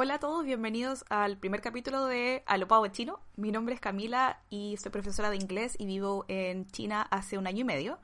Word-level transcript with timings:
Hola 0.00 0.14
a 0.14 0.18
todos, 0.20 0.44
bienvenidos 0.44 1.04
al 1.08 1.38
primer 1.38 1.60
capítulo 1.60 2.04
de 2.04 2.44
Alopao 2.46 2.86
Chino. 2.86 3.18
Mi 3.34 3.50
nombre 3.50 3.74
es 3.74 3.80
Camila 3.80 4.38
y 4.48 4.76
soy 4.76 4.92
profesora 4.92 5.28
de 5.28 5.34
inglés 5.34 5.74
y 5.76 5.86
vivo 5.86 6.24
en 6.28 6.68
China 6.68 7.02
hace 7.10 7.36
un 7.36 7.48
año 7.48 7.62
y 7.62 7.64
medio. 7.64 7.98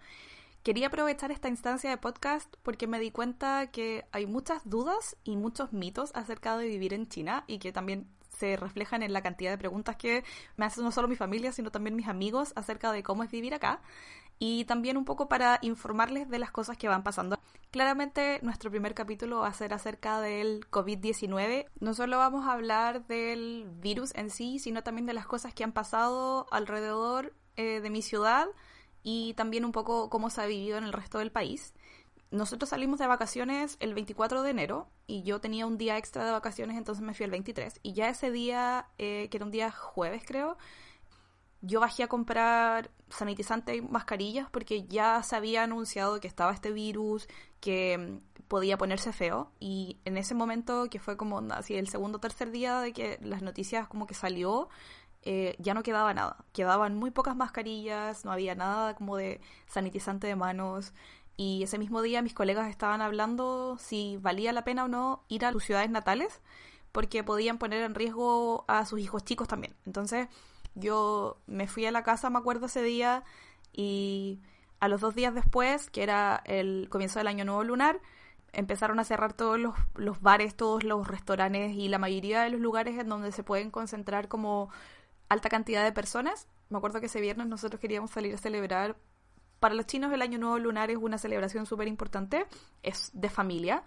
Quería 0.65 0.89
aprovechar 0.89 1.31
esta 1.31 1.49
instancia 1.49 1.91
de 1.91 1.97
podcast 1.97 2.53
porque 2.65 2.89
me 2.89 2.99
di 2.99 3.13
cuenta 3.13 3.69
que 3.71 4.07
hay 4.11 4.27
muchas 4.27 4.69
dudas 4.69 5.17
y 5.23 5.37
muchos 5.37 5.73
mitos 5.73 6.11
acerca 6.17 6.57
de 6.57 6.67
vivir 6.67 6.95
en 6.95 7.07
China 7.07 7.45
y 7.47 7.61
que 7.61 7.71
también 7.71 8.09
se 8.37 8.57
reflejan 8.57 9.05
en 9.05 9.13
la 9.13 9.23
cantidad 9.23 9.53
de 9.53 9.59
preguntas 9.59 9.95
que 9.95 10.25
me 10.57 10.67
hacen 10.67 10.83
no 10.83 10.91
solo 10.91 11.07
mi 11.07 11.15
familia, 11.15 11.53
sino 11.53 11.71
también 11.71 11.95
mis 11.95 12.09
amigos 12.09 12.55
acerca 12.57 12.91
de 12.91 13.05
cómo 13.05 13.23
es 13.23 13.31
vivir 13.31 13.55
acá 13.55 13.81
y 14.39 14.65
también 14.65 14.97
un 14.97 15.05
poco 15.05 15.29
para 15.29 15.59
informarles 15.63 16.29
de 16.29 16.39
las 16.39 16.51
cosas 16.51 16.77
que 16.77 16.89
van 16.89 17.03
pasando. 17.03 17.39
Claramente 17.71 18.39
nuestro 18.43 18.71
primer 18.71 18.95
capítulo 18.95 19.41
va 19.41 19.49
a 19.49 19.53
ser 19.53 19.75
acerca 19.75 20.21
del 20.21 20.69
COVID-19. 20.71 21.67
No 21.81 21.95
solo 21.95 22.19
vamos 22.19 22.47
a 22.47 22.53
hablar 22.53 23.07
del 23.07 23.67
virus 23.81 24.15
en 24.15 24.31
sí, 24.31 24.59
sino 24.59 24.83
también 24.83 25.07
de 25.07 25.13
las 25.13 25.27
cosas 25.27 25.55
que 25.55 25.65
han 25.65 25.73
pasado 25.73 26.47
alrededor 26.53 27.35
eh, 27.57 27.81
de 27.81 27.91
mi 27.91 28.03
ciudad 28.03 28.47
y 29.03 29.35
también 29.35 29.65
un 29.65 29.73
poco 29.73 30.09
cómo 30.09 30.31
se 30.31 30.41
ha 30.41 30.47
vivido 30.47 30.79
en 30.79 30.85
el 30.85 30.93
resto 30.93 31.19
del 31.19 31.33
país. 31.33 31.75
Nosotros 32.31 32.71
salimos 32.71 32.99
de 32.99 33.07
vacaciones 33.07 33.77
el 33.79 33.95
24 33.95 34.43
de 34.43 34.51
enero 34.51 34.89
y 35.07 35.23
yo 35.23 35.41
tenía 35.41 35.67
un 35.67 35.79
día 35.79 35.99
extra 35.99 36.25
de 36.25 36.33
vacaciones, 36.33 36.77
entonces 36.77 37.05
me 37.05 37.15
fui 37.15 37.25
el 37.25 37.31
23. 37.31 37.79
Y 37.83 37.93
ya 37.93 38.09
ese 38.09 38.31
día, 38.31 38.89
eh, 38.99 39.29
que 39.31 39.37
era 39.37 39.47
un 39.47 39.53
día 39.53 39.71
jueves 39.71 40.23
creo, 40.27 40.57
yo 41.67 41.81
bajé 41.81 42.03
a 42.03 42.09
comprar 42.09 42.91
sanitizante 43.09 43.77
y 43.77 43.81
mascarillas 43.83 44.49
porque 44.51 44.85
ya 44.85 45.23
se 45.23 45.37
había 45.37 45.63
anunciado 45.63 46.21
que 46.21 46.29
estaba 46.29 46.53
este 46.53 46.73
virus, 46.73 47.29
que 47.61 47.99
mm, 47.99 48.45
podía 48.49 48.79
ponerse 48.79 49.13
feo. 49.13 49.51
Y 49.61 49.99
en 50.05 50.17
ese 50.17 50.35
momento, 50.35 50.89
que 50.91 50.99
fue 50.99 51.17
como 51.17 51.39
así 51.53 51.75
el 51.75 51.89
segundo 51.89 52.19
o 52.19 52.21
tercer 52.21 52.51
día 52.51 52.81
de 52.81 52.93
que 52.93 53.19
las 53.23 53.43
noticias 53.43 53.89
como 53.89 54.07
que 54.07 54.15
salió, 54.15 54.69
eh, 55.23 55.57
ya 55.59 55.75
no 55.75 55.83
quedaba 55.83 56.13
nada. 56.15 56.45
Quedaban 56.53 56.97
muy 56.97 57.11
pocas 57.11 57.37
mascarillas, 57.37 58.25
no 58.25 58.33
había 58.33 58.55
nada 58.55 58.95
como 58.95 59.17
de 59.17 59.41
sanitizante 59.67 60.27
de 60.27 60.37
manos. 60.37 60.93
Y 61.37 61.63
ese 61.65 61.79
mismo 61.79 62.03
día 62.03 62.23
mis 62.23 62.35
colegas 62.35 62.71
estaban 62.71 63.01
hablando 63.01 63.77
si 63.79 64.19
valía 64.19 64.53
la 64.53 64.65
pena 64.65 64.85
o 64.85 64.89
no 64.89 65.25
ir 65.29 65.45
a 65.45 65.53
sus 65.53 65.65
ciudades 65.65 65.91
natales, 65.91 66.41
porque 66.93 67.25
podían 67.25 67.59
poner 67.59 67.83
en 67.83 67.95
riesgo 67.95 68.65
a 68.69 68.87
sus 68.87 69.01
hijos 69.01 69.25
chicos 69.25 69.49
también. 69.49 69.75
Entonces 69.87 70.29
yo 70.75 71.39
me 71.47 71.67
fui 71.67 71.87
a 71.87 71.93
la 71.93 72.03
casa, 72.03 72.31
me 72.31 72.39
acuerdo 72.39 72.67
ese 72.67 72.83
día, 72.83 73.25
y 73.73 74.41
a 74.81 74.89
los 74.89 75.01
dos 75.01 75.15
días 75.15 75.35
después, 75.35 75.91
que 75.91 76.03
era 76.03 76.43
el 76.45 76.89
comienzo 76.91 77.19
del 77.19 77.29
año 77.29 77.45
nuevo 77.45 77.65
lunar, 77.65 78.01
empezaron 78.53 78.99
a 79.01 79.05
cerrar 79.05 79.33
todos 79.33 79.59
los, 79.59 79.75
los 79.95 80.21
bares, 80.21 80.57
todos 80.57 80.85
los 80.85 81.07
restaurantes 81.09 81.73
y 81.73 81.89
la 81.89 81.99
mayoría 81.99 82.43
de 82.43 82.51
los 82.51 82.61
lugares 82.61 82.99
en 82.99 83.09
donde 83.09 83.33
se 83.33 83.43
pueden 83.43 83.71
concentrar 83.71 84.29
como 84.29 84.71
alta 85.29 85.49
cantidad 85.49 85.85
de 85.85 85.93
personas. 85.93 86.49
Me 86.69 86.79
acuerdo 86.79 87.01
que 87.01 87.07
ese 87.07 87.21
viernes 87.21 87.47
nosotros 87.47 87.81
queríamos 87.81 88.11
salir 88.11 88.35
a 88.35 88.39
celebrar. 88.39 88.97
Para 89.61 89.75
los 89.75 89.87
chinos 89.87 90.13
el 90.13 90.23
Año 90.23 90.39
Nuevo 90.39 90.59
Lunar 90.59 90.91
es 90.91 90.99
una 90.99 91.19
celebración 91.19 91.67
súper 91.67 91.89
importante, 91.89 92.47
es 92.83 93.11
de 93.15 93.31
familia. 93.31 93.83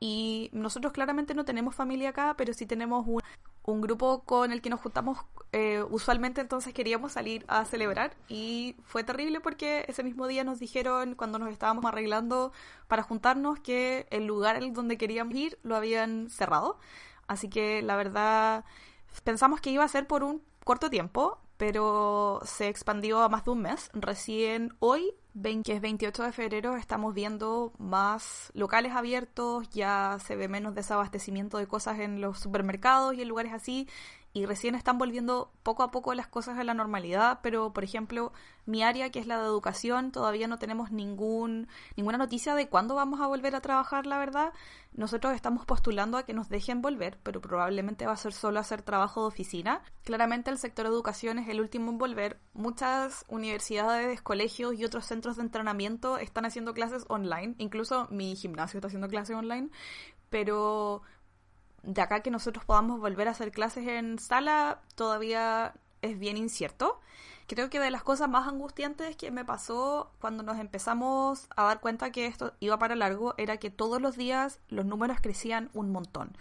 Y 0.00 0.50
nosotros 0.52 0.92
claramente 0.92 1.34
no 1.34 1.44
tenemos 1.44 1.74
familia 1.74 2.10
acá, 2.10 2.34
pero 2.36 2.54
sí 2.54 2.66
tenemos 2.66 3.06
un, 3.06 3.22
un 3.64 3.80
grupo 3.80 4.22
con 4.24 4.52
el 4.52 4.62
que 4.62 4.70
nos 4.70 4.80
juntamos 4.80 5.18
eh, 5.52 5.82
usualmente 5.90 6.40
entonces 6.40 6.72
queríamos 6.72 7.12
salir 7.12 7.44
a 7.48 7.64
celebrar 7.64 8.16
y 8.28 8.76
fue 8.84 9.02
terrible 9.02 9.40
porque 9.40 9.84
ese 9.88 10.04
mismo 10.04 10.28
día 10.28 10.44
nos 10.44 10.60
dijeron 10.60 11.16
cuando 11.16 11.40
nos 11.40 11.50
estábamos 11.50 11.84
arreglando 11.84 12.52
para 12.86 13.02
juntarnos 13.02 13.58
que 13.58 14.06
el 14.10 14.26
lugar 14.26 14.60
donde 14.72 14.96
queríamos 14.96 15.34
ir 15.34 15.58
lo 15.62 15.74
habían 15.74 16.30
cerrado. 16.30 16.78
Así 17.26 17.48
que 17.48 17.82
la 17.82 17.96
verdad 17.96 18.64
pensamos 19.24 19.60
que 19.60 19.70
iba 19.70 19.84
a 19.84 19.88
ser 19.88 20.06
por 20.06 20.22
un 20.22 20.42
corto 20.64 20.88
tiempo, 20.88 21.38
pero 21.60 22.40
se 22.42 22.68
expandió 22.68 23.20
a 23.20 23.28
más 23.28 23.44
de 23.44 23.50
un 23.50 23.60
mes. 23.60 23.90
Recién 23.92 24.74
hoy, 24.78 25.12
que 25.62 25.74
es 25.74 25.82
28 25.82 26.22
de 26.22 26.32
febrero, 26.32 26.78
estamos 26.78 27.12
viendo 27.12 27.74
más 27.76 28.50
locales 28.54 28.92
abiertos, 28.92 29.68
ya 29.68 30.16
se 30.24 30.36
ve 30.36 30.48
menos 30.48 30.74
desabastecimiento 30.74 31.58
de 31.58 31.66
cosas 31.66 31.98
en 31.98 32.22
los 32.22 32.38
supermercados 32.38 33.12
y 33.14 33.20
en 33.20 33.28
lugares 33.28 33.52
así, 33.52 33.86
y 34.32 34.46
recién 34.46 34.76
están 34.76 34.96
volviendo 34.96 35.50
poco 35.64 35.82
a 35.82 35.90
poco 35.90 36.14
las 36.14 36.28
cosas 36.28 36.58
a 36.58 36.64
la 36.64 36.72
normalidad, 36.72 37.40
pero 37.42 37.72
por 37.72 37.82
ejemplo, 37.82 38.32
mi 38.64 38.82
área, 38.82 39.10
que 39.10 39.18
es 39.18 39.26
la 39.26 39.38
de 39.38 39.44
educación, 39.44 40.12
todavía 40.12 40.46
no 40.46 40.58
tenemos 40.58 40.92
ningún, 40.92 41.66
ninguna 41.96 42.16
noticia 42.16 42.54
de 42.54 42.68
cuándo 42.68 42.94
vamos 42.94 43.20
a 43.20 43.26
volver 43.26 43.56
a 43.56 43.60
trabajar, 43.60 44.06
la 44.06 44.18
verdad. 44.18 44.52
Nosotros 44.92 45.34
estamos 45.34 45.66
postulando 45.66 46.16
a 46.16 46.22
que 46.22 46.32
nos 46.32 46.48
dejen 46.48 46.80
volver, 46.80 47.18
pero 47.24 47.40
probablemente 47.40 48.06
va 48.06 48.12
a 48.12 48.16
ser 48.16 48.32
solo 48.32 48.60
hacer 48.60 48.82
trabajo 48.82 49.22
de 49.22 49.28
oficina. 49.28 49.82
Claramente 50.04 50.50
el 50.50 50.58
sector 50.58 50.86
educación 50.86 51.40
es 51.40 51.48
el 51.48 51.60
último 51.60 51.90
en 51.90 51.98
volver. 51.98 52.38
Muchas 52.52 53.24
universidades, 53.28 54.22
colegios 54.22 54.74
y 54.74 54.84
otros 54.84 55.06
centros 55.06 55.36
de 55.36 55.42
entrenamiento 55.42 56.18
están 56.18 56.44
haciendo 56.44 56.72
clases 56.72 57.04
online, 57.08 57.56
incluso 57.58 58.06
mi 58.10 58.36
gimnasio 58.36 58.78
está 58.78 58.86
haciendo 58.86 59.08
clases 59.08 59.36
online, 59.36 59.70
pero 60.28 61.02
de 61.82 62.00
acá 62.02 62.20
que 62.20 62.30
nosotros 62.30 62.64
podamos 62.64 63.00
volver 63.00 63.28
a 63.28 63.32
hacer 63.32 63.52
clases 63.52 63.86
en 63.86 64.18
sala 64.18 64.80
todavía 64.94 65.74
es 66.02 66.18
bien 66.18 66.36
incierto. 66.36 67.00
Creo 67.46 67.68
que 67.68 67.80
de 67.80 67.90
las 67.90 68.02
cosas 68.02 68.28
más 68.28 68.46
angustiantes 68.46 69.16
que 69.16 69.30
me 69.30 69.44
pasó 69.44 70.12
cuando 70.20 70.42
nos 70.42 70.58
empezamos 70.58 71.48
a 71.56 71.64
dar 71.64 71.80
cuenta 71.80 72.12
que 72.12 72.26
esto 72.26 72.52
iba 72.60 72.78
para 72.78 72.94
largo 72.94 73.34
era 73.38 73.56
que 73.56 73.70
todos 73.70 74.00
los 74.00 74.16
días 74.16 74.60
los 74.68 74.86
números 74.86 75.18
crecían 75.20 75.70
un 75.74 75.90
montón. 75.90 76.36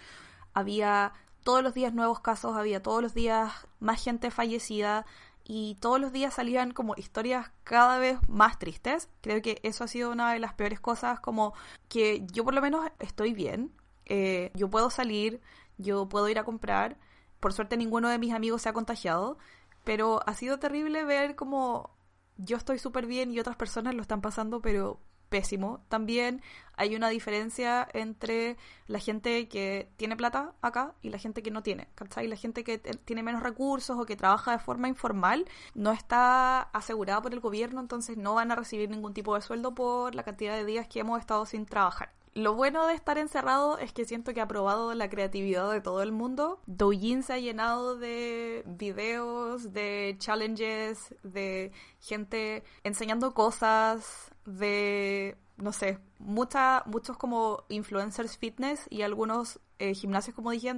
Había 0.53 1.13
todos 1.43 1.63
los 1.63 1.73
días 1.73 1.93
nuevos 1.93 2.19
casos, 2.19 2.55
había 2.55 2.83
todos 2.83 3.01
los 3.01 3.13
días 3.13 3.51
más 3.79 4.03
gente 4.03 4.29
fallecida 4.29 5.05
y 5.43 5.77
todos 5.79 5.99
los 5.99 6.11
días 6.11 6.35
salían 6.35 6.71
como 6.71 6.93
historias 6.95 7.49
cada 7.63 7.97
vez 7.97 8.19
más 8.27 8.59
tristes. 8.59 9.09
Creo 9.21 9.41
que 9.41 9.59
eso 9.63 9.83
ha 9.83 9.87
sido 9.87 10.11
una 10.11 10.31
de 10.31 10.39
las 10.39 10.53
peores 10.53 10.79
cosas, 10.79 11.19
como 11.19 11.55
que 11.87 12.23
yo 12.31 12.43
por 12.43 12.53
lo 12.53 12.61
menos 12.61 12.85
estoy 12.99 13.33
bien, 13.33 13.71
eh, 14.09 14.51
yo 14.55 14.69
puedo 14.69 14.89
salir, 14.89 15.41
yo 15.77 16.09
puedo 16.09 16.27
ir 16.29 16.39
a 16.39 16.43
comprar. 16.43 16.97
Por 17.39 17.53
suerte 17.53 17.77
ninguno 17.77 18.09
de 18.09 18.19
mis 18.19 18.33
amigos 18.33 18.63
se 18.63 18.69
ha 18.69 18.73
contagiado, 18.73 19.37
pero 19.83 20.21
ha 20.27 20.33
sido 20.33 20.59
terrible 20.59 21.05
ver 21.05 21.35
como 21.35 21.91
yo 22.37 22.57
estoy 22.57 22.79
súper 22.79 23.05
bien 23.05 23.31
y 23.31 23.39
otras 23.39 23.55
personas 23.55 23.95
lo 23.95 24.01
están 24.01 24.21
pasando, 24.21 24.61
pero 24.61 24.99
pésimo. 25.29 25.81
También 25.89 26.41
hay 26.75 26.95
una 26.95 27.09
diferencia 27.09 27.87
entre 27.93 28.57
la 28.87 28.99
gente 28.99 29.47
que 29.47 29.89
tiene 29.97 30.17
plata 30.17 30.53
acá 30.61 30.95
y 31.01 31.09
la 31.09 31.19
gente 31.19 31.43
que 31.43 31.51
no 31.51 31.63
tiene, 31.63 31.87
¿cachai? 31.95 32.27
La 32.27 32.35
gente 32.35 32.63
que 32.63 32.79
tiene 32.79 33.23
menos 33.23 33.43
recursos 33.43 33.97
o 33.97 34.05
que 34.05 34.15
trabaja 34.15 34.51
de 34.51 34.59
forma 34.59 34.87
informal 34.87 35.45
no 35.75 35.91
está 35.91 36.61
asegurada 36.61 37.21
por 37.21 37.33
el 37.33 37.39
gobierno, 37.39 37.79
entonces 37.79 38.17
no 38.17 38.35
van 38.35 38.51
a 38.51 38.55
recibir 38.55 38.89
ningún 38.89 39.13
tipo 39.13 39.35
de 39.35 39.41
sueldo 39.41 39.75
por 39.75 40.15
la 40.15 40.23
cantidad 40.23 40.55
de 40.55 40.65
días 40.65 40.87
que 40.87 40.99
hemos 40.99 41.19
estado 41.19 41.45
sin 41.45 41.65
trabajar. 41.65 42.11
Lo 42.33 42.53
bueno 42.53 42.85
de 42.87 42.93
estar 42.93 43.17
encerrado 43.17 43.77
es 43.79 43.91
que 43.91 44.05
siento 44.05 44.33
que 44.33 44.41
ha 44.41 44.47
probado 44.47 44.93
la 44.93 45.09
creatividad 45.09 45.71
de 45.71 45.81
todo 45.81 46.01
el 46.03 46.11
mundo. 46.11 46.59
Douyin 46.67 47.23
se 47.23 47.33
ha 47.33 47.39
llenado 47.39 47.97
de 47.97 48.63
videos, 48.65 49.73
de 49.73 50.15
challenges, 50.19 51.15
de 51.23 51.71
gente 51.99 52.63
enseñando 52.83 53.33
cosas, 53.33 54.31
de, 54.45 55.37
no 55.57 55.71
sé, 55.73 55.99
mucha, 56.19 56.83
muchos 56.85 57.17
como 57.17 57.63
influencers 57.69 58.37
fitness 58.37 58.85
y 58.89 59.01
algunos 59.01 59.59
eh, 59.79 59.93
gimnasios, 59.93 60.35
como 60.35 60.51
dije 60.51 60.69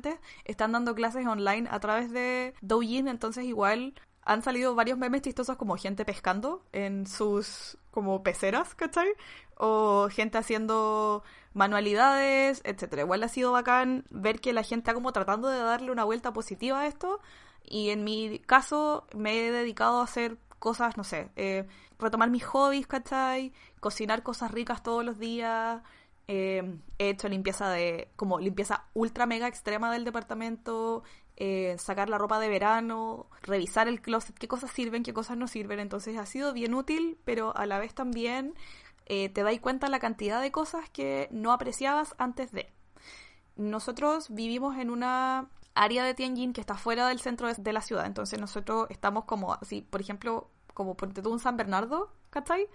están 0.45 0.71
dando 0.71 0.95
clases 0.95 1.25
online 1.25 1.67
a 1.71 1.79
través 1.79 2.11
de 2.11 2.53
Douyin, 2.61 3.07
entonces 3.07 3.45
igual 3.45 3.93
han 4.23 4.43
salido 4.43 4.75
varios 4.75 4.97
memes 4.97 5.23
chistosos 5.23 5.57
como 5.57 5.75
gente 5.75 6.05
pescando 6.05 6.63
en 6.71 7.07
sus 7.07 7.77
como 7.89 8.23
peceras, 8.23 8.75
¿cachai? 8.75 9.09
O 9.63 10.09
gente 10.09 10.39
haciendo 10.39 11.23
manualidades, 11.53 12.61
etcétera. 12.63 13.03
Igual 13.03 13.23
ha 13.23 13.27
sido 13.27 13.51
bacán 13.51 14.05
ver 14.09 14.39
que 14.41 14.53
la 14.53 14.63
gente 14.63 14.81
está 14.81 14.93
como 14.95 15.13
tratando 15.13 15.49
de 15.49 15.59
darle 15.59 15.91
una 15.91 16.03
vuelta 16.03 16.33
positiva 16.33 16.81
a 16.81 16.87
esto. 16.87 17.19
Y 17.63 17.91
en 17.91 18.03
mi 18.03 18.39
caso 18.39 19.05
me 19.15 19.47
he 19.47 19.51
dedicado 19.51 20.01
a 20.01 20.03
hacer 20.05 20.37
cosas, 20.59 20.97
no 20.97 21.03
sé, 21.03 21.29
eh, 21.35 21.67
retomar 21.99 22.29
mis 22.29 22.43
hobbies, 22.45 22.87
¿cachai? 22.87 23.53
Cocinar 23.79 24.23
cosas 24.23 24.51
ricas 24.51 24.83
todos 24.83 25.05
los 25.05 25.19
días. 25.19 25.81
Eh, 26.27 26.79
he 26.97 27.09
hecho 27.09 27.27
limpieza 27.27 27.69
de, 27.69 28.09
como 28.15 28.39
limpieza 28.39 28.85
ultra 28.93 29.25
mega 29.25 29.47
extrema 29.47 29.91
del 29.91 30.05
departamento. 30.05 31.03
Eh, 31.37 31.75
sacar 31.79 32.09
la 32.09 32.19
ropa 32.19 32.39
de 32.39 32.49
verano, 32.49 33.27
revisar 33.41 33.87
el 33.87 34.01
closet, 34.01 34.37
qué 34.37 34.47
cosas 34.47 34.69
sirven, 34.71 35.03
qué 35.03 35.13
cosas 35.13 35.37
no 35.37 35.47
sirven. 35.47 35.79
Entonces 35.79 36.17
ha 36.17 36.25
sido 36.25 36.53
bien 36.53 36.73
útil, 36.73 37.17
pero 37.25 37.55
a 37.55 37.65
la 37.65 37.79
vez 37.79 37.95
también 37.95 38.53
eh, 39.05 39.29
te 39.29 39.43
dais 39.43 39.59
cuenta 39.59 39.89
la 39.89 39.99
cantidad 39.99 40.41
de 40.41 40.51
cosas 40.51 40.89
que 40.89 41.27
no 41.31 41.51
apreciabas 41.51 42.15
antes 42.17 42.51
de. 42.51 42.71
Nosotros 43.55 44.29
vivimos 44.29 44.77
en 44.77 44.89
una 44.89 45.49
área 45.73 46.03
de 46.03 46.13
Tianjin 46.13 46.53
que 46.53 46.61
está 46.61 46.75
fuera 46.75 47.07
del 47.07 47.19
centro 47.19 47.51
de, 47.53 47.73
la 47.73 47.81
ciudad, 47.81 48.05
entonces 48.05 48.39
nosotros 48.39 48.87
estamos 48.89 49.25
como 49.25 49.53
así, 49.53 49.81
por 49.81 50.01
ejemplo, 50.01 50.49
como 50.73 50.95
por 50.95 51.13
tú 51.13 51.31
un 51.31 51.39
San 51.39 51.57
Bernardo, 51.57 52.11
¿cachai? 52.29 52.67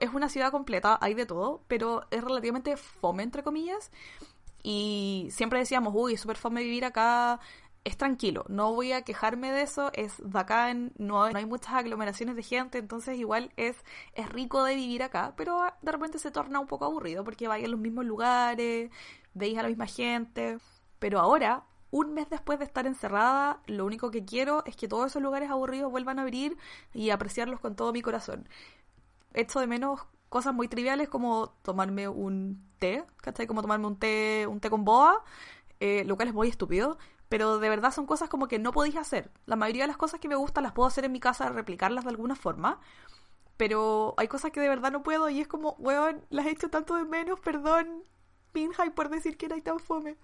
Es 0.00 0.10
una 0.12 0.28
ciudad 0.28 0.50
completa, 0.50 0.98
hay 1.00 1.14
de 1.14 1.26
todo, 1.26 1.62
pero 1.68 2.06
es 2.10 2.22
relativamente 2.22 2.76
fome, 2.76 3.22
entre 3.22 3.42
comillas. 3.42 3.90
Y 4.62 5.28
siempre 5.30 5.58
decíamos, 5.58 5.92
uy, 5.96 6.14
es 6.14 6.20
súper 6.20 6.36
fome 6.36 6.62
vivir 6.62 6.84
acá, 6.84 7.40
es 7.84 7.96
tranquilo, 7.96 8.44
no 8.48 8.72
voy 8.74 8.92
a 8.92 9.02
quejarme 9.02 9.52
de 9.52 9.62
eso, 9.62 9.90
es 9.94 10.14
bacán, 10.22 10.92
no, 10.98 11.30
no 11.30 11.38
hay 11.38 11.46
muchas 11.46 11.74
aglomeraciones 11.74 12.36
de 12.36 12.42
gente, 12.42 12.78
entonces 12.78 13.18
igual 13.18 13.52
es, 13.56 13.76
es 14.14 14.28
rico 14.28 14.64
de 14.64 14.74
vivir 14.74 15.02
acá, 15.02 15.32
pero 15.36 15.62
de 15.80 15.92
repente 15.92 16.18
se 16.18 16.30
torna 16.30 16.60
un 16.60 16.66
poco 16.66 16.84
aburrido 16.84 17.24
porque 17.24 17.48
vais 17.48 17.64
a 17.64 17.68
los 17.68 17.80
mismos 17.80 18.04
lugares, 18.04 18.90
veis 19.32 19.58
a 19.58 19.62
la 19.62 19.68
misma 19.68 19.86
gente, 19.86 20.58
pero 20.98 21.20
ahora, 21.20 21.64
un 21.90 22.12
mes 22.14 22.28
después 22.30 22.58
de 22.58 22.66
estar 22.66 22.86
encerrada, 22.86 23.60
lo 23.66 23.86
único 23.86 24.10
que 24.10 24.24
quiero 24.24 24.62
es 24.66 24.76
que 24.76 24.86
todos 24.86 25.06
esos 25.06 25.22
lugares 25.22 25.50
aburridos 25.50 25.90
vuelvan 25.90 26.18
a 26.18 26.22
abrir 26.22 26.56
y 26.92 27.10
apreciarlos 27.10 27.60
con 27.60 27.74
todo 27.76 27.92
mi 27.92 28.02
corazón. 28.02 28.48
Echo 29.34 29.58
de 29.60 29.66
menos 29.66 30.00
cosas 30.28 30.54
muy 30.54 30.68
triviales 30.68 31.08
como 31.08 31.48
tomarme 31.62 32.08
un 32.08 32.62
té, 32.78 33.04
¿cachai? 33.18 33.46
Como 33.46 33.62
tomarme 33.62 33.86
un 33.86 33.96
té, 33.98 34.46
un 34.46 34.60
té 34.60 34.70
con 34.70 34.84
boa, 34.84 35.24
eh, 35.80 36.04
lo 36.04 36.16
cual 36.16 36.28
es 36.28 36.34
muy 36.34 36.48
estúpido, 36.48 36.98
pero 37.30 37.60
de 37.60 37.68
verdad 37.68 37.92
son 37.92 38.06
cosas 38.06 38.28
como 38.28 38.48
que 38.48 38.58
no 38.58 38.72
podéis 38.72 38.96
hacer. 38.96 39.30
La 39.46 39.54
mayoría 39.54 39.84
de 39.84 39.88
las 39.88 39.96
cosas 39.96 40.18
que 40.18 40.28
me 40.28 40.34
gustan 40.34 40.64
las 40.64 40.72
puedo 40.72 40.88
hacer 40.88 41.04
en 41.04 41.12
mi 41.12 41.20
casa, 41.20 41.48
replicarlas 41.48 42.04
de 42.04 42.10
alguna 42.10 42.34
forma, 42.34 42.80
pero 43.56 44.14
hay 44.16 44.26
cosas 44.26 44.50
que 44.50 44.58
de 44.58 44.68
verdad 44.68 44.90
no 44.90 45.04
puedo 45.04 45.30
y 45.30 45.40
es 45.40 45.46
como, 45.46 45.76
weón, 45.78 46.24
las 46.28 46.46
he 46.46 46.50
hecho 46.50 46.70
tanto 46.70 46.96
de 46.96 47.04
menos, 47.04 47.38
perdón, 47.38 48.02
Pinhai, 48.50 48.90
por 48.92 49.10
decir 49.10 49.36
que 49.36 49.46
era 49.46 49.60
tan 49.60 49.78
fome. 49.78 50.16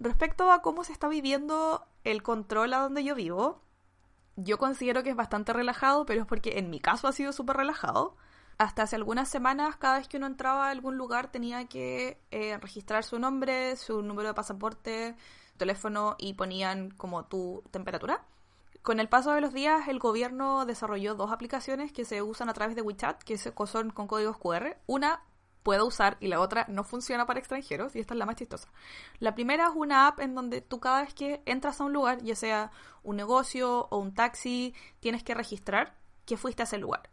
Respecto 0.00 0.50
a 0.50 0.62
cómo 0.62 0.82
se 0.82 0.92
está 0.92 1.06
viviendo 1.08 1.86
el 2.02 2.24
control 2.24 2.74
a 2.74 2.78
donde 2.80 3.04
yo 3.04 3.14
vivo, 3.14 3.62
yo 4.34 4.58
considero 4.58 5.04
que 5.04 5.10
es 5.10 5.16
bastante 5.16 5.52
relajado, 5.52 6.06
pero 6.06 6.22
es 6.22 6.26
porque 6.26 6.58
en 6.58 6.70
mi 6.70 6.80
caso 6.80 7.06
ha 7.06 7.12
sido 7.12 7.32
súper 7.32 7.56
relajado. 7.58 8.16
Hasta 8.58 8.82
hace 8.82 8.96
algunas 8.96 9.28
semanas, 9.28 9.76
cada 9.76 9.98
vez 9.98 10.08
que 10.08 10.16
uno 10.16 10.26
entraba 10.26 10.66
a 10.66 10.70
algún 10.70 10.96
lugar 10.96 11.30
tenía 11.30 11.68
que 11.68 12.20
eh, 12.32 12.58
registrar 12.58 13.04
su 13.04 13.20
nombre, 13.20 13.76
su 13.76 14.02
número 14.02 14.28
de 14.28 14.34
pasaporte, 14.34 15.14
teléfono 15.60 16.16
y 16.18 16.34
ponían 16.34 16.90
como 16.90 17.26
tu 17.26 17.62
temperatura. 17.70 18.24
Con 18.82 18.98
el 18.98 19.08
paso 19.08 19.32
de 19.32 19.40
los 19.40 19.52
días, 19.52 19.86
el 19.88 19.98
gobierno 19.98 20.64
desarrolló 20.64 21.14
dos 21.14 21.30
aplicaciones 21.30 21.92
que 21.92 22.04
se 22.04 22.22
usan 22.22 22.48
a 22.48 22.54
través 22.54 22.74
de 22.74 22.82
WeChat, 22.82 23.22
que 23.22 23.36
son 23.38 23.90
con 23.90 24.06
códigos 24.08 24.38
QR. 24.38 24.78
Una 24.86 25.22
puedo 25.62 25.86
usar 25.86 26.16
y 26.20 26.28
la 26.28 26.40
otra 26.40 26.64
no 26.68 26.82
funciona 26.82 27.26
para 27.26 27.38
extranjeros, 27.38 27.94
y 27.94 28.00
esta 28.00 28.14
es 28.14 28.18
la 28.18 28.24
más 28.24 28.36
chistosa. 28.36 28.68
La 29.18 29.34
primera 29.34 29.66
es 29.66 29.72
una 29.74 30.06
app 30.06 30.20
en 30.20 30.34
donde 30.34 30.62
tú 30.62 30.80
cada 30.80 31.02
vez 31.02 31.12
que 31.12 31.42
entras 31.44 31.80
a 31.80 31.84
un 31.84 31.92
lugar, 31.92 32.22
ya 32.22 32.34
sea 32.34 32.70
un 33.02 33.16
negocio 33.16 33.86
o 33.90 33.98
un 33.98 34.14
taxi, 34.14 34.74
tienes 35.00 35.22
que 35.22 35.34
registrar 35.34 35.94
que 36.24 36.38
fuiste 36.38 36.62
a 36.62 36.64
ese 36.64 36.78
lugar. 36.78 37.10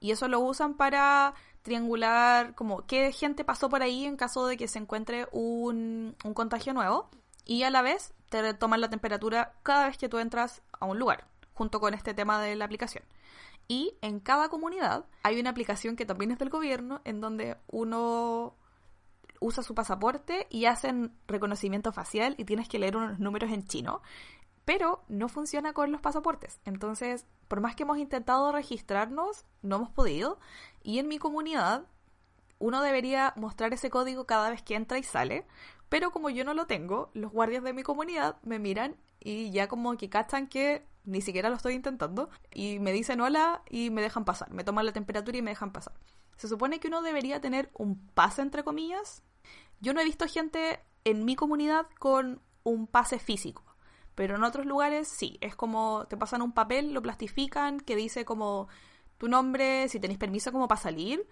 Y 0.00 0.10
eso 0.10 0.26
lo 0.26 0.40
usan 0.40 0.74
para 0.74 1.34
triangular 1.62 2.54
como 2.56 2.86
qué 2.86 3.12
gente 3.12 3.44
pasó 3.44 3.68
por 3.68 3.82
ahí 3.82 4.04
en 4.04 4.16
caso 4.16 4.46
de 4.46 4.56
que 4.56 4.68
se 4.68 4.80
encuentre 4.80 5.28
un, 5.32 6.16
un 6.24 6.34
contagio 6.34 6.74
nuevo 6.74 7.08
y 7.44 7.62
a 7.62 7.70
la 7.70 7.82
vez 7.82 8.14
te 8.28 8.54
toman 8.54 8.80
la 8.80 8.90
temperatura 8.90 9.54
cada 9.62 9.86
vez 9.86 9.98
que 9.98 10.08
tú 10.08 10.18
entras 10.18 10.62
a 10.78 10.86
un 10.86 10.98
lugar, 10.98 11.26
junto 11.52 11.80
con 11.80 11.94
este 11.94 12.14
tema 12.14 12.40
de 12.40 12.56
la 12.56 12.64
aplicación. 12.64 13.04
Y 13.68 13.96
en 14.02 14.20
cada 14.20 14.48
comunidad 14.48 15.06
hay 15.22 15.40
una 15.40 15.50
aplicación 15.50 15.96
que 15.96 16.06
también 16.06 16.32
es 16.32 16.38
del 16.38 16.50
gobierno, 16.50 17.00
en 17.04 17.20
donde 17.20 17.56
uno 17.68 18.56
usa 19.40 19.62
su 19.62 19.74
pasaporte 19.74 20.46
y 20.50 20.66
hacen 20.66 21.14
reconocimiento 21.26 21.92
facial 21.92 22.34
y 22.38 22.44
tienes 22.44 22.68
que 22.68 22.78
leer 22.78 22.96
unos 22.96 23.18
números 23.18 23.50
en 23.50 23.64
chino. 23.64 24.02
Pero 24.64 25.04
no 25.08 25.28
funciona 25.28 25.74
con 25.74 25.92
los 25.92 26.00
pasaportes. 26.00 26.60
Entonces, 26.64 27.26
por 27.48 27.60
más 27.60 27.76
que 27.76 27.82
hemos 27.82 27.98
intentado 27.98 28.50
registrarnos, 28.52 29.44
no 29.62 29.76
hemos 29.76 29.90
podido. 29.90 30.38
Y 30.82 30.98
en 30.98 31.08
mi 31.08 31.18
comunidad, 31.18 31.84
uno 32.58 32.80
debería 32.80 33.34
mostrar 33.36 33.74
ese 33.74 33.90
código 33.90 34.24
cada 34.26 34.48
vez 34.48 34.62
que 34.62 34.74
entra 34.74 34.98
y 34.98 35.02
sale, 35.02 35.46
pero 35.88 36.10
como 36.10 36.30
yo 36.30 36.44
no 36.44 36.54
lo 36.54 36.66
tengo, 36.66 37.10
los 37.14 37.32
guardias 37.32 37.62
de 37.62 37.72
mi 37.72 37.82
comunidad 37.82 38.36
me 38.42 38.58
miran 38.58 38.96
y 39.20 39.50
ya 39.50 39.68
como 39.68 39.96
que 39.96 40.08
cachan 40.08 40.48
que 40.48 40.86
ni 41.04 41.20
siquiera 41.20 41.50
lo 41.50 41.56
estoy 41.56 41.74
intentando 41.74 42.30
y 42.52 42.78
me 42.78 42.92
dicen 42.92 43.20
hola 43.20 43.62
y 43.68 43.90
me 43.90 44.02
dejan 44.02 44.24
pasar, 44.24 44.50
me 44.50 44.64
toman 44.64 44.86
la 44.86 44.92
temperatura 44.92 45.36
y 45.36 45.42
me 45.42 45.50
dejan 45.50 45.72
pasar. 45.72 45.94
Se 46.36 46.48
supone 46.48 46.80
que 46.80 46.88
uno 46.88 47.02
debería 47.02 47.40
tener 47.40 47.70
un 47.74 47.98
pase 48.08 48.42
entre 48.42 48.64
comillas. 48.64 49.22
Yo 49.80 49.94
no 49.94 50.00
he 50.00 50.04
visto 50.04 50.26
gente 50.26 50.80
en 51.04 51.24
mi 51.24 51.36
comunidad 51.36 51.86
con 51.98 52.40
un 52.64 52.86
pase 52.86 53.18
físico, 53.18 53.64
pero 54.14 54.36
en 54.36 54.44
otros 54.44 54.66
lugares 54.66 55.08
sí, 55.08 55.38
es 55.40 55.54
como 55.54 56.06
te 56.08 56.16
pasan 56.16 56.42
un 56.42 56.52
papel, 56.52 56.92
lo 56.92 57.02
plastifican 57.02 57.80
que 57.80 57.96
dice 57.96 58.24
como 58.24 58.68
tu 59.18 59.28
nombre, 59.28 59.88
si 59.88 60.00
tenéis 60.00 60.18
permiso 60.18 60.50
como 60.52 60.68
para 60.68 60.80
salir 60.80 61.26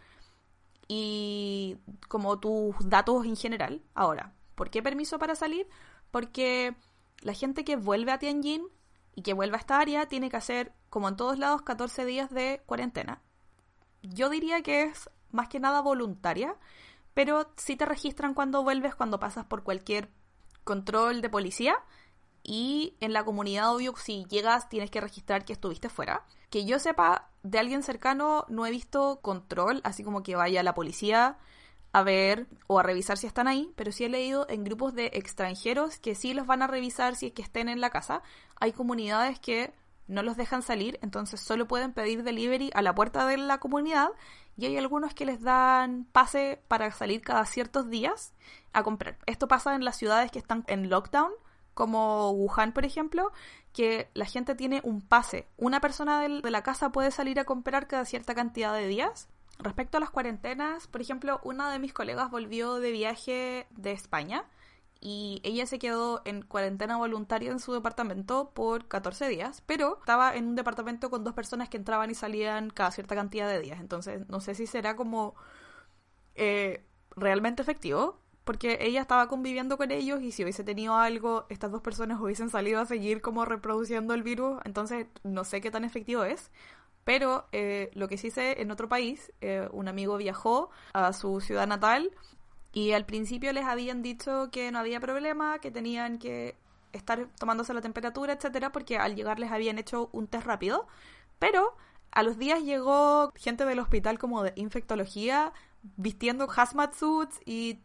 y 0.89 1.77
como 2.09 2.39
tus 2.39 2.77
datos 2.81 3.25
en 3.25 3.37
general. 3.37 3.83
Ahora, 3.95 4.35
¿Por 4.55 4.71
qué 4.71 4.83
permiso 4.83 5.19
para 5.19 5.35
salir? 5.35 5.67
Porque 6.11 6.75
la 7.21 7.35
gente 7.35 7.65
que 7.65 7.77
vuelve 7.77 8.13
a 8.13 8.19
Tianjin 8.19 8.67
y 9.15 9.23
que 9.23 9.33
vuelve 9.33 9.57
a 9.57 9.61
esta 9.61 9.79
área 9.79 10.07
tiene 10.07 10.31
que 10.31 10.37
hacer, 10.37 10.73
como 10.91 11.09
en 11.09 11.17
todos 11.17 11.39
lados, 11.39 11.63
14 11.63 12.05
días 12.05 12.31
de 12.31 12.63
cuarentena. 12.67 13.23
Yo 14.03 14.29
diría 14.29 14.63
que 14.63 14.85
es 14.85 15.11
más 15.31 15.49
que 15.49 15.61
nada 15.61 15.81
voluntaria, 15.81 16.57
pero 17.15 17.53
sí 17.57 17.77
te 17.77 17.87
registran 17.87 18.35
cuando 18.35 18.63
vuelves, 18.63 18.95
cuando 18.95 19.21
pasas 19.21 19.45
por 19.45 19.63
cualquier 19.63 20.11
control 20.65 21.21
de 21.21 21.31
policía. 21.31 21.77
Y 22.43 22.97
en 23.01 23.13
la 23.13 23.25
comunidad, 23.25 23.73
obvio, 23.75 23.95
si 23.97 24.25
llegas 24.25 24.69
tienes 24.69 24.91
que 24.91 25.01
registrar 25.01 25.45
que 25.45 25.53
estuviste 25.53 25.89
fuera. 25.89 26.25
Que 26.51 26.65
yo 26.65 26.79
sepa, 26.79 27.31
de 27.43 27.59
alguien 27.59 27.83
cercano 27.83 28.45
no 28.49 28.67
he 28.67 28.71
visto 28.71 29.21
control, 29.21 29.81
así 29.85 30.03
como 30.03 30.23
que 30.23 30.35
vaya 30.35 30.63
la 30.63 30.75
policía 30.75 31.39
a 31.93 32.03
ver 32.03 32.47
o 32.67 32.79
a 32.79 32.83
revisar 32.83 33.19
si 33.19 33.27
están 33.27 33.49
ahí, 33.49 33.71
pero 33.77 33.93
sí 33.93 34.05
he 34.05 34.09
leído 34.09 34.47
en 34.49 34.65
grupos 34.65 34.95
de 34.95 35.11
extranjeros 35.15 35.99
que 35.99 36.15
sí 36.15 36.35
los 36.35 36.47
van 36.47 36.63
a 36.63 36.67
revisar 36.67 37.17
si 37.17 37.27
es 37.27 37.33
que 37.33 37.43
estén 37.43 37.69
en 37.69 37.81
la 37.81 37.91
casa. 37.91 38.23
Hay 38.59 38.73
comunidades 38.73 39.39
que 39.39 39.73
no 40.09 40.23
los 40.23 40.37
dejan 40.37 40.63
salir, 40.63 40.99
entonces 41.03 41.41
solo 41.41 41.69
pueden 41.69 41.93
pedir 41.93 42.23
delivery 42.23 42.71
a 42.75 42.83
la 42.83 42.95
puerta 42.95 43.27
de 43.27 43.37
la 43.37 43.59
comunidad 43.59 44.09
y 44.57 44.67
hay 44.67 44.77
algunos 44.77 45.15
que 45.15 45.27
les 45.27 45.41
dan 45.41 46.07
pase 46.13 46.61
para 46.69 46.91
salir 46.93 47.23
cada 47.23 47.45
ciertos 47.47 47.89
días 47.89 48.33
a 48.73 48.83
comprar. 48.83 49.19
Esto 49.27 49.49
pasa 49.49 49.75
en 49.75 49.85
las 49.85 49.97
ciudades 49.97 50.31
que 50.31 50.39
están 50.39 50.65
en 50.67 50.89
lockdown, 50.89 51.33
como 51.75 52.31
Wuhan, 52.33 52.73
por 52.73 52.85
ejemplo, 52.85 53.33
que 53.73 54.11
la 54.13 54.27
gente 54.27 54.55
tiene 54.55 54.81
un 54.85 55.01
pase. 55.01 55.49
Una 55.57 55.81
persona 55.81 56.21
de 56.21 56.51
la 56.51 56.63
casa 56.63 56.93
puede 56.93 57.11
salir 57.11 57.41
a 57.41 57.45
comprar 57.45 57.87
cada 57.87 58.05
cierta 58.05 58.35
cantidad 58.35 58.75
de 58.75 58.87
días 58.87 59.29
Respecto 59.59 59.97
a 59.99 60.01
las 60.01 60.11
cuarentenas, 60.11 60.89
por 60.89 61.01
ejemplo, 61.01 61.41
una 61.45 61.71
de 61.73 61.79
mis 61.79 61.93
colegas 61.93 62.31
volvió 62.31 62.77
de 62.77 62.91
viaje 62.91 63.67
de 63.71 63.93
España 63.93 64.45
y 65.01 65.41
ella 65.45 65.67
se 65.67 65.79
quedó 65.79 66.23
en 66.25 66.43
cuarentena 66.43 66.97
voluntaria 66.97 67.51
en 67.51 67.59
su 67.59 67.73
departamento 67.73 68.51
por 68.55 68.87
14 68.87 69.29
días, 69.29 69.63
pero 69.67 69.99
estaba 69.99 70.35
en 70.37 70.47
un 70.47 70.57
departamento 70.57 71.11
con 71.11 71.25
dos 71.25 71.35
personas 71.35 71.69
que 71.69 71.77
entraban 71.77 72.11
y 72.11 72.15
salían 72.15 72.71
cada 72.71 72.93
cierta 72.93 73.15
cantidad 73.17 73.49
de 73.49 73.61
días. 73.61 73.81
Entonces, 73.81 74.29
no 74.29 74.41
sé 74.41 74.55
si 74.55 74.67
será 74.67 74.95
como 74.97 75.35
eh, 76.37 76.85
realmente 77.17 77.63
efectivo, 77.63 78.21
porque 78.45 78.79
ella 78.81 79.01
estaba 79.01 79.29
conviviendo 79.29 79.77
con 79.77 79.91
ellos 79.91 80.23
y 80.23 80.33
si 80.33 80.43
hubiese 80.43 80.65
tenido 80.65 80.97
algo, 80.97 81.47
estas 81.49 81.71
dos 81.71 81.83
personas 81.83 82.21
hubiesen 82.21 82.51
salido 82.51 82.81
a 82.81 82.87
seguir 82.87 83.21
como 83.23 83.45
reproduciendo 83.45 84.15
el 84.15 84.23
virus, 84.23 84.61
entonces 84.65 85.07
no 85.23 85.45
sé 85.45 85.61
qué 85.61 85.71
tan 85.71 85.85
efectivo 85.85 86.25
es. 86.25 86.51
Pero 87.05 87.47
eh, 87.53 87.91
lo 87.95 88.09
que 88.09 88.17
sí 88.17 88.31
sé, 88.31 88.61
en 88.63 88.71
otro 88.71 88.89
país, 88.89 89.33
eh, 89.41 89.69
un 89.73 89.89
amigo 89.89 90.17
viajó 90.17 90.71
a 90.93 91.13
su 91.13 91.41
ciudad 91.41 91.67
natal 91.67 92.11
y 92.73 92.93
al 92.93 93.05
principio 93.05 93.53
les 93.53 93.65
habían 93.65 94.03
dicho 94.03 94.51
que 94.51 94.71
no 94.71 94.79
había 94.79 95.01
problema, 95.01 95.59
que 95.59 95.71
tenían 95.71 96.19
que 96.19 96.57
estar 96.93 97.29
tomándose 97.39 97.75
la 97.75 97.81
temperatura, 97.81 98.35
etcétera, 98.35 98.71
porque 98.73 98.99
al 98.99 99.17
llegar 99.17 99.39
les 99.39 99.51
habían 99.51 99.79
hecho 99.79 100.11
un 100.13 100.27
test 100.29 100.47
rápido. 100.47 100.87
Pero 101.39 101.77
a 102.13 102.23
los 102.23 102.39
días 102.39 102.63
llegó 102.63 103.33
gente 103.35 103.65
del 103.65 103.81
hospital 103.81 104.19
como 104.19 104.43
de 104.43 104.53
infectología 104.57 105.53
vistiendo 105.97 106.49
hazmat 106.55 106.95
suits 106.95 107.41
y 107.45 107.81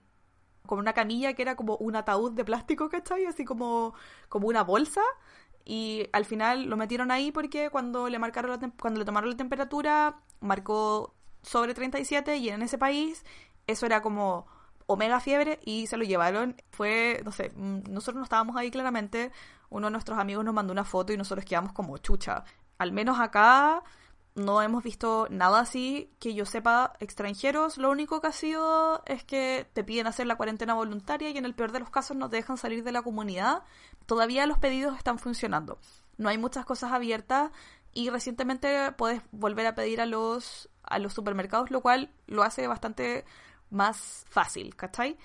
con 0.67 0.79
una 0.79 0.93
camilla 0.93 1.33
que 1.33 1.41
era 1.41 1.55
como 1.55 1.77
un 1.77 1.95
ataúd 1.95 2.33
de 2.33 2.45
plástico, 2.45 2.89
¿cachai? 2.89 3.25
Así 3.25 3.45
como, 3.45 3.93
como 4.29 4.47
una 4.47 4.63
bolsa 4.63 5.01
y 5.69 6.07
al 6.13 6.23
final 6.23 6.63
lo 6.63 6.77
metieron 6.77 7.11
ahí 7.11 7.33
porque 7.33 7.69
cuando 7.69 8.07
le 8.07 8.19
marcaron 8.19 8.73
cuando 8.79 8.99
le 8.99 9.05
tomaron 9.05 9.29
la 9.31 9.35
temperatura 9.35 10.21
marcó 10.39 11.13
sobre 11.41 11.73
37 11.73 12.37
y 12.37 12.49
en 12.49 12.61
ese 12.61 12.77
país 12.77 13.25
eso 13.67 13.85
era 13.85 14.01
como 14.01 14.47
omega 14.85 15.19
fiebre 15.19 15.59
y 15.65 15.87
se 15.87 15.97
lo 15.97 16.05
llevaron. 16.05 16.55
Fue, 16.71 17.21
no 17.25 17.31
sé, 17.31 17.51
mm, 17.55 17.91
nosotros 17.91 18.15
no 18.15 18.23
estábamos 18.23 18.55
ahí 18.55 18.71
claramente. 18.71 19.31
Uno 19.69 19.87
de 19.87 19.91
nuestros 19.91 20.17
amigos 20.17 20.45
nos 20.45 20.53
mandó 20.53 20.71
una 20.71 20.85
foto 20.85 21.11
y 21.11 21.17
nosotros 21.17 21.45
quedamos 21.45 21.73
como 21.73 21.97
chucha. 21.97 22.45
Al 22.77 22.93
menos 22.93 23.19
acá 23.19 23.83
no 24.37 24.61
hemos 24.61 24.83
visto 24.83 25.27
nada 25.31 25.59
así 25.59 26.11
que 26.19 26.35
yo 26.35 26.45
sepa 26.45 26.93
extranjeros. 26.99 27.79
Lo 27.79 27.89
único 27.89 28.21
que 28.21 28.27
ha 28.27 28.31
sido 28.31 29.01
es 29.07 29.23
que 29.23 29.67
te 29.73 29.83
piden 29.83 30.05
hacer 30.05 30.27
la 30.27 30.35
cuarentena 30.35 30.75
voluntaria 30.75 31.31
y 31.31 31.37
en 31.37 31.45
el 31.45 31.55
peor 31.55 31.71
de 31.71 31.79
los 31.79 31.89
casos 31.89 32.15
no 32.15 32.29
te 32.29 32.35
dejan 32.37 32.55
salir 32.55 32.83
de 32.83 32.91
la 32.91 33.01
comunidad. 33.01 33.63
Todavía 34.05 34.45
los 34.45 34.59
pedidos 34.59 34.95
están 34.95 35.17
funcionando. 35.17 35.79
No 36.17 36.29
hay 36.29 36.37
muchas 36.37 36.65
cosas 36.65 36.91
abiertas 36.91 37.51
y 37.93 38.11
recientemente 38.11 38.91
puedes 38.91 39.23
volver 39.31 39.65
a 39.65 39.73
pedir 39.73 40.01
a 40.01 40.05
los, 40.05 40.69
a 40.83 40.99
los 40.99 41.13
supermercados, 41.13 41.71
lo 41.71 41.81
cual 41.81 42.11
lo 42.27 42.43
hace 42.43 42.67
bastante 42.67 43.25
más 43.71 44.23
fácil, 44.29 44.75
¿cachai? 44.75 45.17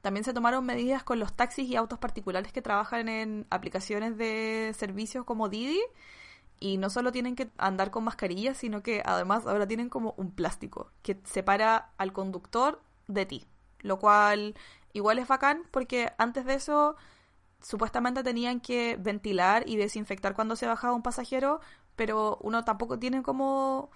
También 0.00 0.22
se 0.22 0.32
tomaron 0.32 0.64
medidas 0.64 1.02
con 1.02 1.18
los 1.18 1.34
taxis 1.34 1.68
y 1.68 1.74
autos 1.74 1.98
particulares 1.98 2.52
que 2.52 2.62
trabajan 2.62 3.08
en 3.08 3.48
aplicaciones 3.50 4.16
de 4.16 4.72
servicios 4.78 5.24
como 5.24 5.48
Didi. 5.48 5.80
Y 6.60 6.78
no 6.78 6.90
solo 6.90 7.12
tienen 7.12 7.36
que 7.36 7.50
andar 7.58 7.90
con 7.90 8.04
mascarillas, 8.04 8.56
sino 8.56 8.82
que 8.82 9.02
además 9.04 9.46
ahora 9.46 9.66
tienen 9.66 9.88
como 9.88 10.14
un 10.16 10.30
plástico 10.30 10.90
que 11.02 11.20
separa 11.24 11.92
al 11.98 12.12
conductor 12.12 12.80
de 13.06 13.26
ti. 13.26 13.46
Lo 13.80 13.98
cual 13.98 14.54
igual 14.92 15.18
es 15.18 15.28
bacán 15.28 15.62
porque 15.70 16.12
antes 16.18 16.44
de 16.46 16.54
eso 16.54 16.96
supuestamente 17.60 18.22
tenían 18.22 18.60
que 18.60 18.96
ventilar 18.98 19.68
y 19.68 19.76
desinfectar 19.76 20.34
cuando 20.34 20.56
se 20.56 20.66
bajaba 20.66 20.94
un 20.94 21.02
pasajero, 21.02 21.60
pero 21.96 22.38
uno 22.42 22.64
tampoco 22.64 22.98
tiene 22.98 23.22
como 23.22 23.90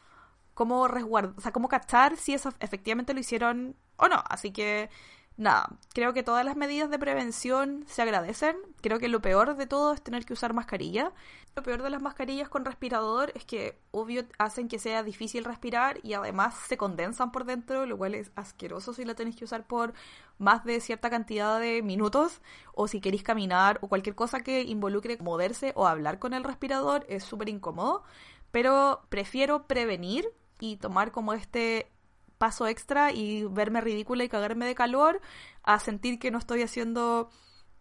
como 0.55 0.89
resguardar, 0.89 1.35
o 1.39 1.41
sea, 1.41 1.53
cómo 1.53 1.69
cachar 1.69 2.17
si 2.17 2.35
eso 2.35 2.53
efectivamente 2.59 3.15
lo 3.15 3.21
hicieron 3.21 3.77
o 3.97 4.09
no. 4.09 4.25
Así 4.29 4.51
que 4.51 4.91
nada, 5.39 5.79
creo 5.95 6.13
que 6.13 6.25
todas 6.25 6.45
las 6.45 6.57
medidas 6.57 6.91
de 6.91 6.99
prevención 6.99 7.85
se 7.87 8.03
agradecen. 8.03 8.57
Creo 8.83 8.99
que 8.99 9.09
lo 9.09 9.23
peor 9.23 9.57
de 9.57 9.67
todo 9.67 9.95
es 9.95 10.03
tener 10.03 10.27
que 10.27 10.33
usar 10.33 10.53
mascarilla. 10.53 11.13
Lo 11.55 11.63
peor 11.63 11.83
de 11.83 11.91
las 11.91 12.03
mascarillas 12.03 12.49
con 12.49 12.65
respirador 12.65 13.33
es 13.35 13.45
que, 13.45 13.81
obvio, 13.93 14.25
hacen 14.39 14.69
que 14.69 14.79
sea 14.79 15.03
difícil 15.03 15.45
respirar 15.45 16.01
y 16.03 16.15
además 16.15 16.55
se 16.69 16.77
condensan 16.77 17.31
por 17.31 17.45
dentro, 17.45 17.87
lo 17.87 17.97
cual 17.97 18.17
es 18.17 18.33
asqueroso 18.35 18.93
si 18.93 19.05
la 19.05 19.15
tenéis 19.15 19.37
que 19.37 19.45
usar 19.45 19.67
por 19.67 19.95
más 20.39 20.65
de 20.65 20.81
cierta 20.81 21.09
cantidad 21.09 21.59
de 21.61 21.83
minutos 21.83 22.43
o 22.75 22.89
si 22.89 23.01
queréis 23.01 23.23
caminar 23.23 23.79
o 23.81 23.89
cualquier 23.89 24.17
cosa 24.17 24.41
que 24.41 24.63
involucre 24.63 25.19
moverse 25.19 25.73
o 25.77 25.87
hablar 25.87 26.19
con 26.19 26.35
el 26.35 26.45
respirador 26.45 27.07
es 27.09 27.23
súper 27.23 27.49
incómodo. 27.49 28.03
Pero 28.51 29.03
prefiero 29.09 29.67
prevenir 29.67 30.29
y 30.59 30.77
tomar 30.77 31.13
como 31.13 31.33
este 31.33 31.93
paso 32.39 32.67
extra 32.67 33.13
y 33.13 33.45
verme 33.45 33.81
ridícula 33.81 34.25
y 34.25 34.29
cagarme 34.29 34.67
de 34.67 34.75
calor 34.75 35.21
a 35.63 35.79
sentir 35.79 36.19
que 36.19 36.31
no 36.31 36.39
estoy 36.39 36.63
haciendo 36.63 37.31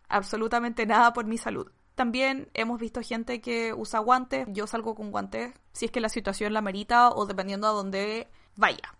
absolutamente 0.10 0.86
nada 0.86 1.14
por 1.14 1.26
mi 1.26 1.38
salud. 1.38 1.72
También 1.96 2.50
hemos 2.54 2.80
visto 2.80 3.02
gente 3.02 3.42
que 3.42 3.74
usa 3.74 4.00
guantes, 4.00 4.48
yo 4.52 4.68
salgo 4.68 4.94
con 4.94 5.10
guantes 5.10 5.54
si 5.72 5.86
es 5.86 5.92
que 5.92 6.02
la 6.02 6.10
situación 6.10 6.54
la 6.54 6.62
merita 6.62 7.10
o 7.10 7.26
dependiendo 7.26 7.68
a 7.68 7.72
dónde 7.72 8.28
vaya. 8.56 8.94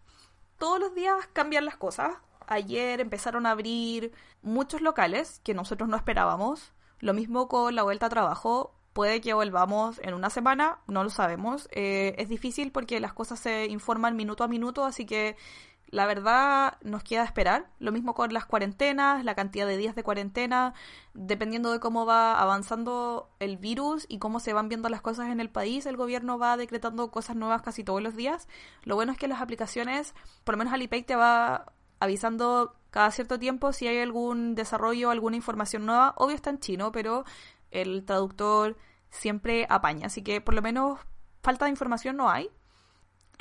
Todos 0.58 0.80
los 0.80 0.96
días 0.96 1.16
cambian 1.34 1.66
las 1.66 1.78
cosas. 1.78 2.16
Ayer 2.48 3.00
empezaron 3.00 3.46
a 3.46 3.52
abrir 3.52 4.14
muchos 4.42 4.82
locales 4.82 5.42
que 5.44 5.54
nosotros 5.54 5.88
no 5.88 5.98
esperábamos. 5.98 6.72
Lo 7.00 7.14
mismo 7.14 7.48
con 7.48 7.76
la 7.76 7.84
vuelta 7.84 8.08
a 8.08 8.10
trabajo. 8.10 8.74
Puede 8.98 9.22
que 9.22 9.36
volvamos 9.36 10.00
en 10.02 10.16
una 10.16 10.32
semana, 10.32 10.80
no 10.88 11.04
lo 11.04 11.12
sabemos. 11.12 11.70
Eh, 11.72 12.16
es 12.18 12.30
difícil 12.30 12.72
porque 12.72 13.00
las 13.00 13.14
cosas 13.14 13.40
se 13.40 13.68
informan 13.68 14.16
minuto 14.16 14.44
a 14.44 14.48
minuto, 14.48 14.86
así 14.86 15.06
que 15.06 15.36
la 15.92 16.08
verdad 16.08 16.80
nos 16.82 17.04
queda 17.04 17.24
esperar. 17.24 17.70
Lo 17.78 17.92
mismo 17.92 18.16
con 18.16 18.34
las 18.34 18.48
cuarentenas, 18.48 19.24
la 19.24 19.36
cantidad 19.36 19.68
de 19.68 19.78
días 19.78 19.94
de 19.94 20.02
cuarentena, 20.02 20.74
dependiendo 21.14 21.72
de 21.72 21.80
cómo 21.80 22.08
va 22.08 22.42
avanzando 22.42 23.30
el 23.40 23.58
virus 23.58 24.08
y 24.10 24.18
cómo 24.18 24.40
se 24.40 24.54
van 24.54 24.68
viendo 24.68 24.90
las 24.90 25.02
cosas 25.02 25.30
en 25.30 25.42
el 25.42 25.52
país, 25.52 25.86
el 25.86 25.96
gobierno 25.96 26.40
va 26.40 26.58
decretando 26.58 27.12
cosas 27.12 27.36
nuevas 27.36 27.62
casi 27.62 27.84
todos 27.84 28.02
los 28.02 28.16
días. 28.16 28.48
Lo 28.82 28.96
bueno 28.96 29.12
es 29.12 29.20
que 29.20 29.28
las 29.28 29.42
aplicaciones, 29.42 30.16
por 30.44 30.56
lo 30.56 30.58
menos 30.58 30.74
Alipay 30.74 31.04
te 31.04 31.16
va 31.16 31.72
avisando 32.00 32.76
cada 32.90 33.12
cierto 33.12 33.38
tiempo 33.38 33.74
si 33.74 33.88
hay 33.88 34.00
algún 34.00 34.56
desarrollo, 34.56 35.12
alguna 35.12 35.36
información 35.36 35.86
nueva. 35.86 36.14
Obvio 36.18 36.36
está 36.36 36.50
en 36.50 36.60
chino, 36.60 36.92
pero 36.92 37.26
el 37.72 38.06
traductor 38.06 38.78
siempre 39.10 39.66
apaña. 39.70 40.08
Así 40.08 40.22
que 40.24 40.42
por 40.42 40.54
lo 40.54 40.62
menos 40.62 41.00
falta 41.42 41.66
de 41.66 41.72
información 41.72 42.18
no 42.18 42.30
hay. 42.30 42.50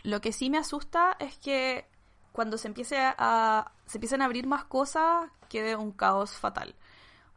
Lo 0.02 0.20
que 0.20 0.32
sí 0.32 0.50
me 0.50 0.58
asusta 0.58 1.16
es 1.18 1.38
que 1.38 1.86
cuando 2.32 2.58
se 2.58 2.68
empiece 2.68 2.96
a 2.98 3.72
se 3.86 3.98
empiecen 3.98 4.20
a 4.20 4.26
abrir 4.26 4.46
más 4.46 4.64
cosas 4.64 5.30
quede 5.48 5.76
un 5.76 5.92
caos 5.92 6.32
fatal. 6.32 6.74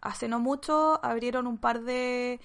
Hace 0.01 0.27
no 0.27 0.39
mucho 0.39 1.03
abrieron 1.03 1.48
un 1.48 1.58
par 1.58 1.81
de 1.81 2.39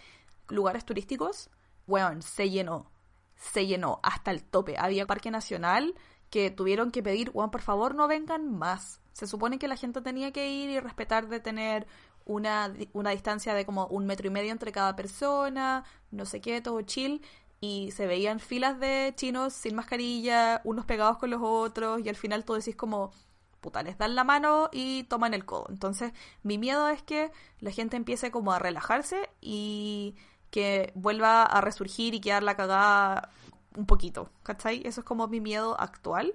lugares 0.48 0.84
turísticos. 0.84 1.50
Bueno, 1.86 2.20
se 2.22 2.50
llenó. 2.50 2.90
Se 3.36 3.66
llenó 3.66 4.00
hasta 4.02 4.30
el 4.30 4.44
tope. 4.44 4.76
Había 4.78 5.06
parque 5.06 5.30
nacional 5.30 5.94
que 6.30 6.50
tuvieron 6.50 6.90
que 6.90 7.02
pedir, 7.02 7.30
bueno, 7.30 7.50
por 7.50 7.62
favor 7.62 7.94
no 7.94 8.08
vengan 8.08 8.50
más. 8.58 9.00
Se 9.12 9.26
supone 9.26 9.58
que 9.58 9.68
la 9.68 9.76
gente 9.76 10.00
tenía 10.02 10.32
que 10.32 10.50
ir 10.50 10.70
y 10.70 10.80
respetar 10.80 11.28
de 11.28 11.40
tener 11.40 11.86
una, 12.24 12.72
una 12.92 13.10
distancia 13.10 13.54
de 13.54 13.66
como 13.66 13.86
un 13.86 14.06
metro 14.06 14.26
y 14.26 14.30
medio 14.30 14.52
entre 14.52 14.72
cada 14.72 14.96
persona, 14.96 15.84
no 16.10 16.26
sé 16.26 16.40
qué, 16.40 16.60
todo 16.60 16.82
chill, 16.82 17.22
y 17.60 17.90
se 17.92 18.06
veían 18.06 18.40
filas 18.40 18.78
de 18.78 19.12
chinos 19.16 19.52
sin 19.52 19.74
mascarilla, 19.74 20.60
unos 20.64 20.84
pegados 20.84 21.18
con 21.18 21.30
los 21.30 21.40
otros, 21.42 22.00
y 22.04 22.08
al 22.08 22.16
final 22.16 22.44
todo 22.44 22.58
decís 22.58 22.76
como, 22.76 23.12
puta, 23.60 23.82
les 23.82 23.96
dan 23.98 24.14
la 24.14 24.24
mano 24.24 24.68
y 24.72 25.04
toman 25.04 25.34
el 25.34 25.44
codo. 25.46 25.66
Entonces, 25.70 26.12
mi 26.42 26.58
miedo 26.58 26.88
es 26.88 27.02
que 27.02 27.32
la 27.60 27.70
gente 27.70 27.96
empiece 27.96 28.30
como 28.30 28.52
a 28.52 28.58
relajarse 28.58 29.30
y 29.40 30.16
que 30.50 30.92
vuelva 30.94 31.42
a 31.42 31.60
resurgir 31.60 32.14
y 32.14 32.20
quedar 32.20 32.42
la 32.42 32.56
cagada 32.56 33.30
un 33.76 33.86
poquito, 33.86 34.30
¿cachai? 34.42 34.82
Eso 34.86 35.00
es 35.00 35.06
como 35.06 35.26
mi 35.28 35.40
miedo 35.40 35.80
actual. 35.80 36.34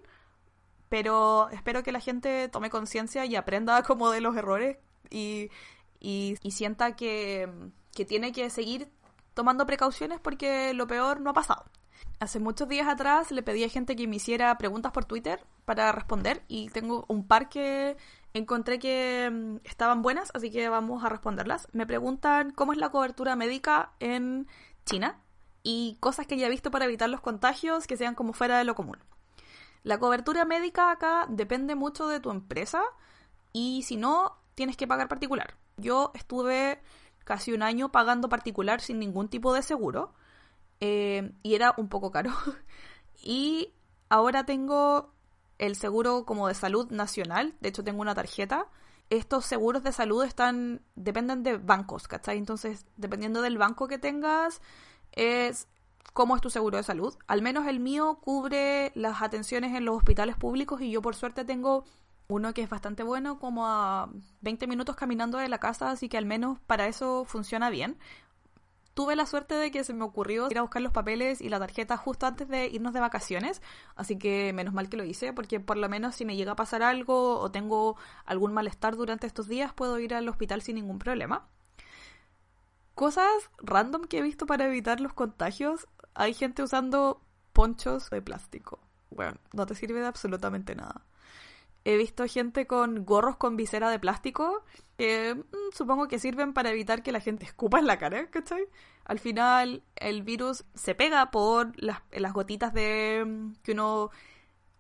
Pero 0.90 1.50
espero 1.52 1.84
que 1.84 1.92
la 1.92 2.00
gente 2.00 2.50
tome 2.50 2.70
conciencia 2.70 3.26
y 3.26 3.36
aprenda 3.36 3.84
como 3.84 4.10
de 4.10 4.22
los 4.22 4.36
errores 4.36 4.78
y 5.10 5.50
y, 6.00 6.38
sienta 6.52 6.96
que, 6.96 7.50
que 7.94 8.06
tiene 8.06 8.32
que 8.32 8.50
seguir 8.50 8.90
tomando 9.34 9.66
precauciones 9.66 10.20
porque 10.20 10.74
lo 10.74 10.88
peor 10.88 11.22
no 11.22 11.32
ha 11.32 11.34
pasado. 11.34 11.66
Hace 12.20 12.40
muchos 12.40 12.68
días 12.68 12.88
atrás 12.88 13.32
le 13.32 13.44
pedí 13.44 13.64
a 13.64 13.70
gente 13.70 13.96
que 13.96 14.08
me 14.08 14.18
hiciera 14.18 14.58
preguntas 14.58 14.92
por 14.92 15.06
Twitter 15.06 15.44
para 15.66 15.92
responder 15.92 16.44
y 16.48 16.70
tengo 16.70 17.06
un 17.08 17.26
par 17.26 17.50
que 17.50 17.96
encontré 18.34 18.80
que 18.80 19.30
mm, 19.32 19.58
estaban 19.64 20.02
buenas, 20.02 20.32
así 20.34 20.52
que 20.52 20.68
vamos 20.70 21.04
a 21.04 21.10
responderlas. 21.10 21.68
Me 21.72 21.86
preguntan 21.86 22.52
cómo 22.52 22.74
es 22.74 22.80
la 22.80 22.90
cobertura 22.90 23.36
médica 23.36 23.94
en 24.00 24.48
China 24.86 25.20
y 25.64 25.98
cosas 26.00 26.28
que 26.28 26.38
ya 26.38 26.48
he 26.48 26.50
visto 26.50 26.72
para 26.72 26.86
evitar 26.86 27.10
los 27.10 27.22
contagios 27.22 27.88
que 27.88 27.98
sean 27.98 28.16
como 28.16 28.34
fuera 28.34 28.58
de 28.58 28.64
lo 28.64 28.76
común. 28.76 28.98
La 29.84 29.98
cobertura 29.98 30.46
médica 30.46 30.92
acá 30.92 31.26
depende 31.30 31.76
mucho 31.76 32.08
de 32.08 32.20
tu 32.20 32.32
empresa 32.32 32.84
y 33.54 33.84
si 33.84 33.96
no, 33.96 34.39
tienes 34.60 34.76
que 34.76 34.88
pagar 34.88 35.08
particular. 35.08 35.56
Yo 35.78 36.12
estuve 36.16 36.82
casi 37.24 37.54
un 37.54 37.64
año 37.64 37.94
pagando 37.94 38.28
particular 38.28 38.82
sin 38.82 39.00
ningún 39.00 39.30
tipo 39.30 39.54
de 39.54 39.62
seguro 39.62 40.14
eh, 40.82 41.32
y 41.44 41.56
era 41.56 41.74
un 41.78 41.88
poco 41.88 42.12
caro. 42.12 42.34
y 43.24 43.74
ahora 44.10 44.46
tengo 44.46 45.14
el 45.60 45.78
seguro 45.78 46.26
como 46.26 46.50
de 46.50 46.56
salud 46.56 46.92
nacional, 46.92 47.56
de 47.62 47.70
hecho 47.70 47.86
tengo 47.86 48.02
una 48.02 48.16
tarjeta. 48.16 48.68
Estos 49.10 49.46
seguros 49.46 49.82
de 49.82 49.94
salud 49.94 50.26
están 50.26 50.82
dependen 50.96 51.42
de 51.42 51.56
bancos, 51.56 52.10
¿cachai? 52.10 52.38
Entonces, 52.38 52.86
dependiendo 52.98 53.42
del 53.42 53.58
banco 53.58 53.88
que 53.88 53.98
tengas, 53.98 54.62
es 55.14 55.70
cómo 56.12 56.36
es 56.36 56.42
tu 56.42 56.50
seguro 56.50 56.76
de 56.76 56.84
salud. 56.84 57.16
Al 57.28 57.42
menos 57.42 57.66
el 57.66 57.80
mío 57.80 58.20
cubre 58.22 58.92
las 58.94 59.22
atenciones 59.22 59.74
en 59.74 59.86
los 59.86 59.96
hospitales 59.96 60.36
públicos 60.36 60.82
y 60.82 60.92
yo 60.92 61.02
por 61.02 61.16
suerte 61.16 61.46
tengo 61.46 61.86
uno 62.30 62.54
que 62.54 62.62
es 62.62 62.70
bastante 62.70 63.04
bueno, 63.04 63.40
como 63.40 63.66
a 63.68 64.10
20 64.42 64.68
minutos 64.68 64.96
caminando 64.96 65.40
de 65.40 65.50
la 65.50 65.60
casa, 65.60 65.90
así 65.90 66.10
que 66.10 66.18
al 66.18 66.26
menos 66.26 66.60
para 66.68 66.88
eso 66.88 67.26
funciona 67.26 67.70
bien. 67.72 67.98
Tuve 68.94 69.16
la 69.16 69.26
suerte 69.26 69.56
de 69.56 69.72
que 69.72 69.84
se 69.84 69.94
me 69.94 70.04
ocurrió 70.04 70.48
ir 70.52 70.60
a 70.60 70.62
buscar 70.62 70.82
los 70.82 70.92
papeles 70.92 71.42
y 71.42 71.50
la 71.50 71.58
tarjeta 71.58 71.98
justo 71.98 72.28
antes 72.28 72.48
de 72.48 72.68
irnos 72.68 72.94
de 72.94 73.00
vacaciones, 73.00 73.62
así 73.96 74.18
que 74.18 74.54
menos 74.54 74.74
mal 74.74 74.90
que 74.90 74.98
lo 74.98 75.04
hice, 75.04 75.34
porque 75.34 75.60
por 75.60 75.78
lo 75.78 75.90
menos 75.90 76.16
si 76.16 76.26
me 76.26 76.36
llega 76.36 76.52
a 76.52 76.56
pasar 76.56 76.84
algo 76.84 77.40
o 77.40 77.50
tengo 77.50 77.98
algún 78.26 78.54
malestar 78.54 78.96
durante 78.96 79.26
estos 79.26 79.48
días, 79.48 79.74
puedo 79.74 79.98
ir 80.00 80.14
al 80.14 80.30
hospital 80.30 80.62
sin 80.62 80.76
ningún 80.76 81.00
problema. 81.00 81.48
Cosas 82.94 83.50
random 83.58 84.04
que 84.04 84.20
he 84.20 84.22
visto 84.22 84.46
para 84.46 84.66
evitar 84.66 85.00
los 85.00 85.14
contagios. 85.14 85.88
Hay 86.14 86.34
gente 86.36 86.62
usando 86.62 87.22
ponchos 87.54 88.10
de 88.12 88.22
plástico. 88.22 88.80
Bueno, 89.10 89.38
no 89.54 89.66
te 89.66 89.74
sirve 89.74 90.02
de 90.02 90.08
absolutamente 90.08 90.76
nada. 90.76 91.06
He 91.86 91.98
visto 91.98 92.28
gente 92.28 92.68
con 92.68 93.06
gorros 93.06 93.38
con 93.38 93.56
visera 93.56 93.90
de 93.90 94.00
plástico 94.00 94.64
que 94.98 95.36
mm, 95.36 95.74
supongo 95.74 96.08
que 96.08 96.20
sirven 96.20 96.54
para 96.54 96.72
evitar 96.72 97.04
que 97.04 97.12
la 97.12 97.22
gente 97.22 97.46
escupa 97.46 97.80
en 97.80 97.88
la 97.88 97.98
cara, 97.98 98.28
¿cachai? 98.30 98.66
Al 99.06 99.20
final 99.20 99.84
el 99.96 100.24
virus 100.24 100.66
se 100.76 100.94
pega 100.94 101.32
por 101.32 101.72
las, 101.82 102.02
gotitas 102.34 102.74
de 102.74 103.24
mm, 103.26 103.54
que 103.64 103.72
uno 103.72 104.12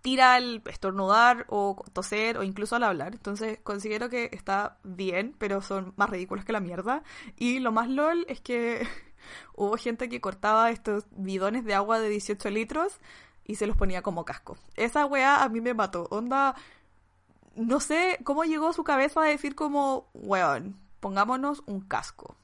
tira 0.01 0.35
al 0.35 0.61
estornudar 0.65 1.45
o 1.49 1.83
toser 1.93 2.37
o 2.37 2.43
incluso 2.43 2.75
al 2.75 2.83
hablar. 2.83 3.13
Entonces 3.13 3.59
considero 3.63 4.09
que 4.09 4.29
está 4.33 4.77
bien, 4.83 5.35
pero 5.37 5.61
son 5.61 5.93
más 5.95 6.09
ridículos 6.09 6.45
que 6.45 6.53
la 6.53 6.59
mierda. 6.59 7.03
Y 7.37 7.59
lo 7.59 7.71
más 7.71 7.89
lol 7.89 8.25
es 8.27 8.41
que 8.41 8.87
hubo 9.55 9.77
gente 9.77 10.09
que 10.09 10.21
cortaba 10.21 10.71
estos 10.71 11.05
bidones 11.11 11.65
de 11.65 11.75
agua 11.75 11.99
de 11.99 12.09
18 12.09 12.49
litros 12.49 12.99
y 13.45 13.55
se 13.55 13.67
los 13.67 13.75
ponía 13.77 14.01
como 14.01 14.25
casco. 14.25 14.57
Esa 14.75 15.05
weá 15.05 15.43
a 15.43 15.49
mí 15.49 15.61
me 15.61 15.73
mató. 15.73 16.07
Onda, 16.11 16.55
no 17.55 17.79
sé 17.79 18.19
cómo 18.23 18.43
llegó 18.43 18.69
a 18.69 18.73
su 18.73 18.83
cabeza 18.83 19.21
a 19.21 19.25
decir 19.25 19.55
como, 19.55 20.09
weón, 20.13 20.79
pongámonos 20.99 21.63
un 21.65 21.81
casco 21.81 22.37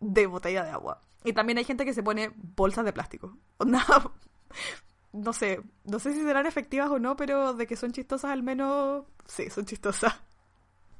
de 0.00 0.26
botella 0.26 0.64
de 0.64 0.70
agua. 0.70 1.00
Y 1.24 1.32
también 1.32 1.58
hay 1.58 1.64
gente 1.64 1.84
que 1.84 1.94
se 1.94 2.02
pone 2.02 2.32
bolsas 2.36 2.84
de 2.84 2.92
plástico. 2.92 3.36
no 5.12 5.32
sé, 5.32 5.62
no 5.84 5.98
sé 5.98 6.12
si 6.12 6.22
serán 6.22 6.46
efectivas 6.46 6.90
o 6.90 6.98
no, 6.98 7.16
pero 7.16 7.54
de 7.54 7.66
que 7.66 7.76
son 7.76 7.92
chistosas 7.92 8.30
al 8.30 8.42
menos, 8.42 9.04
sí, 9.26 9.50
son 9.50 9.66
chistosas. 9.66 10.14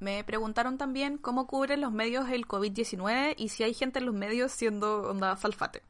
Me 0.01 0.23
preguntaron 0.23 0.79
también 0.79 1.19
cómo 1.19 1.47
cubren 1.47 1.81
los 1.81 1.93
medios 1.93 2.29
el 2.29 2.47
COVID-19 2.47 3.35
y 3.37 3.49
si 3.49 3.65
hay 3.65 3.75
gente 3.75 3.99
en 3.99 4.07
los 4.07 4.15
medios 4.15 4.53
siendo 4.53 5.03
onda 5.11 5.37
salfate. 5.37 5.83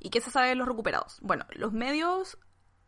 ¿Y 0.00 0.10
qué 0.10 0.20
se 0.20 0.30
sabe 0.30 0.48
de 0.48 0.56
los 0.56 0.66
recuperados? 0.66 1.18
Bueno, 1.22 1.46
los 1.52 1.72
medios 1.72 2.38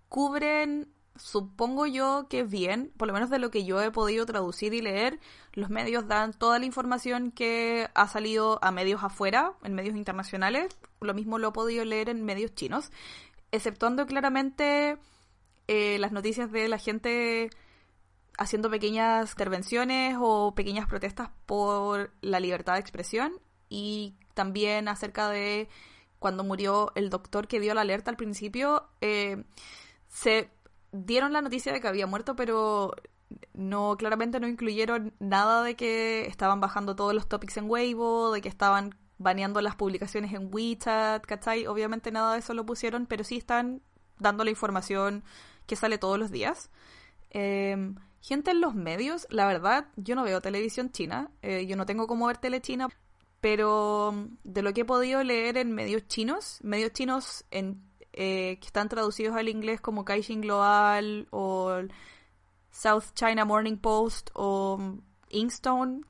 cubren, 0.08 0.92
supongo 1.18 1.86
yo 1.86 2.26
que 2.28 2.42
bien, 2.42 2.92
por 2.96 3.08
lo 3.08 3.14
menos 3.14 3.30
de 3.30 3.38
lo 3.38 3.50
que 3.50 3.64
yo 3.64 3.80
he 3.82 3.90
podido 3.90 4.24
traducir 4.26 4.74
y 4.74 4.80
leer, 4.80 5.20
los 5.52 5.70
medios 5.70 6.06
dan 6.08 6.32
toda 6.32 6.58
la 6.58 6.64
información 6.64 7.30
que 7.30 7.88
ha 7.94 8.08
salido 8.08 8.58
a 8.62 8.70
medios 8.70 9.02
afuera, 9.02 9.52
en 9.62 9.74
medios 9.74 9.96
internacionales, 9.96 10.76
lo 11.00 11.14
mismo 11.14 11.38
lo 11.38 11.48
he 11.48 11.52
podido 11.52 11.84
leer 11.84 12.08
en 12.08 12.24
medios 12.24 12.54
chinos, 12.54 12.90
exceptuando 13.52 14.06
claramente 14.06 14.98
eh, 15.66 15.98
las 15.98 16.12
noticias 16.12 16.50
de 16.50 16.68
la 16.68 16.78
gente 16.78 17.50
haciendo 18.38 18.70
pequeñas 18.70 19.32
intervenciones 19.32 20.16
o 20.20 20.54
pequeñas 20.54 20.86
protestas 20.86 21.30
por 21.44 22.12
la 22.20 22.40
libertad 22.40 22.74
de 22.74 22.80
expresión 22.80 23.32
y 23.68 24.14
también 24.34 24.88
acerca 24.88 25.28
de 25.28 25.68
cuando 26.18 26.44
murió 26.44 26.92
el 26.94 27.10
doctor 27.10 27.48
que 27.48 27.60
dio 27.60 27.74
la 27.74 27.82
alerta 27.82 28.10
al 28.10 28.16
principio, 28.16 28.88
eh, 29.00 29.44
se 30.08 30.50
dieron 30.92 31.32
la 31.32 31.42
noticia 31.42 31.72
de 31.72 31.80
que 31.80 31.88
había 31.88 32.06
muerto, 32.06 32.36
pero 32.36 32.94
no, 33.54 33.96
claramente 33.96 34.40
no 34.40 34.48
incluyeron 34.48 35.14
nada 35.18 35.62
de 35.62 35.76
que 35.76 36.26
estaban 36.26 36.60
bajando 36.60 36.96
todos 36.96 37.14
los 37.14 37.28
topics 37.28 37.56
en 37.56 37.68
Weibo, 37.68 38.32
de 38.32 38.40
que 38.40 38.48
estaban 38.48 38.94
baneando 39.18 39.60
las 39.60 39.74
publicaciones 39.74 40.32
en 40.32 40.48
WeChat, 40.52 41.24
¿cachai? 41.26 41.66
Obviamente 41.66 42.10
nada 42.12 42.34
de 42.34 42.38
eso 42.38 42.54
lo 42.54 42.64
pusieron, 42.64 43.06
pero 43.06 43.24
sí 43.24 43.36
están 43.36 43.82
dando 44.18 44.44
la 44.44 44.50
información 44.50 45.24
que 45.66 45.76
sale 45.76 45.98
todos 45.98 46.18
los 46.18 46.30
días. 46.30 46.70
Em, 47.30 47.96
gente 48.20 48.52
en 48.52 48.60
los 48.60 48.74
medios, 48.74 49.26
la 49.30 49.46
verdad, 49.46 49.88
yo 49.96 50.14
no 50.14 50.24
veo 50.24 50.40
televisión 50.40 50.90
china, 50.90 51.30
eh, 51.42 51.66
yo 51.66 51.76
no 51.76 51.84
tengo 51.86 52.06
cómo 52.06 52.26
ver 52.26 52.38
tele 52.38 52.60
china, 52.60 52.88
pero 53.40 54.28
de 54.44 54.62
lo 54.62 54.72
que 54.72 54.82
he 54.82 54.84
podido 54.84 55.22
leer 55.22 55.56
en 55.58 55.72
medios 55.72 56.06
chinos, 56.08 56.58
medios 56.62 56.92
chinos 56.92 57.44
en 57.50 57.87
eh, 58.20 58.58
que 58.60 58.66
están 58.66 58.88
traducidos 58.88 59.36
al 59.36 59.48
inglés 59.48 59.80
como 59.80 60.04
Caixin 60.04 60.40
Global 60.40 61.28
o 61.30 61.82
South 62.72 63.04
China 63.14 63.44
Morning 63.44 63.76
Post 63.76 64.30
o 64.34 64.96
Inkstone. 65.28 66.00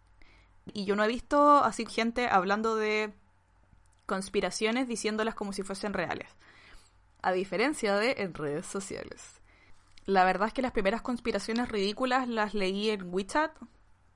Y 0.73 0.87
yo 0.87 0.97
no 0.97 1.05
he 1.05 1.09
visto 1.09 1.59
así 1.63 1.85
gente 1.85 2.27
hablando 2.27 2.77
de 2.77 3.13
conspiraciones 4.07 4.89
diciéndolas 4.89 5.35
como 5.35 5.53
si 5.53 5.63
fuesen 5.63 5.93
reales. 5.93 6.31
A 7.21 7.33
diferencia 7.33 7.95
de 7.97 8.13
en 8.17 8.33
redes 8.33 8.65
sociales. 8.65 9.43
La 10.07 10.25
verdad 10.25 10.49
es 10.49 10.55
que 10.55 10.63
las 10.63 10.73
primeras 10.73 11.03
conspiraciones 11.03 11.69
ridículas 11.69 12.27
las 12.27 12.55
leí 12.55 12.89
en 12.89 13.13
WeChat. 13.13 13.55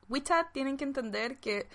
WeChat 0.09 0.51
tienen 0.55 0.79
que 0.79 0.85
entender 0.85 1.41
que 1.41 1.69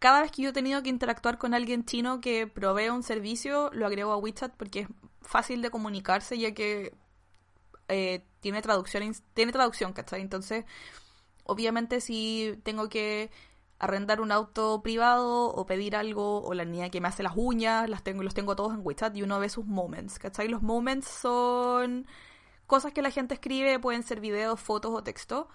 cada 0.00 0.22
vez 0.22 0.32
que 0.32 0.42
yo 0.42 0.50
he 0.50 0.52
tenido 0.52 0.82
que 0.82 0.88
interactuar 0.88 1.38
con 1.38 1.54
alguien 1.54 1.84
chino 1.84 2.20
que 2.20 2.46
provee 2.46 2.88
un 2.88 3.02
servicio, 3.02 3.70
lo 3.72 3.86
agrego 3.86 4.12
a 4.12 4.16
WeChat 4.16 4.52
porque 4.56 4.80
es 4.80 4.88
fácil 5.22 5.62
de 5.62 5.70
comunicarse 5.70 6.38
ya 6.38 6.52
que 6.52 6.94
eh, 7.88 8.24
tiene 8.40 8.62
traducción, 8.62 9.12
tiene 9.34 9.52
traducción, 9.52 9.92
¿cachai? 9.92 10.22
Entonces, 10.22 10.64
obviamente 11.44 12.00
si 12.00 12.58
tengo 12.64 12.88
que 12.88 13.30
arrendar 13.78 14.20
un 14.22 14.32
auto 14.32 14.82
privado 14.82 15.48
o 15.48 15.66
pedir 15.66 15.94
algo 15.96 16.42
o 16.42 16.54
la 16.54 16.64
niña 16.64 16.90
que 16.90 17.00
me 17.00 17.08
hace 17.08 17.22
las 17.22 17.34
uñas, 17.36 17.88
las 17.88 18.02
tengo, 18.02 18.22
los 18.22 18.34
tengo 18.34 18.56
todos 18.56 18.72
en 18.74 18.80
WeChat 18.82 19.16
y 19.16 19.22
uno 19.22 19.38
ve 19.38 19.50
sus 19.50 19.66
moments, 19.66 20.18
¿cachai? 20.18 20.48
Los 20.48 20.62
moments 20.62 21.08
son 21.08 22.06
cosas 22.66 22.92
que 22.94 23.02
la 23.02 23.10
gente 23.10 23.34
escribe, 23.34 23.78
pueden 23.78 24.02
ser 24.02 24.20
videos, 24.20 24.60
fotos 24.60 24.92
o 24.94 25.02
texto. 25.02 25.48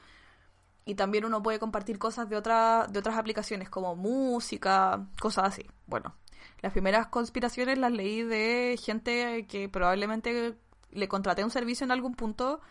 Y 0.85 0.95
también 0.95 1.25
uno 1.25 1.41
puede 1.41 1.59
compartir 1.59 1.97
cosas 1.97 2.29
de, 2.29 2.35
otra, 2.35 2.87
de 2.87 2.99
otras 2.99 3.17
aplicaciones 3.17 3.69
como 3.69 3.95
música, 3.95 5.07
cosas 5.19 5.45
así. 5.45 5.65
Bueno, 5.87 6.15
las 6.61 6.71
primeras 6.71 7.07
conspiraciones 7.07 7.77
las 7.79 7.91
leí 7.91 8.21
de 8.21 8.79
gente 8.81 9.47
que 9.47 9.67
probablemente 9.67 10.55
le 10.91 11.07
contraté 11.07 11.43
un 11.43 11.49
servicio 11.49 11.85
en 11.85 11.91
algún 11.91 12.15
punto 12.15 12.61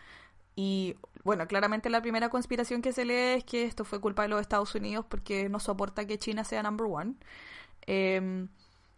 y 0.55 0.95
bueno, 1.23 1.47
claramente 1.47 1.89
la 1.89 2.01
primera 2.01 2.29
conspiración 2.29 2.81
que 2.81 2.93
se 2.93 3.03
lee 3.03 3.37
es 3.37 3.43
que 3.43 3.65
esto 3.65 3.83
fue 3.83 3.99
culpa 3.99 4.21
de 4.21 4.29
los 4.29 4.41
Estados 4.41 4.73
Unidos 4.75 5.05
porque 5.09 5.49
no 5.49 5.59
soporta 5.59 6.05
que 6.05 6.17
China 6.19 6.43
sea 6.43 6.63
number 6.63 6.87
one. 6.89 7.15
Em, 7.87 8.47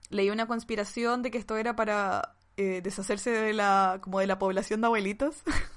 leí 0.10 0.30
una 0.30 0.46
conspiración 0.46 1.22
de 1.24 1.32
que 1.32 1.38
esto 1.38 1.58
era 1.58 1.76
para 1.76 2.36
eh, 2.58 2.82
deshacerse 2.82 3.32
de 3.32 3.54
la 3.54 4.00
como 4.02 4.20
de 4.20 4.28
la 4.28 4.40
población 4.40 4.82
de 4.82 4.88
abuelitos. 4.88 5.44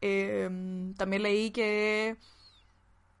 Em, 0.00 0.94
también 0.94 1.22
leí 1.22 1.50
que 1.50 2.16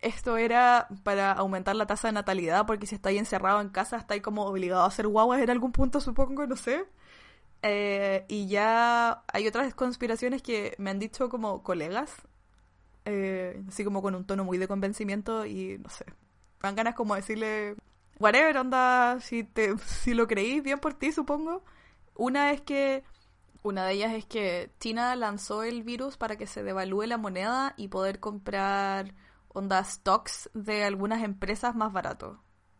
esto 0.00 0.36
era 0.36 0.88
para 1.04 1.32
aumentar 1.32 1.76
la 1.76 1.86
tasa 1.86 2.08
de 2.08 2.12
natalidad, 2.12 2.66
porque 2.66 2.86
si 2.86 2.94
estáis 2.94 3.18
encerrado 3.18 3.60
en 3.60 3.68
casa, 3.68 3.96
estáis 3.98 4.22
como 4.22 4.44
obligado 4.46 4.82
a 4.82 4.86
hacer 4.86 5.06
guaguas 5.08 5.40
en 5.42 5.50
algún 5.50 5.72
punto, 5.72 6.00
supongo, 6.00 6.46
no 6.46 6.56
sé. 6.56 6.86
Eh, 7.62 8.24
y 8.28 8.48
ya 8.48 9.24
hay 9.32 9.46
otras 9.46 9.74
conspiraciones 9.74 10.42
que 10.42 10.74
me 10.78 10.90
han 10.90 10.98
dicho 10.98 11.28
como 11.28 11.62
colegas, 11.62 12.10
eh, 13.04 13.62
así 13.68 13.84
como 13.84 14.02
con 14.02 14.14
un 14.14 14.24
tono 14.26 14.44
muy 14.44 14.58
de 14.58 14.68
convencimiento 14.68 15.46
y 15.46 15.78
no 15.78 15.90
sé. 15.90 16.06
Me 16.06 16.68
dan 16.68 16.76
ganas 16.76 16.94
como 16.94 17.14
decirle, 17.14 17.76
whatever, 18.18 18.56
onda, 18.58 19.18
si, 19.20 19.44
te, 19.44 19.76
si 19.86 20.14
lo 20.14 20.26
creí, 20.28 20.60
bien 20.60 20.78
por 20.80 20.94
ti, 20.94 21.12
supongo. 21.12 21.64
Una 22.14 22.52
es 22.52 22.60
que, 22.62 23.04
una 23.62 23.84
de 23.86 23.92
ellas 23.92 24.14
es 24.14 24.24
que 24.24 24.70
China 24.80 25.14
lanzó 25.16 25.62
el 25.62 25.82
virus 25.82 26.16
para 26.16 26.36
que 26.36 26.46
se 26.46 26.62
devalúe 26.62 27.02
la 27.02 27.18
moneda 27.18 27.74
y 27.76 27.88
poder 27.88 28.20
comprar 28.20 29.14
onda 29.48 29.84
stocks 29.84 30.50
de 30.54 30.84
algunas 30.84 31.22
empresas 31.22 31.74
más 31.74 31.92
baratos. 31.92 32.38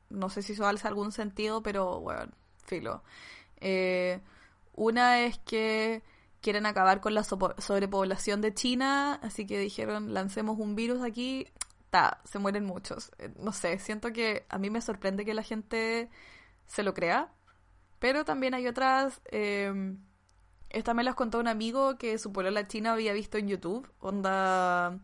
No 0.09 0.31
sé 0.31 0.43
si 0.43 0.53
eso 0.55 0.67
hace 0.67 0.89
algún 0.89 1.13
sentido, 1.13 1.63
pero 1.63 2.01
bueno, 2.01 2.33
filo. 2.65 3.03
Eh, 3.59 4.21
una 4.75 5.21
es 5.21 5.39
que 5.39 6.03
quieren 6.41 6.65
acabar 6.65 7.01
con 7.01 7.15
la 7.15 7.25
sobrepoblación 7.25 8.41
de 8.41 8.55
China, 8.55 9.15
así 9.23 9.47
que 9.47 9.59
dijeron, 9.59 10.15
lancemos 10.15 10.59
un 10.59 10.75
virus 10.75 11.03
aquí, 11.03 11.47
ta, 11.91 12.21
se 12.25 12.39
mueren 12.39 12.65
muchos. 12.65 13.13
Eh, 13.19 13.31
no 13.39 13.53
sé, 13.53 13.79
siento 13.79 14.13
que 14.13 14.47
a 14.49 14.59
mí 14.59 14.71
me 14.71 14.81
sorprende 14.81 15.25
que 15.27 15.35
la 15.35 15.43
gente 15.43 16.09
se 16.67 16.83
lo 16.83 16.95
crea, 16.95 17.33
pero 17.99 18.25
también 18.25 18.55
hay 18.55 18.67
otras... 18.67 19.21
Eh, 19.31 19.95
esta 20.71 20.95
me 20.95 21.05
las 21.05 21.15
contó 21.15 21.39
un 21.39 21.49
amigo 21.49 21.99
que 21.99 22.19
su 22.19 22.33
la 22.33 22.67
china 22.67 22.93
había 22.93 23.13
visto 23.13 23.39
en 23.39 23.49
YouTube, 23.49 23.91
onda 24.01 24.99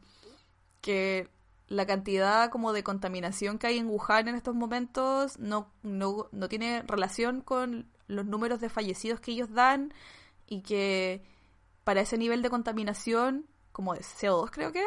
que 0.81 1.29
la 1.68 1.87
cantidad 1.87 2.50
como 2.50 2.72
de 2.72 2.85
contaminación 2.85 3.59
que 3.59 3.66
hay 3.66 3.79
en 3.79 3.88
Wuhan 3.88 4.29
en 4.29 4.37
estos 4.37 4.55
momentos 4.55 5.38
no, 5.38 5.72
no, 5.83 6.29
no 6.31 6.48
tiene 6.48 6.83
relación 6.87 7.40
con 7.40 7.90
los 8.07 8.24
números 8.24 8.61
de 8.61 8.68
fallecidos 8.68 9.20
que 9.20 9.33
ellos 9.33 9.52
dan 9.52 9.92
y 10.46 10.62
que 10.62 11.24
para 11.83 12.00
ese 12.00 12.18
nivel 12.18 12.42
de 12.42 12.50
contaminación, 12.50 13.46
como 13.72 13.94
de 13.94 14.00
CO2 14.00 14.50
creo 14.50 14.72
que, 14.72 14.85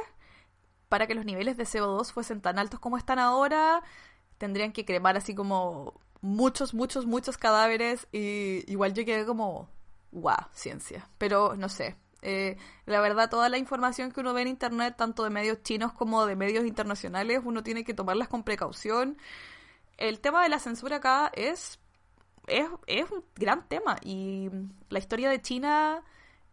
para 0.88 1.06
que 1.08 1.16
los 1.16 1.26
niveles 1.26 1.58
de 1.58 1.66
CO2 1.66 2.12
fuesen 2.12 2.42
tan 2.42 2.60
altos 2.60 2.80
como 2.80 2.98
están 2.98 3.20
ahora, 3.20 3.84
tendrían 4.38 4.72
que 4.72 4.86
cremar 4.86 5.18
así 5.18 5.36
como 5.36 6.00
muchos, 6.22 6.74
muchos, 6.74 7.06
muchos 7.06 7.38
cadáveres 7.38 8.08
y 8.12 8.64
igual 8.72 8.94
yo 8.94 9.06
quedé 9.06 9.26
como, 9.26 9.70
guau, 10.12 10.38
ciencia. 10.54 11.08
Pero 11.18 11.56
no 11.56 11.70
sé, 11.70 11.96
eh, 12.22 12.58
la 12.86 13.02
verdad, 13.02 13.30
toda 13.30 13.50
la 13.50 13.58
información 13.58 14.12
que 14.12 14.20
uno 14.20 14.34
ve 14.34 14.42
en 14.42 14.50
Internet, 14.50 14.96
tanto 14.98 15.24
de 15.24 15.30
medios 15.30 15.64
chinos 15.64 15.94
como 15.94 16.26
de 16.26 16.36
medios 16.36 16.66
internacionales, 16.66 17.42
uno 17.44 17.64
tiene 17.64 17.84
que 17.84 17.94
tomarlas 17.94 18.28
con 18.28 18.44
precaución. 18.44 19.18
El 19.98 20.20
tema 20.20 20.44
de 20.44 20.50
la 20.50 20.60
censura 20.60 20.98
acá 20.98 21.32
es, 21.34 21.80
es, 22.48 22.68
es 22.88 23.12
un 23.12 23.24
gran 23.36 23.68
tema 23.68 23.98
y 24.02 24.50
la 24.90 25.00
historia 25.00 25.30
de 25.30 25.42
China 25.42 26.04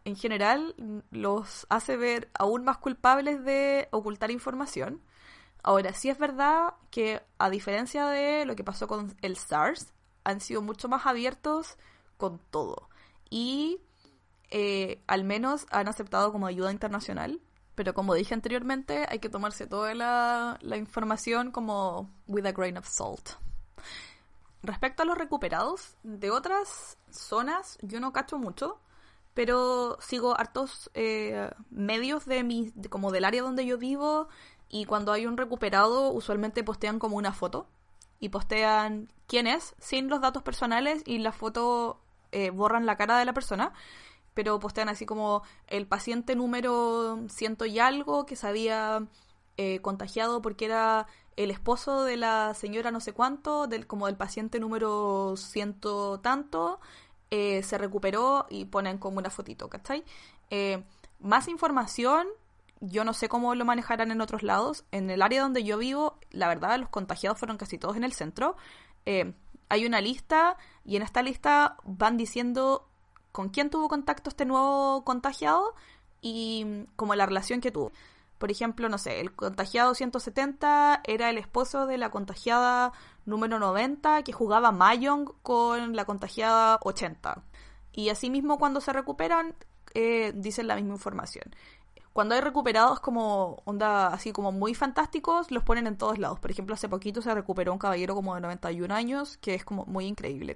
en 0.05 0.15
general 0.15 0.75
los 1.11 1.67
hace 1.69 1.97
ver 1.97 2.29
aún 2.33 2.63
más 2.63 2.77
culpables 2.77 3.43
de 3.43 3.89
ocultar 3.91 4.31
información. 4.31 5.01
Ahora, 5.63 5.93
sí 5.93 6.09
es 6.09 6.17
verdad 6.17 6.75
que 6.91 7.21
a 7.39 7.49
diferencia 7.49 8.05
de 8.07 8.45
lo 8.45 8.55
que 8.55 8.63
pasó 8.63 8.87
con 8.87 9.15
el 9.21 9.35
SARS, 9.35 9.93
han 10.23 10.39
sido 10.39 10.61
mucho 10.61 10.87
más 10.87 11.05
abiertos 11.05 11.77
con 12.17 12.39
todo. 12.51 12.86
Y 13.29 13.81
eh, 14.49 15.01
al 15.07 15.23
menos 15.23 15.65
han 15.71 15.87
aceptado 15.87 16.31
como 16.31 16.47
ayuda 16.47 16.71
internacional, 16.71 17.41
pero 17.75 17.93
como 17.93 18.13
dije 18.13 18.33
anteriormente, 18.33 19.05
hay 19.09 19.19
que 19.19 19.29
tomarse 19.29 19.67
toda 19.67 19.93
la, 19.93 20.57
información 20.77 21.51
como 21.51 22.09
with 22.27 22.45
a 22.45 22.51
grain 22.51 22.77
of 22.77 22.87
salt. 22.87 23.31
Respecto 24.63 25.03
a 25.03 25.05
los 25.05 25.17
recuperados 25.17 25.95
de 26.03 26.31
otras 26.31 26.97
zonas, 27.11 27.77
yo 27.81 27.99
no 27.99 28.13
cacho 28.13 28.37
mucho, 28.37 28.79
pero 29.33 29.97
sigo 30.01 30.37
hartos 30.37 30.89
eh, 30.93 31.51
medios 31.69 32.25
de 32.25 32.43
mi, 32.43 32.71
como 32.89 33.11
del 33.11 33.25
área 33.25 33.43
donde 33.43 33.65
yo 33.65 33.77
vivo 33.77 34.29
y 34.69 34.85
cuando 34.85 35.11
hay 35.11 35.25
un 35.25 35.37
recuperado 35.37 36.09
usualmente 36.09 36.63
postean 36.63 36.99
como 36.99 37.17
una 37.17 37.33
foto 37.33 37.67
y 38.19 38.29
postean 38.29 39.11
quién 39.27 39.45
es 39.45 39.75
sin 39.77 40.09
los 40.09 40.21
datos 40.21 40.41
personales 40.41 41.03
y 41.05 41.19
la 41.19 41.31
foto 41.31 42.01
eh, 42.31 42.49
borran 42.49 42.85
la 42.85 42.97
cara 42.97 43.17
de 43.17 43.25
la 43.25 43.33
persona 43.33 43.73
pero 44.37 44.59
postean 44.59 44.87
así 44.87 45.07
como 45.07 45.41
el 45.65 45.87
paciente 45.87 46.35
número 46.35 47.23
ciento 47.27 47.65
y 47.65 47.79
algo 47.79 48.27
que 48.27 48.35
se 48.35 48.45
había 48.45 49.07
eh, 49.57 49.79
contagiado 49.81 50.43
porque 50.43 50.65
era 50.65 51.07
el 51.37 51.49
esposo 51.49 52.03
de 52.03 52.17
la 52.17 52.53
señora 52.53 52.91
no 52.91 52.99
sé 52.99 53.13
cuánto, 53.13 53.65
del, 53.65 53.87
como 53.87 54.05
del 54.05 54.15
paciente 54.15 54.59
número 54.59 55.33
ciento 55.37 56.19
tanto, 56.19 56.79
eh, 57.31 57.63
se 57.63 57.79
recuperó 57.79 58.45
y 58.51 58.65
ponen 58.65 58.99
como 58.99 59.17
una 59.17 59.31
fotito, 59.31 59.69
¿cachai? 59.69 60.03
Eh, 60.51 60.83
más 61.19 61.47
información, 61.47 62.27
yo 62.79 63.03
no 63.03 63.13
sé 63.13 63.29
cómo 63.29 63.55
lo 63.55 63.65
manejarán 63.65 64.11
en 64.11 64.21
otros 64.21 64.43
lados. 64.43 64.85
En 64.91 65.09
el 65.09 65.23
área 65.23 65.41
donde 65.41 65.63
yo 65.63 65.79
vivo, 65.79 66.19
la 66.29 66.47
verdad, 66.47 66.77
los 66.79 66.89
contagiados 66.89 67.39
fueron 67.39 67.57
casi 67.57 67.79
todos 67.79 67.97
en 67.97 68.03
el 68.03 68.13
centro. 68.13 68.55
Hay 69.69 69.85
una 69.85 70.01
lista 70.01 70.57
y 70.85 70.95
en 70.95 71.01
esta 71.01 71.21
lista 71.21 71.77
van 71.83 72.17
diciendo 72.17 72.87
con 73.31 73.49
quién 73.49 73.69
tuvo 73.69 73.87
contacto 73.87 74.29
este 74.29 74.45
nuevo 74.45 75.03
contagiado 75.03 75.75
y 76.21 76.85
como 76.95 77.15
la 77.15 77.25
relación 77.25 77.61
que 77.61 77.71
tuvo. 77.71 77.91
Por 78.37 78.51
ejemplo, 78.51 78.87
no 78.87 78.97
sé, 78.97 79.19
el 79.19 79.33
contagiado 79.33 79.95
170 79.95 81.01
era 81.03 81.29
el 81.29 81.37
esposo 81.37 81.87
de 81.87 81.97
la 81.97 82.11
contagiada 82.11 82.93
número 83.25 83.59
90 83.59 84.23
que 84.23 84.31
jugaba 84.31 84.71
Mayong 84.71 85.33
con 85.41 85.95
la 85.95 86.05
contagiada 86.05 86.79
80. 86.81 87.43
Y 87.93 88.09
asimismo 88.09 88.59
cuando 88.59 88.79
se 88.79 88.93
recuperan 88.93 89.55
eh, 89.95 90.33
dicen 90.35 90.67
la 90.67 90.75
misma 90.75 90.93
información. 90.93 91.45
Cuando 92.17 92.33
hay 92.33 92.41
recuperados 92.41 92.99
como 92.99 93.61
onda 93.65 94.07
así 94.07 94.31
como 94.31 94.51
muy 94.51 94.73
fantásticos, 94.73 95.51
los 95.51 95.61
ponen 95.61 95.85
en 95.85 95.99
todos 95.99 96.17
lados. 96.17 96.39
Por 96.39 96.49
ejemplo, 96.49 96.73
hace 96.73 96.89
poquito 96.89 97.21
se 97.21 97.31
recuperó 97.31 97.71
un 97.71 97.77
caballero 97.77 98.15
como 98.15 98.33
de 98.33 98.41
91 98.41 98.91
años, 98.91 99.37
que 99.37 99.53
es 99.53 99.63
como 99.63 99.85
muy 99.85 100.07
increíble. 100.07 100.55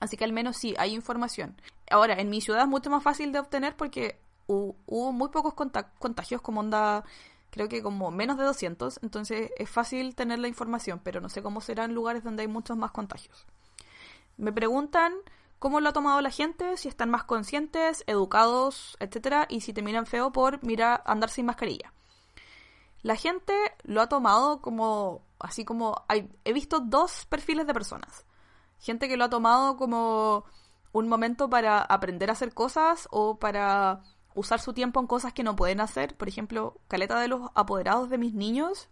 Así 0.00 0.18
que 0.18 0.24
al 0.24 0.34
menos 0.34 0.58
sí, 0.58 0.74
hay 0.76 0.92
información. 0.92 1.56
Ahora, 1.90 2.20
en 2.20 2.28
mi 2.28 2.42
ciudad 2.42 2.64
es 2.64 2.68
mucho 2.68 2.90
más 2.90 3.02
fácil 3.02 3.32
de 3.32 3.38
obtener 3.38 3.74
porque 3.74 4.18
hubo 4.46 5.12
muy 5.12 5.30
pocos 5.30 5.54
contagios, 5.54 6.42
como 6.42 6.60
onda, 6.60 7.04
creo 7.48 7.70
que 7.70 7.82
como 7.82 8.10
menos 8.10 8.36
de 8.36 8.44
200, 8.44 9.00
entonces 9.02 9.50
es 9.56 9.70
fácil 9.70 10.14
tener 10.14 10.40
la 10.40 10.48
información, 10.48 11.00
pero 11.02 11.22
no 11.22 11.30
sé 11.30 11.42
cómo 11.42 11.62
será 11.62 11.84
en 11.84 11.94
lugares 11.94 12.22
donde 12.22 12.42
hay 12.42 12.48
muchos 12.48 12.76
más 12.76 12.90
contagios. 12.90 13.46
Me 14.36 14.52
preguntan 14.52 15.14
cómo 15.62 15.78
lo 15.78 15.90
ha 15.90 15.92
tomado 15.92 16.20
la 16.20 16.30
gente, 16.30 16.76
si 16.76 16.88
están 16.88 17.08
más 17.08 17.22
conscientes, 17.22 18.02
educados, 18.08 18.96
etcétera, 18.98 19.46
y 19.48 19.60
si 19.60 19.72
te 19.72 19.80
miran 19.80 20.06
feo 20.06 20.32
por 20.32 20.60
mirar 20.64 21.04
andar 21.06 21.30
sin 21.30 21.46
mascarilla. 21.46 21.92
La 23.02 23.14
gente 23.14 23.54
lo 23.84 24.00
ha 24.00 24.08
tomado 24.08 24.60
como 24.60 25.22
así 25.38 25.64
como 25.64 26.04
he 26.44 26.52
visto 26.52 26.80
dos 26.80 27.26
perfiles 27.26 27.64
de 27.68 27.74
personas. 27.74 28.26
Gente 28.80 29.06
que 29.06 29.16
lo 29.16 29.22
ha 29.22 29.30
tomado 29.30 29.76
como 29.76 30.44
un 30.90 31.08
momento 31.08 31.48
para 31.48 31.80
aprender 31.80 32.30
a 32.30 32.32
hacer 32.32 32.52
cosas 32.52 33.06
o 33.12 33.38
para 33.38 34.00
usar 34.34 34.58
su 34.60 34.72
tiempo 34.72 34.98
en 34.98 35.06
cosas 35.06 35.32
que 35.32 35.44
no 35.44 35.54
pueden 35.54 35.80
hacer. 35.80 36.16
Por 36.16 36.26
ejemplo, 36.26 36.80
caleta 36.88 37.20
de 37.20 37.28
los 37.28 37.52
apoderados 37.54 38.10
de 38.10 38.18
mis 38.18 38.34
niños 38.34 38.88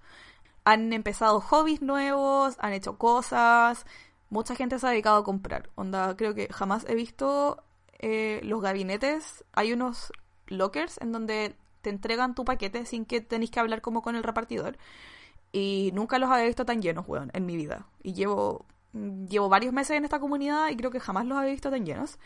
han 0.63 0.93
empezado 0.93 1.41
hobbies 1.41 1.83
nuevos, 1.83 2.55
han 2.61 2.75
hecho 2.75 2.97
cosas. 2.97 3.87
Mucha 4.31 4.55
gente 4.55 4.79
se 4.79 4.87
ha 4.87 4.91
dedicado 4.91 5.19
a 5.19 5.25
comprar. 5.25 5.71
Onda, 5.75 6.17
creo 6.17 6.35
que 6.35 6.49
jamás 6.53 6.87
he 6.89 6.95
visto 6.95 7.63
eh, 7.99 8.41
los 8.45 8.63
gabinetes. 8.63 9.45
Hay 9.53 9.73
unos 9.73 10.13
lockers 10.47 10.99
en 11.01 11.13
donde 11.13 11.57
te 11.83 11.91
entregan 11.91 12.35
tu 12.35 12.45
paquete 12.45 12.87
sin 12.87 13.05
que 13.05 13.21
tenéis 13.21 13.51
que 13.51 13.61
hablar 13.61 13.81
como 13.81 14.03
con 14.03 14.17
el 14.17 14.23
repartidor. 14.23 14.79
Y 15.53 15.91
nunca 15.95 16.19
los 16.19 16.31
había 16.31 16.47
visto 16.47 16.65
tan 16.65 16.81
llenos, 16.81 17.09
weón, 17.09 17.31
en 17.35 17.45
mi 17.45 17.57
vida. 17.57 17.87
Y 18.03 18.15
llevo, 18.15 18.67
llevo 18.93 19.49
varios 19.49 19.73
meses 19.73 19.97
en 19.97 20.05
esta 20.05 20.21
comunidad 20.21 20.69
y 20.71 20.77
creo 20.77 20.91
que 20.91 21.01
jamás 21.01 21.27
los 21.27 21.37
había 21.37 21.53
visto 21.53 21.71
tan 21.71 21.85
llenos. 21.85 22.19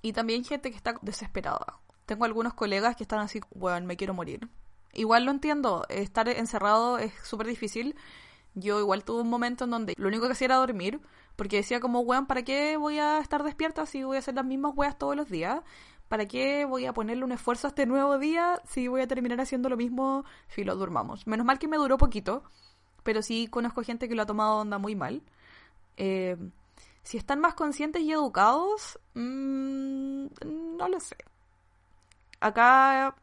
Y 0.00 0.12
también 0.14 0.44
gente 0.44 0.70
que 0.70 0.76
está 0.76 0.94
desesperada. 1.02 1.78
Tengo 2.06 2.24
algunos 2.24 2.54
colegas 2.54 2.96
que 2.96 3.04
están 3.04 3.20
así, 3.20 3.40
bueno, 3.54 3.86
me 3.86 3.96
quiero 3.96 4.14
morir. 4.14 4.48
Igual 4.94 5.24
lo 5.24 5.30
entiendo, 5.30 5.86
estar 5.88 6.28
encerrado 6.28 6.98
es 6.98 7.12
súper 7.22 7.46
difícil. 7.46 7.94
Yo 8.54 8.80
igual 8.80 9.04
tuve 9.04 9.22
un 9.22 9.30
momento 9.30 9.64
en 9.64 9.70
donde 9.70 9.94
lo 9.96 10.08
único 10.08 10.26
que 10.26 10.32
hacía 10.32 10.46
era 10.46 10.56
dormir, 10.56 11.00
porque 11.36 11.56
decía 11.56 11.80
como, 11.80 12.00
weón, 12.00 12.26
¿para 12.26 12.42
qué 12.42 12.76
voy 12.76 12.98
a 12.98 13.18
estar 13.18 13.42
despierta 13.42 13.86
si 13.86 14.04
voy 14.04 14.16
a 14.16 14.20
hacer 14.20 14.34
las 14.34 14.44
mismas 14.44 14.72
weas 14.76 14.98
todos 14.98 15.16
los 15.16 15.28
días? 15.28 15.60
¿Para 16.08 16.26
qué 16.26 16.64
voy 16.64 16.86
a 16.86 16.92
ponerle 16.92 17.24
un 17.24 17.32
esfuerzo 17.32 17.66
a 17.66 17.70
este 17.70 17.86
nuevo 17.86 18.18
día 18.18 18.60
si 18.66 18.88
voy 18.88 19.00
a 19.00 19.06
terminar 19.06 19.40
haciendo 19.40 19.68
lo 19.68 19.76
mismo 19.76 20.24
si 20.48 20.64
lo 20.64 20.76
durmamos? 20.76 21.26
Menos 21.26 21.46
mal 21.46 21.58
que 21.58 21.68
me 21.68 21.78
duró 21.78 21.98
poquito, 21.98 22.42
pero 23.02 23.22
sí 23.22 23.48
conozco 23.48 23.82
gente 23.82 24.08
que 24.08 24.14
lo 24.14 24.22
ha 24.22 24.26
tomado 24.26 24.58
onda 24.58 24.78
muy 24.78 24.94
mal. 24.94 25.22
Eh, 25.96 26.36
si 27.02 27.16
están 27.16 27.40
más 27.40 27.54
conscientes 27.54 28.02
y 28.02 28.12
educados, 28.12 28.98
mmm, 29.14 30.26
no 30.76 30.88
lo 30.88 31.00
sé 31.00 31.16
acá 32.42 33.14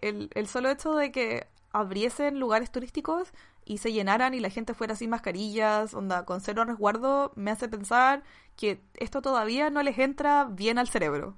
el, 0.00 0.46
solo 0.46 0.70
hecho 0.70 0.92
de 0.94 1.10
que 1.10 1.46
abriesen 1.72 2.38
lugares 2.38 2.70
turísticos 2.70 3.32
y 3.64 3.78
se 3.78 3.92
llenaran 3.92 4.34
y 4.34 4.40
la 4.40 4.50
gente 4.50 4.74
fuera 4.74 4.94
sin 4.94 5.10
mascarillas, 5.10 5.94
onda, 5.94 6.24
con 6.24 6.40
cero 6.40 6.64
resguardo, 6.64 7.32
me 7.36 7.50
hace 7.50 7.68
pensar 7.68 8.22
que 8.56 8.82
esto 8.94 9.22
todavía 9.22 9.70
no 9.70 9.82
les 9.82 9.98
entra 9.98 10.44
bien 10.44 10.78
al 10.78 10.88
cerebro. 10.88 11.36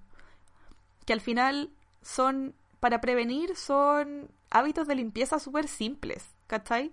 Que 1.05 1.13
al 1.13 1.21
final 1.21 1.71
son, 2.03 2.55
para 2.81 3.01
prevenir, 3.01 3.57
son 3.57 4.31
hábitos 4.51 4.89
de 4.89 4.97
limpieza 4.97 5.39
súper 5.39 5.69
simples, 5.69 6.35
¿cachai? 6.47 6.93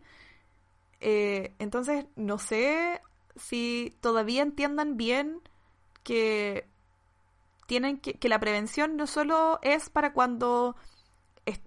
Eh, 1.00 1.54
entonces, 1.60 2.06
no 2.16 2.38
sé 2.38 3.02
si 3.36 3.98
todavía 4.02 4.44
entiendan 4.44 4.98
bien 4.98 5.42
que 6.04 6.68
tienen 7.66 7.98
que, 7.98 8.14
que 8.14 8.30
la 8.30 8.40
prevención 8.40 8.98
no 8.98 9.08
solo 9.08 9.60
es 9.64 9.90
para 9.90 10.14
cuando 10.14 10.76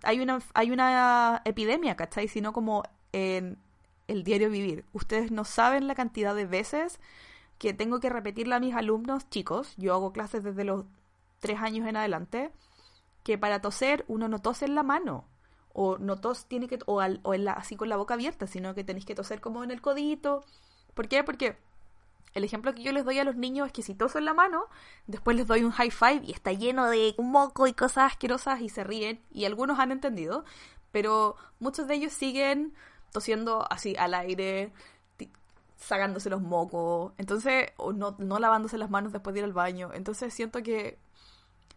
hay 0.03 0.21
una, 0.21 0.41
hay 0.55 0.71
una 0.71 1.43
epidemia, 1.45 1.97
¿cachai? 1.97 2.29
Sino 2.29 2.53
como 2.53 2.83
en 3.13 3.59
el 4.09 4.23
diario 4.25 4.51
vivir. 4.51 4.85
Ustedes 4.93 5.31
no 5.31 5.45
saben 5.45 5.87
la 5.87 5.95
cantidad 5.95 6.35
de 6.35 6.47
veces 6.47 7.01
que 7.59 7.73
tengo 7.73 8.01
que 8.01 8.11
repetirle 8.11 8.55
a 8.55 8.61
mis 8.61 8.75
alumnos 8.75 9.29
chicos, 9.31 9.75
yo 9.77 9.95
hago 9.95 10.13
clases 10.13 10.43
desde 10.43 10.65
los 10.65 10.85
tres 11.41 11.61
años 11.61 11.89
en 11.89 11.97
adelante, 11.97 12.53
que 13.23 13.39
para 13.39 13.61
toser 13.61 14.05
uno 14.09 14.29
no 14.29 14.41
tose 14.41 14.67
en 14.67 14.75
la 14.75 14.83
mano, 14.83 15.25
o 15.73 15.99
no 15.99 16.17
tos 16.21 16.47
tiene 16.47 16.69
que, 16.69 16.79
o, 16.87 17.03
o 17.03 17.33
así 17.51 17.77
con 17.77 17.89
la 17.89 17.97
boca 17.97 18.15
abierta, 18.15 18.47
sino 18.47 18.75
que 18.75 18.85
tenéis 18.85 19.07
que 19.07 19.15
toser 19.15 19.41
como 19.41 19.65
en 19.65 19.71
el 19.71 19.81
codito. 19.81 20.45
¿Por 20.95 21.09
qué? 21.09 21.25
Porque 21.25 21.59
el 22.35 22.45
ejemplo 22.45 22.75
que 22.75 22.83
yo 22.83 22.93
les 22.93 23.05
doy 23.05 23.19
a 23.19 23.25
los 23.25 23.37
niños 23.37 23.67
es 23.67 23.73
que 23.73 23.83
si 23.83 23.95
toso 23.95 24.19
en 24.19 24.27
la 24.27 24.35
mano, 24.35 24.67
después 25.07 25.37
les 25.37 25.47
doy 25.47 25.65
un 25.65 25.73
high 25.73 25.91
five 25.91 26.21
y 26.25 26.33
está 26.33 26.53
lleno 26.53 26.89
de 26.89 27.15
moco 27.19 27.67
y 27.67 27.73
cosas 27.73 28.13
asquerosas 28.13 28.61
y 28.61 28.69
se 28.69 28.85
ríen. 28.85 29.23
Y 29.31 29.45
algunos 29.47 29.79
han 29.79 29.93
entendido, 29.93 30.45
pero 30.93 31.37
muchos 31.61 31.89
de 31.89 31.95
ellos 31.95 32.13
siguen 32.13 32.75
tosiendo 33.17 33.67
así 33.71 33.97
al 33.99 34.13
aire, 34.13 34.71
sacándose 35.79 36.29
los 36.29 36.43
mocos, 36.43 37.15
entonces, 37.17 37.71
o 37.79 37.95
no, 37.95 38.15
no 38.19 38.39
lavándose 38.39 38.77
las 38.77 38.91
manos 38.91 39.11
después 39.15 39.33
de 39.33 39.41
ir 39.41 39.45
al 39.45 39.55
baño. 39.55 39.91
Entonces 39.95 40.35
siento 40.35 40.63
que 40.63 40.99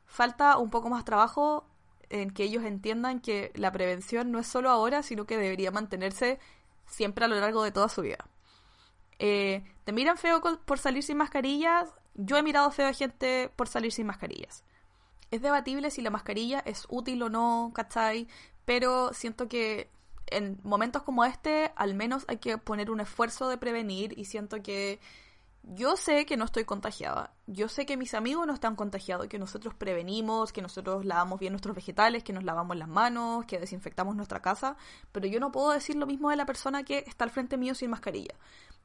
falta 0.06 0.58
un 0.58 0.70
poco 0.70 0.90
más 0.90 1.06
trabajo 1.06 1.66
en 2.10 2.32
que 2.32 2.44
ellos 2.44 2.66
entiendan 2.66 3.22
que 3.22 3.54
la 3.56 3.72
prevención 3.72 4.32
no 4.32 4.40
es 4.40 4.48
solo 4.48 4.70
ahora, 4.70 5.02
sino 5.02 5.24
que 5.26 5.38
debería 5.38 5.72
mantenerse 5.72 6.40
siempre 6.88 7.24
a 7.24 7.30
lo 7.30 7.40
largo 7.40 7.64
de 7.64 7.72
toda 7.72 7.88
su 7.88 8.02
vida. 8.02 8.28
Eh, 9.18 9.64
¿Te 9.86 9.94
miran 9.94 10.18
feo 10.18 10.42
por 10.42 10.78
salir 10.78 11.04
sin 11.04 11.16
mascarillas? 11.16 11.88
Yo 12.16 12.36
he 12.36 12.44
mirado 12.44 12.70
feo 12.72 12.88
a 12.90 12.94
gente 12.94 13.50
por 13.56 13.70
salir 13.70 13.94
sin 13.94 14.08
mascarillas. 14.08 14.66
Es 15.32 15.42
debatible 15.42 15.90
si 15.90 16.02
la 16.02 16.10
mascarilla 16.10 16.60
es 16.66 16.86
útil 16.90 17.24
o 17.24 17.30
no, 17.30 17.72
¿cachai? 17.74 18.28
Pero 18.66 19.14
siento 19.14 19.48
que 19.48 19.90
en 20.32 20.60
momentos 20.64 21.04
como 21.04 21.26
este, 21.26 21.72
al 21.76 21.96
menos 21.96 22.26
hay 22.28 22.38
que 22.38 22.58
poner 22.58 22.92
un 22.92 23.00
esfuerzo 23.00 23.50
de 23.50 23.58
prevenir 23.58 24.18
y 24.18 24.26
siento 24.26 24.62
que 24.62 25.00
yo 25.64 25.98
sé 25.98 26.26
que 26.26 26.38
no 26.38 26.46
estoy 26.46 26.64
contagiada, 26.64 27.34
yo 27.46 27.68
sé 27.68 27.86
que 27.86 27.98
mis 27.98 28.14
amigos 28.14 28.48
no 28.48 28.54
están 28.54 28.76
contagiados, 28.76 29.28
que 29.28 29.38
nosotros 29.38 29.74
prevenimos, 29.76 30.52
que 30.52 30.62
nosotros 30.62 31.06
lavamos 31.06 31.40
bien 31.40 31.54
nuestros 31.54 31.76
vegetales, 31.76 32.24
que 32.24 32.34
nos 32.34 32.44
lavamos 32.44 32.78
las 32.78 32.88
manos, 32.88 33.46
que 33.46 33.60
desinfectamos 33.60 34.16
nuestra 34.16 34.42
casa, 34.42 34.78
pero 35.12 35.28
yo 35.28 35.40
no 35.40 35.52
puedo 35.52 35.72
decir 35.72 35.96
lo 35.96 36.08
mismo 36.08 36.30
de 36.30 36.38
la 36.38 36.46
persona 36.46 36.84
que 36.84 37.04
está 37.06 37.26
al 37.26 37.30
frente 37.30 37.58
mío 37.58 37.76
sin 37.76 37.92
mascarilla. 37.92 38.34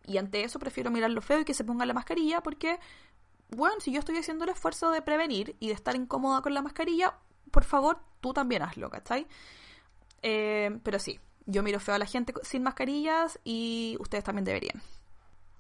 Y 0.07 0.19
ante 0.19 0.45
eso 0.45 0.59
prefiero 0.59 0.91
mirarlo 0.91 1.23
feo 1.23 1.41
y 1.41 1.45
que 1.45 1.55
se 1.55 1.65
ponga 1.65 1.87
la 1.87 1.95
mascarilla 1.95 2.43
porque, 2.43 2.79
bueno, 3.51 3.77
si 3.81 3.93
yo 3.93 4.01
estoy 4.01 4.19
haciendo 4.19 4.45
el 4.45 4.51
esfuerzo 4.51 4.91
de 4.91 5.01
prevenir 5.01 5.57
y 5.61 5.69
de 5.69 5.75
estar 5.75 5.97
incómoda 5.97 6.43
con 6.43 6.53
la 6.53 6.61
mascarilla, 6.61 7.15
por 7.51 7.65
favor, 7.65 8.01
tú 8.21 8.35
también 8.35 8.63
hazlo, 8.63 8.91
¿cachai? 8.91 9.27
Eh, 10.21 10.79
pero 10.83 10.99
sí, 10.99 11.19
yo 11.47 11.63
miro 11.63 11.81
feo 11.81 11.95
a 11.95 11.99
la 11.99 12.07
gente 12.07 12.35
sin 12.43 12.63
mascarillas 12.63 13.39
y 13.45 13.97
ustedes 14.01 14.25
también 14.25 14.45
deberían. 14.45 14.83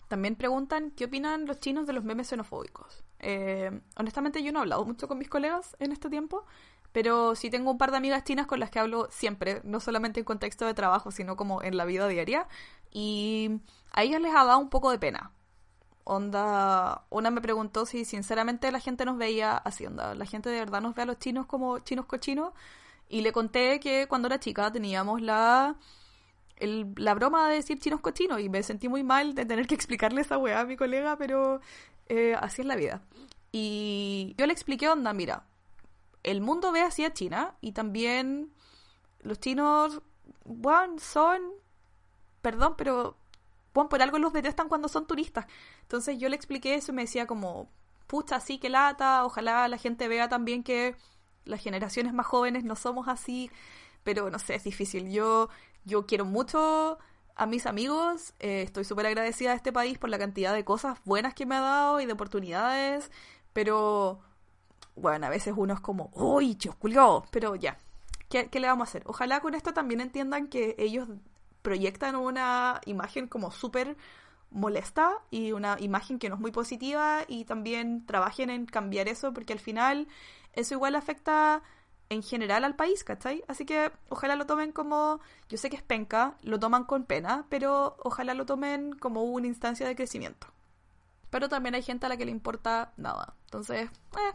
También 0.08 0.36
preguntan 0.36 0.90
qué 0.90 1.06
opinan 1.06 1.46
los 1.46 1.60
chinos 1.60 1.86
de 1.86 1.92
los 1.92 2.04
memes 2.04 2.28
xenofóbicos. 2.28 3.04
Eh, 3.20 3.80
honestamente 3.96 4.42
yo 4.42 4.52
no 4.52 4.58
he 4.58 4.62
hablado 4.62 4.84
mucho 4.84 5.08
con 5.08 5.18
mis 5.18 5.28
colegas 5.28 5.76
en 5.78 5.92
este 5.92 6.10
tiempo, 6.10 6.44
pero 6.92 7.34
sí 7.34 7.50
tengo 7.50 7.70
un 7.70 7.78
par 7.78 7.90
de 7.90 7.96
amigas 7.96 8.24
chinas 8.24 8.46
con 8.46 8.60
las 8.60 8.70
que 8.70 8.78
hablo 8.78 9.08
siempre, 9.10 9.60
no 9.64 9.80
solamente 9.80 10.20
en 10.20 10.24
contexto 10.24 10.66
de 10.66 10.74
trabajo, 10.74 11.10
sino 11.10 11.36
como 11.36 11.62
en 11.62 11.76
la 11.76 11.84
vida 11.84 12.06
diaria. 12.06 12.46
Y 12.92 13.60
a 13.90 14.02
ellos 14.04 14.20
les 14.20 14.34
ha 14.34 14.44
dado 14.44 14.58
un 14.58 14.70
poco 14.70 14.90
de 14.90 14.98
pena. 14.98 15.32
Onda, 16.04 17.06
una 17.10 17.30
me 17.30 17.40
preguntó 17.40 17.86
si 17.86 18.04
sinceramente 18.04 18.70
la 18.70 18.78
gente 18.78 19.06
nos 19.06 19.16
veía 19.16 19.56
así, 19.56 19.86
onda, 19.86 20.14
la 20.14 20.26
gente 20.26 20.50
de 20.50 20.58
verdad 20.58 20.82
nos 20.82 20.94
ve 20.94 21.02
a 21.02 21.06
los 21.06 21.18
chinos 21.18 21.46
como 21.46 21.78
chinos 21.80 22.06
cochinos. 22.06 22.52
Y 23.08 23.20
le 23.20 23.32
conté 23.32 23.80
que 23.80 24.06
cuando 24.08 24.26
era 24.28 24.40
chica 24.40 24.72
teníamos 24.72 25.20
la 25.22 25.76
la 26.60 27.14
broma 27.14 27.48
de 27.48 27.56
decir 27.56 27.78
chinos 27.78 28.00
cochinos 28.00 28.40
y 28.40 28.48
me 28.48 28.62
sentí 28.62 28.88
muy 28.88 29.02
mal 29.02 29.34
de 29.34 29.44
tener 29.44 29.66
que 29.66 29.74
explicarle 29.74 30.20
esa 30.20 30.38
weá 30.38 30.60
a 30.60 30.64
mi 30.64 30.76
colega, 30.76 31.16
pero 31.16 31.60
eh, 32.08 32.36
así 32.40 32.62
es 32.62 32.66
la 32.66 32.76
vida. 32.76 33.02
Y 33.52 34.34
yo 34.38 34.46
le 34.46 34.52
expliqué, 34.52 34.88
onda, 34.88 35.12
mira, 35.12 35.44
el 36.22 36.40
mundo 36.40 36.72
ve 36.72 36.82
así 36.82 37.04
a 37.04 37.12
China 37.12 37.54
y 37.60 37.72
también 37.72 38.52
los 39.20 39.40
chinos, 39.40 40.00
bueno, 40.44 40.98
son, 40.98 41.40
perdón, 42.40 42.74
pero, 42.76 43.16
bueno, 43.72 43.88
por 43.88 44.02
algo 44.02 44.18
los 44.18 44.32
detestan 44.32 44.68
cuando 44.68 44.88
son 44.88 45.06
turistas. 45.06 45.46
Entonces 45.82 46.18
yo 46.18 46.28
le 46.28 46.36
expliqué 46.36 46.74
eso 46.74 46.92
y 46.92 46.94
me 46.94 47.02
decía 47.02 47.26
como, 47.26 47.68
pucha, 48.06 48.40
sí, 48.40 48.58
que 48.58 48.70
lata, 48.70 49.24
ojalá 49.24 49.68
la 49.68 49.78
gente 49.78 50.08
vea 50.08 50.28
también 50.28 50.62
que 50.62 50.96
las 51.44 51.62
generaciones 51.62 52.12
más 52.12 52.26
jóvenes 52.26 52.64
no 52.64 52.76
somos 52.76 53.08
así, 53.08 53.50
pero 54.02 54.30
no 54.30 54.38
sé, 54.38 54.54
es 54.54 54.64
difícil. 54.64 55.10
Yo, 55.10 55.48
yo 55.84 56.06
quiero 56.06 56.24
mucho 56.24 56.98
a 57.36 57.46
mis 57.46 57.66
amigos, 57.66 58.32
eh, 58.38 58.62
estoy 58.62 58.84
súper 58.84 59.06
agradecida 59.06 59.52
a 59.52 59.54
este 59.54 59.72
país 59.72 59.98
por 59.98 60.10
la 60.10 60.18
cantidad 60.18 60.54
de 60.54 60.64
cosas 60.64 60.98
buenas 61.04 61.34
que 61.34 61.46
me 61.46 61.56
ha 61.56 61.60
dado 61.60 62.00
y 62.00 62.06
de 62.06 62.12
oportunidades, 62.12 63.10
pero 63.52 64.20
bueno, 64.96 65.26
a 65.26 65.30
veces 65.30 65.54
uno 65.56 65.74
es 65.74 65.80
como, 65.80 66.10
uy, 66.14 66.54
chusculio, 66.56 67.24
pero 67.30 67.56
ya, 67.56 67.78
¿qué, 68.28 68.48
¿qué 68.48 68.60
le 68.60 68.68
vamos 68.68 68.88
a 68.88 68.90
hacer? 68.90 69.02
Ojalá 69.06 69.40
con 69.40 69.54
esto 69.54 69.74
también 69.74 70.00
entiendan 70.00 70.46
que 70.46 70.76
ellos 70.78 71.08
proyectan 71.62 72.14
una 72.14 72.80
imagen 72.84 73.26
como 73.26 73.50
súper 73.50 73.96
molesta 74.50 75.12
y 75.30 75.52
una 75.52 75.76
imagen 75.80 76.18
que 76.18 76.28
no 76.28 76.36
es 76.36 76.40
muy 76.40 76.52
positiva 76.52 77.24
y 77.26 77.44
también 77.44 78.06
trabajen 78.06 78.50
en 78.50 78.66
cambiar 78.66 79.08
eso 79.08 79.32
porque 79.32 79.52
al 79.52 79.58
final 79.58 80.06
eso 80.56 80.74
igual 80.74 80.94
afecta 80.94 81.62
en 82.10 82.22
general 82.22 82.64
al 82.64 82.76
país, 82.76 83.04
¿cachai? 83.04 83.44
Así 83.48 83.64
que 83.64 83.90
ojalá 84.08 84.36
lo 84.36 84.46
tomen 84.46 84.72
como, 84.72 85.20
yo 85.48 85.58
sé 85.58 85.70
que 85.70 85.76
es 85.76 85.82
penca, 85.82 86.36
lo 86.42 86.58
toman 86.58 86.84
con 86.84 87.04
pena, 87.04 87.46
pero 87.48 87.96
ojalá 88.04 88.34
lo 88.34 88.46
tomen 88.46 88.92
como 88.94 89.22
una 89.24 89.46
instancia 89.46 89.86
de 89.86 89.96
crecimiento. 89.96 90.46
Pero 91.30 91.48
también 91.48 91.74
hay 91.74 91.82
gente 91.82 92.06
a 92.06 92.08
la 92.08 92.16
que 92.16 92.24
le 92.24 92.30
importa 92.30 92.92
nada. 92.96 93.34
Entonces, 93.46 93.90
eh. 93.90 94.32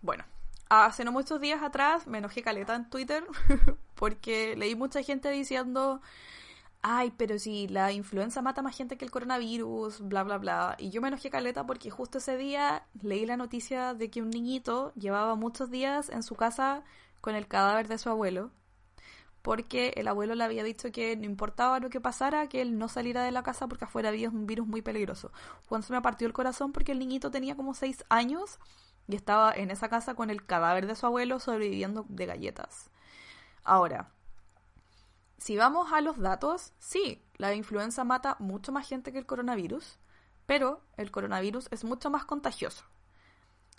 Bueno, 0.00 0.24
hace 0.68 1.04
no 1.04 1.12
muchos 1.12 1.40
días 1.40 1.62
atrás 1.62 2.06
me 2.06 2.18
enojé 2.18 2.42
caleta 2.42 2.76
en 2.76 2.88
Twitter 2.88 3.24
porque 3.96 4.54
leí 4.56 4.76
mucha 4.76 5.02
gente 5.02 5.30
diciendo 5.30 6.00
ay, 6.82 7.12
pero 7.16 7.38
si 7.38 7.68
la 7.68 7.92
influenza 7.92 8.42
mata 8.42 8.62
más 8.62 8.76
gente 8.76 8.96
que 8.96 9.04
el 9.04 9.10
coronavirus, 9.10 10.00
bla, 10.00 10.22
bla, 10.24 10.38
bla. 10.38 10.76
Y 10.78 10.90
yo 10.90 11.00
me 11.00 11.08
enojé 11.08 11.30
caleta 11.30 11.66
porque 11.66 11.90
justo 11.90 12.18
ese 12.18 12.36
día 12.36 12.86
leí 13.02 13.26
la 13.26 13.36
noticia 13.36 13.94
de 13.94 14.10
que 14.10 14.22
un 14.22 14.30
niñito 14.30 14.92
llevaba 14.94 15.34
muchos 15.34 15.70
días 15.70 16.08
en 16.10 16.22
su 16.22 16.34
casa 16.36 16.84
con 17.20 17.34
el 17.34 17.48
cadáver 17.48 17.88
de 17.88 17.98
su 17.98 18.08
abuelo, 18.10 18.50
porque 19.42 19.92
el 19.96 20.08
abuelo 20.08 20.34
le 20.34 20.44
había 20.44 20.62
dicho 20.64 20.92
que 20.92 21.16
no 21.16 21.24
importaba 21.24 21.80
lo 21.80 21.90
que 21.90 22.00
pasara, 22.00 22.48
que 22.48 22.60
él 22.60 22.78
no 22.78 22.88
saliera 22.88 23.22
de 23.22 23.32
la 23.32 23.42
casa 23.42 23.66
porque 23.68 23.84
afuera 23.86 24.10
había 24.10 24.28
un 24.30 24.46
virus 24.46 24.66
muy 24.66 24.82
peligroso. 24.82 25.32
Juan 25.68 25.82
se 25.82 25.92
me 25.92 26.02
partió 26.02 26.26
el 26.26 26.32
corazón 26.32 26.72
porque 26.72 26.92
el 26.92 26.98
niñito 26.98 27.30
tenía 27.30 27.56
como 27.56 27.74
seis 27.74 28.04
años 28.08 28.58
y 29.08 29.16
estaba 29.16 29.52
en 29.52 29.70
esa 29.70 29.88
casa 29.88 30.14
con 30.14 30.30
el 30.30 30.44
cadáver 30.44 30.86
de 30.86 30.94
su 30.94 31.06
abuelo 31.06 31.40
sobreviviendo 31.40 32.04
de 32.08 32.26
galletas. 32.26 32.90
Ahora, 33.64 34.10
si 35.38 35.56
vamos 35.56 35.92
a 35.92 36.00
los 36.00 36.18
datos, 36.18 36.72
sí, 36.78 37.22
la 37.36 37.54
influenza 37.54 38.02
mata 38.02 38.36
mucho 38.40 38.72
más 38.72 38.88
gente 38.88 39.12
que 39.12 39.18
el 39.18 39.26
coronavirus, 39.26 39.98
pero 40.46 40.82
el 40.96 41.12
coronavirus 41.12 41.68
es 41.70 41.84
mucho 41.84 42.10
más 42.10 42.24
contagioso. 42.24 42.84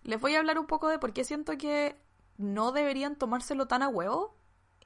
Les 0.04 0.20
voy 0.20 0.36
a 0.36 0.40
hablar 0.40 0.58
un 0.58 0.68
poco 0.68 0.88
de 0.88 1.00
por 1.00 1.12
qué 1.12 1.26
siento 1.26 1.58
que 1.58 2.00
no 2.38 2.72
deberían 2.72 3.18
tomárselo 3.18 3.68
tan 3.68 3.84
a 3.84 3.90
huevo 3.90 4.38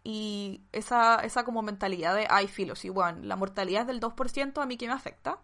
y 0.04 0.62
esa, 0.72 1.18
esa 1.18 1.46
como 1.46 1.62
mentalidad 1.62 2.16
de, 2.16 2.26
ay, 2.30 2.48
filo, 2.48 2.76
sí, 2.76 2.90
bueno, 2.90 3.20
la 3.22 3.36
mortalidad 3.36 3.82
es 3.82 3.88
del 3.88 4.02
2%, 4.02 4.62
a 4.62 4.66
mí 4.66 4.76
que 4.76 4.88
me 4.88 4.94
afecta, 4.94 5.40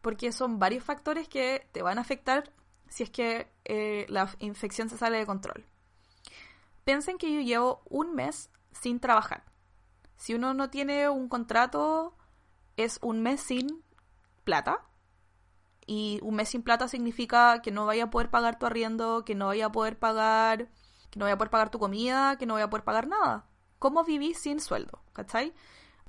porque 0.00 0.32
son 0.32 0.58
varios 0.58 0.82
factores 0.82 1.28
que 1.28 1.68
te 1.72 1.82
van 1.82 1.98
a 1.98 2.00
afectar 2.00 2.50
si 2.88 3.02
es 3.02 3.10
que 3.10 3.52
eh, 3.66 4.06
la 4.08 4.30
infección 4.38 4.88
se 4.88 4.96
sale 4.96 5.18
de 5.18 5.26
control. 5.26 5.66
Piensen 6.84 7.18
que 7.18 7.30
yo 7.30 7.40
llevo 7.40 7.82
un 7.90 8.14
mes 8.14 8.48
sin 8.72 9.00
trabajar 9.00 9.44
si 10.16 10.34
uno 10.34 10.54
no 10.54 10.70
tiene 10.70 11.08
un 11.08 11.28
contrato, 11.28 12.16
es 12.76 12.98
un 13.02 13.22
mes 13.22 13.40
sin 13.40 13.82
plata. 14.44 14.82
Y 15.86 16.18
un 16.22 16.34
mes 16.34 16.48
sin 16.48 16.62
plata 16.62 16.88
significa 16.88 17.62
que 17.62 17.70
no 17.70 17.86
vaya 17.86 18.04
a 18.04 18.10
poder 18.10 18.30
pagar 18.30 18.58
tu 18.58 18.66
arriendo, 18.66 19.24
que 19.24 19.34
no 19.34 19.46
vaya 19.46 19.66
a 19.66 19.72
poder 19.72 19.98
pagar, 19.98 20.68
que 21.10 21.18
no 21.18 21.26
vaya 21.26 21.34
a 21.34 21.38
poder 21.38 21.50
pagar 21.50 21.70
tu 21.70 21.78
comida, 21.78 22.36
que 22.38 22.46
no 22.46 22.54
vaya 22.54 22.66
a 22.66 22.70
poder 22.70 22.84
pagar 22.84 23.06
nada. 23.06 23.46
¿Cómo 23.78 24.04
vivís 24.04 24.38
sin 24.38 24.58
sueldo? 24.60 25.02
¿Cachai? 25.12 25.54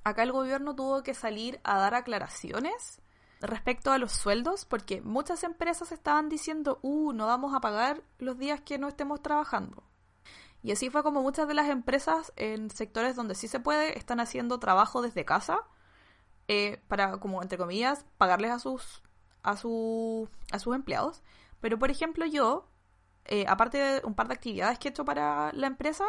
Acá 0.03 0.23
el 0.23 0.31
gobierno 0.31 0.75
tuvo 0.75 1.03
que 1.03 1.13
salir 1.13 1.59
a 1.63 1.77
dar 1.77 1.93
aclaraciones 1.93 3.01
respecto 3.39 3.91
a 3.91 3.97
los 3.97 4.13
sueldos, 4.13 4.65
porque 4.65 5.01
muchas 5.01 5.43
empresas 5.43 5.91
estaban 5.91 6.29
diciendo, 6.29 6.79
uh, 6.81 7.11
no 7.13 7.27
vamos 7.27 7.53
a 7.53 7.59
pagar 7.59 8.01
los 8.17 8.37
días 8.37 8.61
que 8.61 8.79
no 8.79 8.87
estemos 8.87 9.21
trabajando. 9.21 9.83
Y 10.63 10.71
así 10.71 10.89
fue 10.89 11.03
como 11.03 11.21
muchas 11.21 11.47
de 11.47 11.53
las 11.53 11.69
empresas 11.69 12.33
en 12.35 12.69
sectores 12.69 13.15
donde 13.15 13.35
sí 13.35 13.47
se 13.47 13.59
puede 13.59 13.97
están 13.97 14.19
haciendo 14.19 14.59
trabajo 14.59 15.01
desde 15.01 15.25
casa 15.25 15.63
eh, 16.47 16.81
para, 16.87 17.17
como 17.19 17.41
entre 17.41 17.57
comillas, 17.57 18.05
pagarles 18.17 18.51
a 18.51 18.59
sus, 18.59 19.03
a, 19.43 19.57
su, 19.57 20.29
a 20.51 20.59
sus 20.59 20.75
empleados. 20.75 21.23
Pero, 21.59 21.77
por 21.79 21.91
ejemplo, 21.91 22.25
yo, 22.25 22.69
eh, 23.25 23.45
aparte 23.47 23.77
de 23.77 24.01
un 24.05 24.15
par 24.15 24.27
de 24.27 24.35
actividades 24.35 24.79
que 24.79 24.87
he 24.87 24.91
hecho 24.91 25.05
para 25.05 25.51
la 25.53 25.67
empresa, 25.67 26.05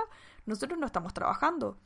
nosotros 0.47 0.79
no 0.79 0.87
estamos 0.87 1.13
trabajando. 1.15 1.79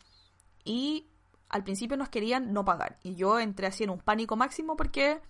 Y 0.64 1.08
al 1.48 1.64
principio 1.64 1.96
nos 1.96 2.08
querían 2.08 2.52
no 2.52 2.64
pagar. 2.64 2.98
Y 3.02 3.14
yo 3.14 3.38
entré 3.38 3.66
así 3.66 3.84
en 3.84 3.90
un 3.90 4.00
pánico 4.00 4.36
máximo 4.36 4.76
porque 4.76 5.20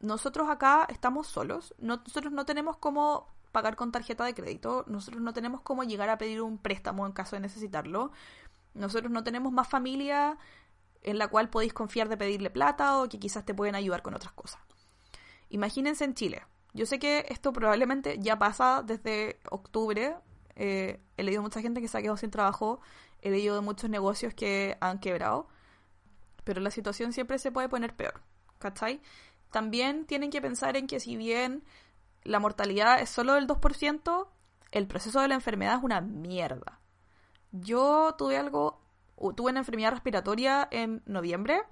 nosotros 0.00 0.48
acá 0.48 0.86
estamos 0.90 1.26
solos. 1.26 1.74
nosotros 1.78 2.32
no 2.32 2.44
tenemos 2.44 2.76
como 2.76 3.28
pagar 3.56 3.74
con 3.74 3.90
tarjeta 3.90 4.22
de 4.26 4.34
crédito, 4.34 4.84
nosotros 4.86 5.22
no 5.22 5.32
tenemos 5.32 5.62
cómo 5.62 5.82
llegar 5.82 6.10
a 6.10 6.18
pedir 6.18 6.42
un 6.42 6.58
préstamo 6.58 7.06
en 7.06 7.12
caso 7.12 7.36
de 7.36 7.40
necesitarlo, 7.40 8.12
nosotros 8.74 9.10
no 9.10 9.24
tenemos 9.24 9.50
más 9.50 9.66
familia 9.66 10.36
en 11.02 11.16
la 11.16 11.28
cual 11.28 11.48
podéis 11.48 11.72
confiar 11.72 12.10
de 12.10 12.18
pedirle 12.18 12.50
plata 12.50 12.98
o 12.98 13.08
que 13.08 13.18
quizás 13.18 13.46
te 13.46 13.54
pueden 13.54 13.74
ayudar 13.74 14.02
con 14.02 14.12
otras 14.12 14.34
cosas. 14.34 14.60
Imagínense 15.48 16.04
en 16.04 16.12
Chile. 16.12 16.42
Yo 16.74 16.84
sé 16.84 16.98
que 16.98 17.24
esto 17.30 17.50
probablemente 17.54 18.18
ya 18.18 18.38
pasa 18.38 18.82
desde 18.84 19.40
octubre. 19.50 20.16
Eh, 20.54 21.00
he 21.16 21.22
leído 21.22 21.40
mucha 21.40 21.62
gente 21.62 21.80
que 21.80 21.88
se 21.88 21.96
ha 21.96 22.02
quedado 22.02 22.18
sin 22.18 22.30
trabajo. 22.30 22.80
He 23.22 23.30
leído 23.30 23.62
muchos 23.62 23.88
negocios 23.88 24.34
que 24.34 24.76
han 24.82 24.98
quebrado. 24.98 25.48
Pero 26.44 26.60
la 26.60 26.70
situación 26.70 27.14
siempre 27.14 27.38
se 27.38 27.50
puede 27.50 27.70
poner 27.70 27.96
peor. 27.96 28.20
¿Cachai? 28.58 29.00
También 29.50 30.04
tienen 30.04 30.28
que 30.28 30.42
pensar 30.42 30.76
en 30.76 30.86
que 30.86 31.00
si 31.00 31.16
bien 31.16 31.62
la 32.26 32.40
mortalidad 32.40 33.00
es 33.00 33.10
solo 33.10 33.34
del 33.34 33.46
2%, 33.46 34.28
el 34.72 34.86
proceso 34.86 35.20
de 35.20 35.28
la 35.28 35.34
enfermedad 35.34 35.78
es 35.78 35.84
una 35.84 36.00
mierda. 36.00 36.80
Yo 37.52 38.14
tuve 38.18 38.36
algo, 38.36 38.82
tuve 39.36 39.50
una 39.50 39.60
enfermedad 39.60 39.92
respiratoria 39.92 40.68
en 40.70 41.02
noviembre, 41.06 41.62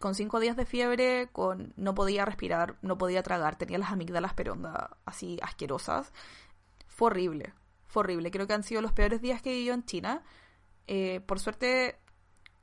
con 0.00 0.14
cinco 0.14 0.40
días 0.40 0.56
de 0.56 0.66
fiebre, 0.66 1.28
con 1.32 1.72
no 1.76 1.94
podía 1.94 2.24
respirar, 2.24 2.76
no 2.82 2.98
podía 2.98 3.22
tragar, 3.22 3.56
tenía 3.56 3.78
las 3.78 3.92
amígdalas 3.92 4.34
peronda 4.34 4.96
así 5.04 5.38
asquerosas. 5.42 6.12
Fue 6.88 7.06
horrible, 7.06 7.54
fue 7.86 8.00
horrible. 8.00 8.30
Creo 8.30 8.46
que 8.46 8.54
han 8.54 8.64
sido 8.64 8.82
los 8.82 8.92
peores 8.92 9.20
días 9.20 9.42
que 9.42 9.50
he 9.50 9.54
vivido 9.54 9.74
en 9.74 9.84
China. 9.84 10.22
Eh, 10.86 11.20
por 11.20 11.38
suerte, 11.38 11.98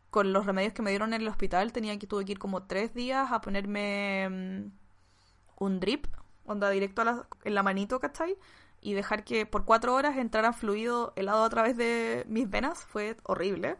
con 0.10 0.34
los 0.34 0.46
remedios 0.46 0.74
que 0.74 0.82
me 0.82 0.90
dieron 0.90 1.14
en 1.14 1.22
el 1.22 1.28
hospital, 1.28 1.72
tenía 1.72 1.98
que 1.98 2.08
tuve 2.08 2.26
que 2.26 2.34
ir 2.34 2.40
como 2.40 2.64
tres 2.64 2.94
días 2.94 3.32
a 3.32 3.42
ponerme 3.42 4.28
mm, 4.30 4.72
un 5.64 5.80
drip, 5.80 6.08
onda 6.50 6.70
directo 6.70 7.04
en 7.44 7.56
la 7.56 7.64
manito, 7.64 8.00
¿cachai? 8.00 8.38
Y 8.82 8.94
dejar 8.94 9.24
que 9.24 9.46
por 9.46 9.66
cuatro 9.66 9.94
horas 9.94 10.18
entraran 10.18 10.54
fluido 10.54 11.14
helado 11.16 11.44
a 11.44 11.50
través 11.50 11.76
de 11.78 12.26
mis 12.28 12.50
venas 12.50 12.84
fue 12.84 13.18
horrible. 13.24 13.78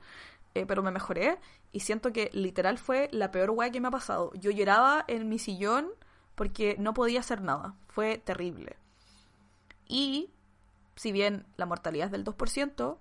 Eh, 0.56 0.66
pero 0.66 0.82
me 0.82 0.92
mejoré 0.92 1.40
y 1.72 1.82
siento 1.82 2.12
que 2.12 2.30
literal 2.34 2.78
fue 2.78 3.08
la 3.12 3.32
peor 3.32 3.52
weá 3.52 3.72
que 3.72 3.80
me 3.80 3.88
ha 3.88 3.92
pasado. 3.92 4.32
Yo 4.34 4.52
lloraba 4.52 5.06
en 5.08 5.30
mi 5.30 5.40
sillón 5.40 5.90
porque 6.36 6.76
no 6.80 6.94
podía 6.94 7.20
hacer 7.20 7.42
nada. 7.42 7.76
Fue 7.88 8.18
terrible. 8.18 8.78
Y 9.88 10.32
si 10.96 11.12
bien 11.12 11.46
la 11.56 11.66
mortalidad 11.66 12.08
es 12.08 12.12
del 12.12 12.26
2%, 12.26 12.98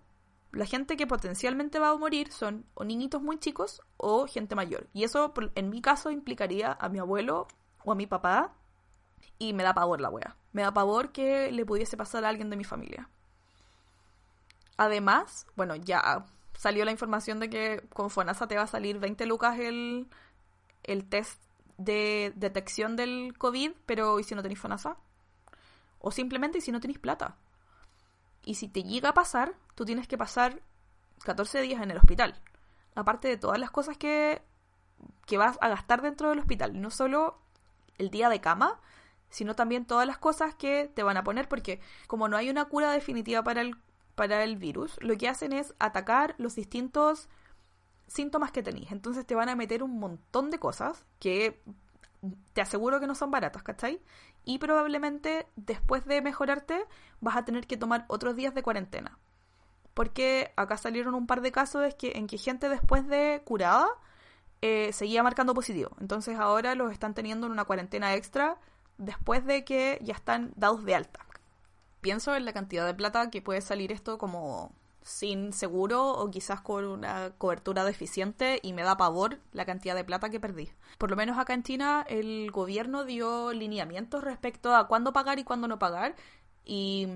la 0.52 0.66
gente 0.66 0.96
que 0.96 1.07
potencialmente 1.07 1.78
va 1.78 1.90
a 1.90 1.96
morir 1.96 2.33
son 2.33 2.64
o 2.74 2.85
niñitos 2.85 3.22
muy 3.22 3.38
chicos 3.38 3.83
o 3.96 4.26
gente 4.26 4.54
mayor. 4.54 4.88
Y 4.92 5.04
eso 5.04 5.33
en 5.54 5.70
mi 5.70 5.81
caso 5.81 6.11
implicaría 6.11 6.72
a 6.72 6.88
mi 6.88 6.98
abuelo 6.98 7.48
o 7.85 7.92
a 7.92 7.94
mi 7.94 8.07
papá 8.07 8.54
y 9.38 9.53
me 9.53 9.62
da 9.62 9.74
pavor 9.74 10.01
la 10.01 10.11
wea. 10.11 10.37
Me 10.53 10.62
da 10.62 10.72
pavor 10.72 11.12
que 11.12 11.53
le 11.53 11.64
pudiese 11.64 11.96
pasar 11.96 12.24
a 12.24 12.29
alguien 12.29 12.51
de 12.51 12.57
mi 12.57 12.64
familia. 12.64 13.09
Además, 14.77 15.46
bueno, 15.57 15.77
ya 15.77 16.24
salió 16.57 16.85
la 16.85 16.90
información 16.90 17.40
de 17.40 17.51
que 17.51 17.88
con 17.92 18.11
FONASA 18.11 18.48
te 18.48 18.57
va 18.57 18.62
a 18.62 18.66
salir 18.66 18.98
20 18.98 19.27
lucas 19.27 19.59
el, 19.59 20.09
el 20.83 21.09
test 21.09 21.40
de 21.77 22.33
detección 22.37 22.96
del 22.96 23.35
COVID, 23.38 23.72
pero 23.87 24.18
¿y 24.18 24.24
si 24.24 24.35
no 24.35 24.42
tenéis 24.42 24.61
FONASA? 24.61 24.96
O 26.01 26.11
simplemente 26.11 26.59
¿y 26.59 26.61
si 26.61 26.72
no 26.72 26.81
tenéis 26.81 26.98
plata? 26.98 27.37
Y 28.44 28.55
si 28.55 28.68
te 28.68 28.83
llega 28.83 29.11
a 29.11 29.14
pasar, 29.14 29.55
tú 29.74 29.85
tienes 29.85 30.09
que 30.09 30.18
pasar 30.18 30.62
14 31.24 31.61
días 31.61 31.83
en 31.83 31.90
el 31.90 31.98
hospital. 31.98 32.40
aparte 32.94 33.29
de 33.29 33.37
todas 33.37 33.61
las 33.61 33.70
cosas 33.70 33.96
que, 33.96 34.42
que 35.27 35.38
vas 35.38 35.57
a 35.61 35.68
gastar 35.68 36.03
dentro 36.03 36.31
del 36.31 36.40
hospital. 36.40 36.81
No 36.81 36.90
solo 36.90 37.38
el 37.98 38.11
día 38.11 38.29
de 38.29 38.40
cama, 38.40 38.81
sino 39.31 39.55
también 39.55 39.85
todas 39.85 40.07
las 40.07 40.19
cosas 40.19 40.55
que 40.55 40.91
te 40.95 41.03
van 41.03 41.17
a 41.17 41.25
poner, 41.25 41.49
porque 41.49 41.81
como 42.07 42.29
no 42.29 42.37
hay 42.37 42.51
una 42.51 42.67
cura 42.67 42.93
definitiva 42.93 43.43
para 43.43 43.61
el, 43.61 43.77
para 44.14 44.45
el 44.45 44.57
virus, 44.57 44.97
lo 45.01 45.17
que 45.17 45.29
hacen 45.29 45.53
es 45.53 45.75
atacar 45.79 46.35
los 46.38 46.55
distintos 46.55 47.29
síntomas 48.07 48.51
que 48.51 48.62
tenéis. 48.62 48.91
Entonces 48.91 49.27
te 49.27 49.35
van 49.35 49.49
a 49.49 49.57
meter 49.57 49.83
un 49.83 49.99
montón 49.99 50.51
de 50.51 50.59
cosas 50.59 51.05
que 51.19 51.61
te 52.53 52.61
aseguro 52.61 53.01
que 53.01 53.07
no 53.07 53.14
son 53.14 53.31
baratas, 53.31 53.62
¿cachai? 53.62 54.01
Y 54.45 54.59
probablemente 54.59 55.47
después 55.57 56.05
de 56.05 56.21
mejorarte 56.23 56.85
vas 57.21 57.37
a 57.37 57.45
tener 57.45 57.67
que 57.67 57.77
tomar 57.77 58.07
otros 58.09 58.35
días 58.35 58.55
de 58.55 58.62
cuarentena. 58.62 59.19
Porque 59.95 60.53
acá 60.57 60.77
salieron 60.77 61.14
un 61.14 61.27
par 61.27 61.41
de 61.41 61.53
casos 61.53 61.95
que, 61.95 62.12
en 62.17 62.27
que 62.27 62.38
gente 62.38 62.69
después 62.69 63.07
de 63.07 63.43
curada 63.45 63.88
eh, 64.62 64.93
seguía 64.93 65.23
marcando 65.23 65.55
positivo. 65.55 65.97
Entonces 66.01 66.38
ahora 66.38 66.75
los 66.75 66.93
están 66.93 67.14
teniendo 67.14 67.47
en 67.47 67.53
una 67.53 67.64
cuarentena 67.64 68.14
extra 68.14 68.59
después 68.98 69.44
de 69.46 69.64
que 69.64 69.98
ya 70.02 70.14
están 70.14 70.52
dados 70.56 70.84
de 70.84 70.94
alta. 70.94 71.20
Pienso 72.00 72.34
en 72.37 72.44
la 72.44 72.52
cantidad 72.52 72.87
de 72.87 72.94
plata 72.94 73.30
que 73.30 73.42
puede 73.42 73.61
salir 73.61 73.92
esto 73.92 74.18
como 74.18 74.72
sin 75.02 75.52
seguro 75.54 76.11
o 76.11 76.30
quizás 76.30 76.61
con 76.61 76.84
una 76.84 77.30
cobertura 77.38 77.84
deficiente 77.84 78.61
y 78.62 78.74
me 78.74 78.82
da 78.82 78.96
pavor 78.96 79.38
la 79.52 79.64
cantidad 79.64 79.94
de 79.94 80.04
plata 80.04 80.28
que 80.28 80.38
perdí. 80.38 80.70
Por 80.98 81.11
lo 81.11 81.16
menos 81.16 81.38
acá 81.38 81.54
en 81.54 81.62
China 81.62 82.04
el 82.08 82.50
gobierno 82.50 83.04
dio 83.04 83.52
lineamientos 83.52 84.22
respecto 84.22 84.76
a 84.76 84.87
cuándo 84.87 85.12
pagar 85.12 85.38
y 85.38 85.44
cuándo 85.44 85.66
no 85.66 85.78
pagar 85.78 86.14
y 86.64 87.08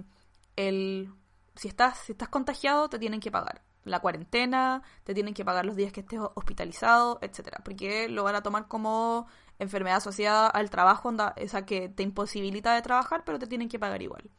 el 0.56 1.12
si 1.54 1.68
estás 1.68 1.98
si 1.98 2.12
estás 2.12 2.30
contagiado 2.30 2.88
te 2.88 2.98
tienen 2.98 3.20
que 3.20 3.30
pagar 3.30 3.62
la 3.84 4.00
cuarentena, 4.00 4.82
te 5.04 5.14
tienen 5.14 5.34
que 5.34 5.44
pagar 5.44 5.66
los 5.66 5.76
días 5.76 5.92
que 5.92 6.00
estés 6.00 6.20
hospitalizado, 6.34 7.18
etcétera, 7.20 7.60
porque 7.64 8.08
lo 8.08 8.24
van 8.24 8.36
a 8.36 8.42
tomar 8.42 8.68
como 8.68 9.26
enfermedad 9.62 9.98
asociada 9.98 10.48
al 10.48 10.70
trabajo, 10.70 11.12
esa 11.36 11.64
que 11.64 11.88
te 11.88 12.02
imposibilita 12.02 12.74
de 12.74 12.82
trabajar, 12.82 13.24
pero 13.24 13.38
te 13.38 13.46
tienen 13.46 13.68
que 13.68 13.78
pagar 13.78 14.02
igual. 14.02 14.30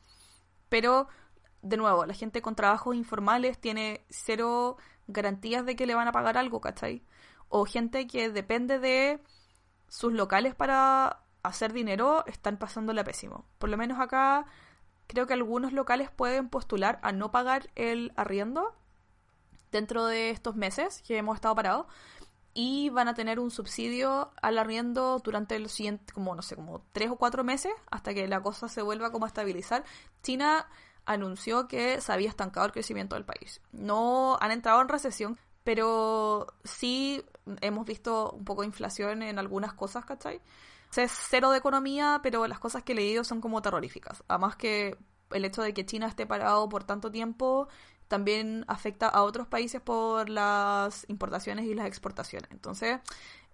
Pero, 0.70 1.08
de 1.62 1.78
nuevo, 1.78 2.06
la 2.06 2.14
gente 2.14 2.42
con 2.42 2.56
trabajos 2.56 2.96
informales 2.96 3.60
tiene 3.60 4.06
cero 4.10 4.78
garantías 5.08 5.66
de 5.66 5.76
que 5.76 5.86
le 5.86 5.96
van 5.96 6.08
a 6.08 6.12
pagar 6.12 6.38
algo, 6.38 6.62
¿cachai? 6.62 7.04
O 7.50 7.66
gente 7.66 8.08
que 8.08 8.30
depende 8.30 8.80
de 8.80 9.22
sus 9.88 10.14
locales 10.14 10.56
para 10.56 11.24
hacer 11.44 11.74
dinero, 11.74 12.26
están 12.26 12.58
pasándola 12.58 13.04
pésimo. 13.04 13.46
Por 13.60 13.70
lo 13.70 13.78
menos 13.78 14.00
acá, 14.00 14.46
creo 15.08 15.28
que 15.28 15.34
algunos 15.34 15.74
locales 15.74 16.10
pueden 16.10 16.50
postular 16.50 17.00
a 17.04 17.12
no 17.12 17.32
pagar 17.32 17.70
el 17.76 18.14
arriendo 18.16 18.76
dentro 19.72 20.06
de 20.06 20.30
estos 20.30 20.56
meses 20.56 21.02
que 21.06 21.18
hemos 21.18 21.36
estado 21.36 21.56
parados 21.56 21.88
y 22.54 22.90
van 22.90 23.08
a 23.08 23.14
tener 23.14 23.40
un 23.40 23.52
subsidio 23.52 24.32
al 24.42 24.58
arriendo 24.58 25.20
durante 25.20 25.56
el 25.56 25.70
siguiente, 25.70 26.14
como 26.14 26.36
no 26.36 26.42
sé, 26.42 26.56
como 26.56 26.86
tres 26.92 27.10
o 27.10 27.16
cuatro 27.16 27.44
meses 27.44 27.74
hasta 27.90 28.14
que 28.14 28.28
la 28.28 28.42
cosa 28.42 28.68
se 28.68 28.82
vuelva 28.82 29.12
como 29.12 29.26
a 29.26 29.28
estabilizar. 29.28 29.84
China 30.22 30.68
anunció 31.06 31.68
que 31.68 32.00
se 32.00 32.14
había 32.14 32.30
estancado 32.30 32.66
el 32.66 32.72
crecimiento 32.72 33.16
del 33.16 33.26
país. 33.26 33.62
No 33.72 34.38
han 34.40 34.52
entrado 34.52 34.82
en 34.82 34.90
recesión, 34.90 35.40
pero 35.64 36.48
sí 36.64 37.26
hemos 37.62 37.86
visto 37.86 38.32
un 38.32 38.46
poco 38.46 38.62
de 38.62 38.68
inflación 38.68 39.24
en 39.24 39.40
algunas 39.40 39.74
cosas, 39.74 40.06
¿cachai? 40.06 40.42
es 40.96 41.12
cero 41.12 41.50
de 41.50 41.58
economía, 41.58 42.20
pero 42.22 42.46
las 42.48 42.60
cosas 42.60 42.84
que 42.84 42.92
he 42.92 42.96
leído 42.96 43.24
son 43.24 43.42
como 43.42 43.62
terroríficas. 43.62 44.24
Además 44.28 44.56
que 44.56 44.98
el 45.32 45.46
hecho 45.46 45.64
de 45.64 45.74
que 45.74 45.86
China 45.86 46.08
esté 46.08 46.28
parado 46.28 46.70
por 46.70 46.84
tanto 46.84 47.10
tiempo 47.10 47.68
también 48.14 48.64
afecta 48.68 49.08
a 49.08 49.24
otros 49.24 49.48
países 49.48 49.82
por 49.82 50.30
las 50.30 51.04
importaciones 51.10 51.66
y 51.66 51.74
las 51.74 51.88
exportaciones. 51.88 52.48
Entonces, 52.52 53.00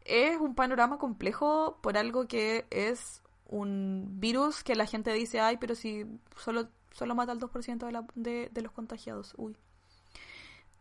es 0.04 0.38
un 0.38 0.54
panorama 0.54 0.98
complejo 0.98 1.80
por 1.82 1.98
algo 1.98 2.28
que 2.28 2.67
es 2.69 3.22
un 3.45 4.19
virus 4.19 4.62
que 4.62 4.76
la 4.76 4.86
gente 4.86 5.13
dice, 5.13 5.39
ay, 5.39 5.56
pero 5.56 5.76
si 5.76 6.06
solo, 6.36 6.67
solo 6.91 7.15
mata 7.15 7.32
al 7.32 7.39
2% 7.39 8.06
de, 8.15 8.50
de, 8.52 8.62
los 8.62 8.74
contagiados. 8.74 9.34
Uy. 9.38 9.56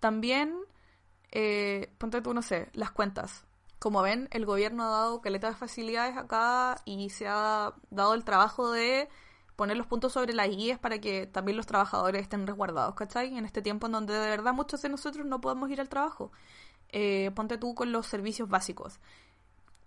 También, 0.01 0.57
eh, 1.31 1.95
ponte 1.99 2.21
tú, 2.21 2.35
no 2.35 2.43
sé, 2.43 2.71
las 2.73 2.91
cuentas. 2.91 3.45
Como 3.79 4.03
ven, 4.03 4.29
el 4.33 4.45
gobierno 4.45 4.83
ha 4.83 4.91
dado 4.91 5.21
caletas 5.21 5.55
de 5.55 5.57
facilidades 5.57 6.17
acá 6.17 6.83
y 6.85 7.11
se 7.11 7.29
ha 7.29 7.75
dado 7.91 8.15
el 8.15 8.25
trabajo 8.25 8.73
de 8.73 9.09
poner 9.59 9.77
los 9.77 9.89
puntos 9.89 10.13
sobre 10.13 10.35
las 10.35 10.49
guías 10.49 10.79
para 10.79 11.01
que 11.01 11.27
también 11.27 11.57
los 11.57 11.67
trabajadores 11.67 12.23
estén 12.23 12.47
resguardados, 12.47 12.95
¿cachai? 12.95 13.37
En 13.37 13.45
este 13.45 13.61
tiempo 13.61 13.87
en 13.87 13.93
donde 13.93 14.15
de 14.15 14.31
verdad 14.31 14.55
muchos 14.55 14.81
de 14.83 14.89
nosotros 14.89 15.27
no 15.27 15.41
podemos 15.41 15.69
ir 15.69 15.81
al 15.81 15.89
trabajo. 15.89 16.31
Eh, 16.91 17.33
ponte 17.35 17.59
tú 17.59 17.75
con 17.75 17.91
los 17.91 18.07
servicios 18.07 18.49
básicos. 18.49 19.01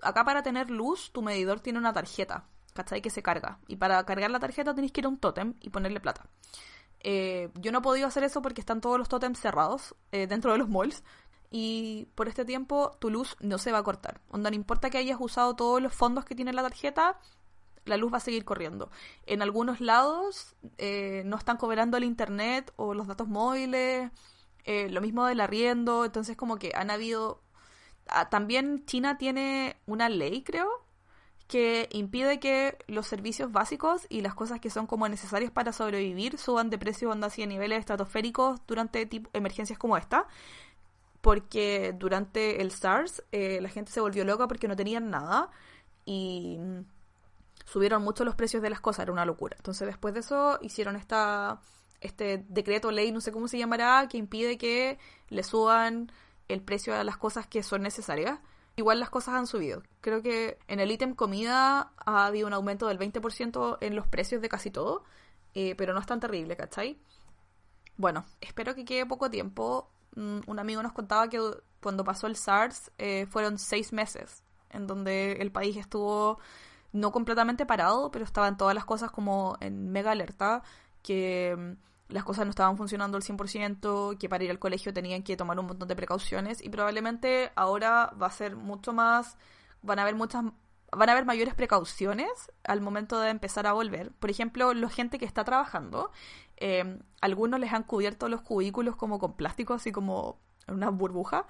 Acá 0.02 0.26
para 0.26 0.44
tener 0.44 0.70
luz, 0.70 1.12
tu 1.14 1.22
medidor 1.22 1.62
tiene 1.62 1.80
una 1.80 1.94
tarjeta, 1.94 2.44
¿cachai? 2.74 3.02
Que 3.02 3.10
se 3.10 3.24
carga. 3.24 3.60
Y 3.70 3.78
para 3.78 4.06
cargar 4.06 4.30
la 4.30 4.42
tarjeta 4.42 4.76
tenéis 4.76 4.92
que 4.92 5.00
ir 5.00 5.06
a 5.06 5.10
un 5.10 5.18
tótem 5.18 5.54
y 5.62 5.70
ponerle 5.70 6.02
plata. 6.02 6.26
Eh, 7.00 7.50
yo 7.56 7.72
no 7.72 7.80
he 7.80 7.82
podido 7.82 8.08
hacer 8.08 8.26
eso 8.26 8.42
porque 8.42 8.60
están 8.60 8.82
todos 8.82 8.98
los 9.00 9.08
tótems 9.08 9.40
cerrados 9.40 9.96
eh, 10.12 10.28
dentro 10.28 10.52
de 10.52 10.58
los 10.58 10.68
malls. 10.68 11.02
Y 11.50 12.10
por 12.16 12.28
este 12.28 12.44
tiempo 12.44 12.98
tu 13.00 13.10
luz 13.10 13.38
no 13.40 13.58
se 13.58 13.72
va 13.72 13.78
a 13.78 13.84
cortar. 13.84 14.20
Onda, 14.32 14.50
no 14.50 14.56
importa 14.58 14.90
que 14.90 14.98
hayas 14.98 15.18
usado 15.22 15.56
todos 15.56 15.82
los 15.82 15.96
fondos 15.96 16.26
que 16.26 16.36
tiene 16.36 16.52
la 16.52 16.62
tarjeta, 16.62 17.18
la 17.86 17.98
luz 17.98 18.14
va 18.14 18.18
a 18.18 18.22
seguir 18.22 18.46
corriendo. 18.46 18.90
En 19.26 19.42
algunos 19.42 19.82
lados 19.82 20.56
eh, 20.78 21.24
no 21.26 21.38
están 21.38 21.58
cobrando 21.58 21.98
el 21.98 22.04
internet 22.04 22.72
o 22.76 22.94
los 22.94 23.08
datos 23.08 23.28
móviles, 23.28 24.12
eh, 24.66 24.90
lo 24.90 25.02
mismo 25.02 25.26
del 25.26 25.42
arriendo, 25.42 26.06
entonces 26.06 26.38
como 26.38 26.58
que 26.58 26.72
han 26.76 26.92
habido... 26.92 27.42
Ah, 28.08 28.30
también 28.30 28.86
China 28.86 29.18
tiene 29.18 29.78
una 29.86 30.10
ley, 30.10 30.44
creo, 30.44 30.70
que 31.48 31.90
impide 31.92 32.40
que 32.40 32.78
los 32.88 33.08
servicios 33.08 33.52
básicos 33.52 34.06
y 34.10 34.22
las 34.22 34.34
cosas 34.36 34.60
que 34.60 34.70
son 34.70 34.88
como 34.88 35.08
necesarias 35.10 35.52
para 35.52 35.74
sobrevivir 35.74 36.38
suban 36.38 36.70
de 36.70 36.78
precio 36.78 37.10
onda 37.10 37.28
así 37.28 37.44
a 37.44 37.48
niveles 37.48 37.80
estratosféricos 37.80 38.62
durante 38.68 39.08
emergencias 39.34 39.78
como 39.80 39.98
esta. 39.98 40.28
Porque 41.22 41.94
durante 41.98 42.62
el 42.62 42.72
SARS 42.72 43.24
eh, 43.32 43.60
la 43.62 43.70
gente 43.70 43.92
se 43.92 44.02
volvió 44.02 44.26
loca 44.26 44.48
porque 44.48 44.68
no 44.68 44.76
tenían 44.76 45.10
nada 45.12 45.52
y 46.06 46.58
subieron 47.66 48.04
mucho 48.04 48.26
los 48.26 48.36
precios 48.36 48.62
de 48.62 48.70
las 48.70 48.82
cosas, 48.82 49.04
era 49.04 49.12
una 49.12 49.26
locura. 49.26 49.56
Entonces 49.58 49.88
después 49.88 50.14
de 50.14 50.22
eso 50.22 50.60
hicieron 50.62 50.96
esta, 50.96 51.62
este 52.00 52.46
decreto 52.50 52.92
ley, 52.92 53.12
no 53.12 53.22
sé 53.22 53.32
cómo 53.32 53.48
se 53.48 53.58
llamará, 53.58 54.08
que 54.10 54.18
impide 54.18 54.58
que 54.58 55.00
le 55.30 55.44
suban 55.44 56.12
el 56.48 56.62
precio 56.62 56.96
a 56.96 57.04
las 57.04 57.18
cosas 57.18 57.48
que 57.48 57.64
son 57.64 57.82
necesarias. 57.82 58.40
Igual 58.76 59.00
las 59.00 59.10
cosas 59.10 59.36
han 59.36 59.48
subido. 59.48 59.84
Creo 60.00 60.22
que 60.22 60.58
en 60.68 60.80
el 60.80 60.92
ítem 60.92 61.14
comida 61.14 61.92
ha 61.98 62.26
habido 62.26 62.48
un 62.48 62.54
aumento 62.54 62.88
del 62.88 62.98
20% 62.98 63.78
en 63.82 63.96
los 63.96 64.08
precios 64.08 64.42
de 64.42 64.50
casi 64.50 64.72
todo, 64.72 65.04
eh, 65.54 65.76
pero 65.76 65.94
no 65.94 66.00
es 66.00 66.06
tan 66.06 66.20
terrible, 66.20 66.56
¿cachai? 66.56 66.98
Bueno, 67.98 68.26
espero 68.40 68.74
que 68.74 68.86
quede 68.86 69.06
poco 69.06 69.30
tiempo. 69.30 69.92
Mm, 70.16 70.40
un 70.48 70.60
amigo 70.60 70.82
nos 70.82 70.94
contaba 70.94 71.30
que 71.30 71.40
cuando 71.82 72.04
pasó 72.04 72.28
el 72.28 72.36
SARS 72.36 72.92
eh, 72.98 73.26
fueron 73.28 73.58
seis 73.60 73.92
meses 73.92 74.44
en 74.70 74.88
donde 74.88 75.34
el 75.34 75.52
país 75.52 75.76
estuvo 75.78 76.40
no 76.94 77.12
completamente 77.12 77.66
parado, 77.66 78.12
pero 78.12 78.26
estaban 78.26 78.58
todas 78.58 78.76
las 78.76 78.86
cosas 78.86 79.12
como 79.12 79.58
en 79.62 79.92
mega 79.92 80.12
alerta, 80.12 80.64
que 81.02 81.56
mm, 81.58 82.14
las 82.14 82.24
cosas 82.24 82.46
no 82.46 82.50
estaban 82.50 82.78
funcionando 82.78 83.18
al 83.18 83.24
100%, 83.24 84.18
que 84.18 84.30
para 84.30 84.44
ir 84.44 84.52
al 84.52 84.60
colegio 84.60 84.94
tenían 84.94 85.24
que 85.24 85.38
tomar 85.38 85.60
un 85.60 85.68
montón 85.68 85.88
de 85.88 85.96
precauciones 85.96 86.62
y 86.64 86.70
probablemente 86.70 87.52
ahora 87.56 88.14
va 88.22 88.28
a 88.28 88.32
ser 88.32 88.56
mucho 88.56 88.94
más, 88.94 89.38
van 89.82 90.00
a 90.00 90.04
haber 90.04 90.16
muchas 90.16 90.44
van 90.94 91.10
a 91.10 91.14
haber 91.14 91.26
mayores 91.26 91.54
precauciones 91.54 92.30
al 92.64 92.82
momento 92.82 93.20
de 93.20 93.30
empezar 93.30 93.66
a 93.66 93.74
volver. 93.74 94.12
Por 94.12 94.30
ejemplo, 94.30 94.74
la 94.74 94.90
gente 94.90 95.20
que 95.20 95.26
está 95.26 95.44
trabajando, 95.46 96.12
eh, 96.58 97.00
algunos 97.22 97.60
les 97.60 97.72
han 97.72 97.84
cubierto 97.84 98.28
los 98.28 98.42
cubículos 98.42 98.96
como 98.98 99.18
con 99.18 99.38
plástico, 99.38 99.74
así 99.74 99.92
como 99.92 100.40
una 100.68 100.90
burbuja, 100.90 101.48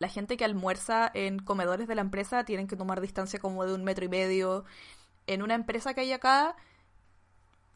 la 0.00 0.08
gente 0.08 0.36
que 0.38 0.46
almuerza 0.46 1.10
en 1.12 1.38
comedores 1.38 1.86
de 1.86 1.94
la 1.94 2.00
empresa 2.00 2.44
tienen 2.44 2.66
que 2.66 2.74
tomar 2.74 3.00
distancia 3.02 3.38
como 3.38 3.66
de 3.66 3.74
un 3.74 3.84
metro 3.84 4.06
y 4.06 4.08
medio. 4.08 4.64
En 5.26 5.42
una 5.42 5.54
empresa 5.54 5.92
que 5.92 6.00
hay 6.00 6.12
acá, 6.12 6.56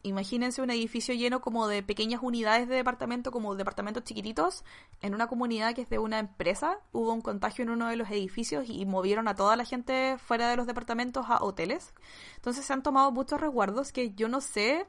imagínense 0.01 0.63
un 0.63 0.71
edificio 0.71 1.13
lleno 1.13 1.39
como 1.39 1.67
de 1.67 1.83
pequeñas 1.83 2.21
unidades 2.23 2.67
de 2.67 2.75
departamento, 2.75 3.31
como 3.31 3.55
departamentos 3.55 4.03
chiquititos, 4.03 4.65
en 5.01 5.13
una 5.13 5.27
comunidad 5.27 5.75
que 5.75 5.83
es 5.83 5.89
de 5.89 5.99
una 5.99 6.17
empresa, 6.17 6.79
hubo 6.91 7.13
un 7.13 7.21
contagio 7.21 7.61
en 7.61 7.69
uno 7.69 7.89
de 7.89 7.95
los 7.95 8.09
edificios 8.09 8.65
y 8.69 8.85
movieron 8.87 9.27
a 9.27 9.35
toda 9.35 9.55
la 9.55 9.63
gente 9.63 10.17
fuera 10.17 10.49
de 10.49 10.57
los 10.57 10.65
departamentos 10.65 11.27
a 11.29 11.43
hoteles. 11.43 11.93
Entonces 12.37 12.65
se 12.65 12.73
han 12.73 12.81
tomado 12.81 13.11
muchos 13.11 13.39
resguardos 13.39 13.91
que 13.91 14.15
yo 14.15 14.29
no 14.29 14.41
sé 14.41 14.87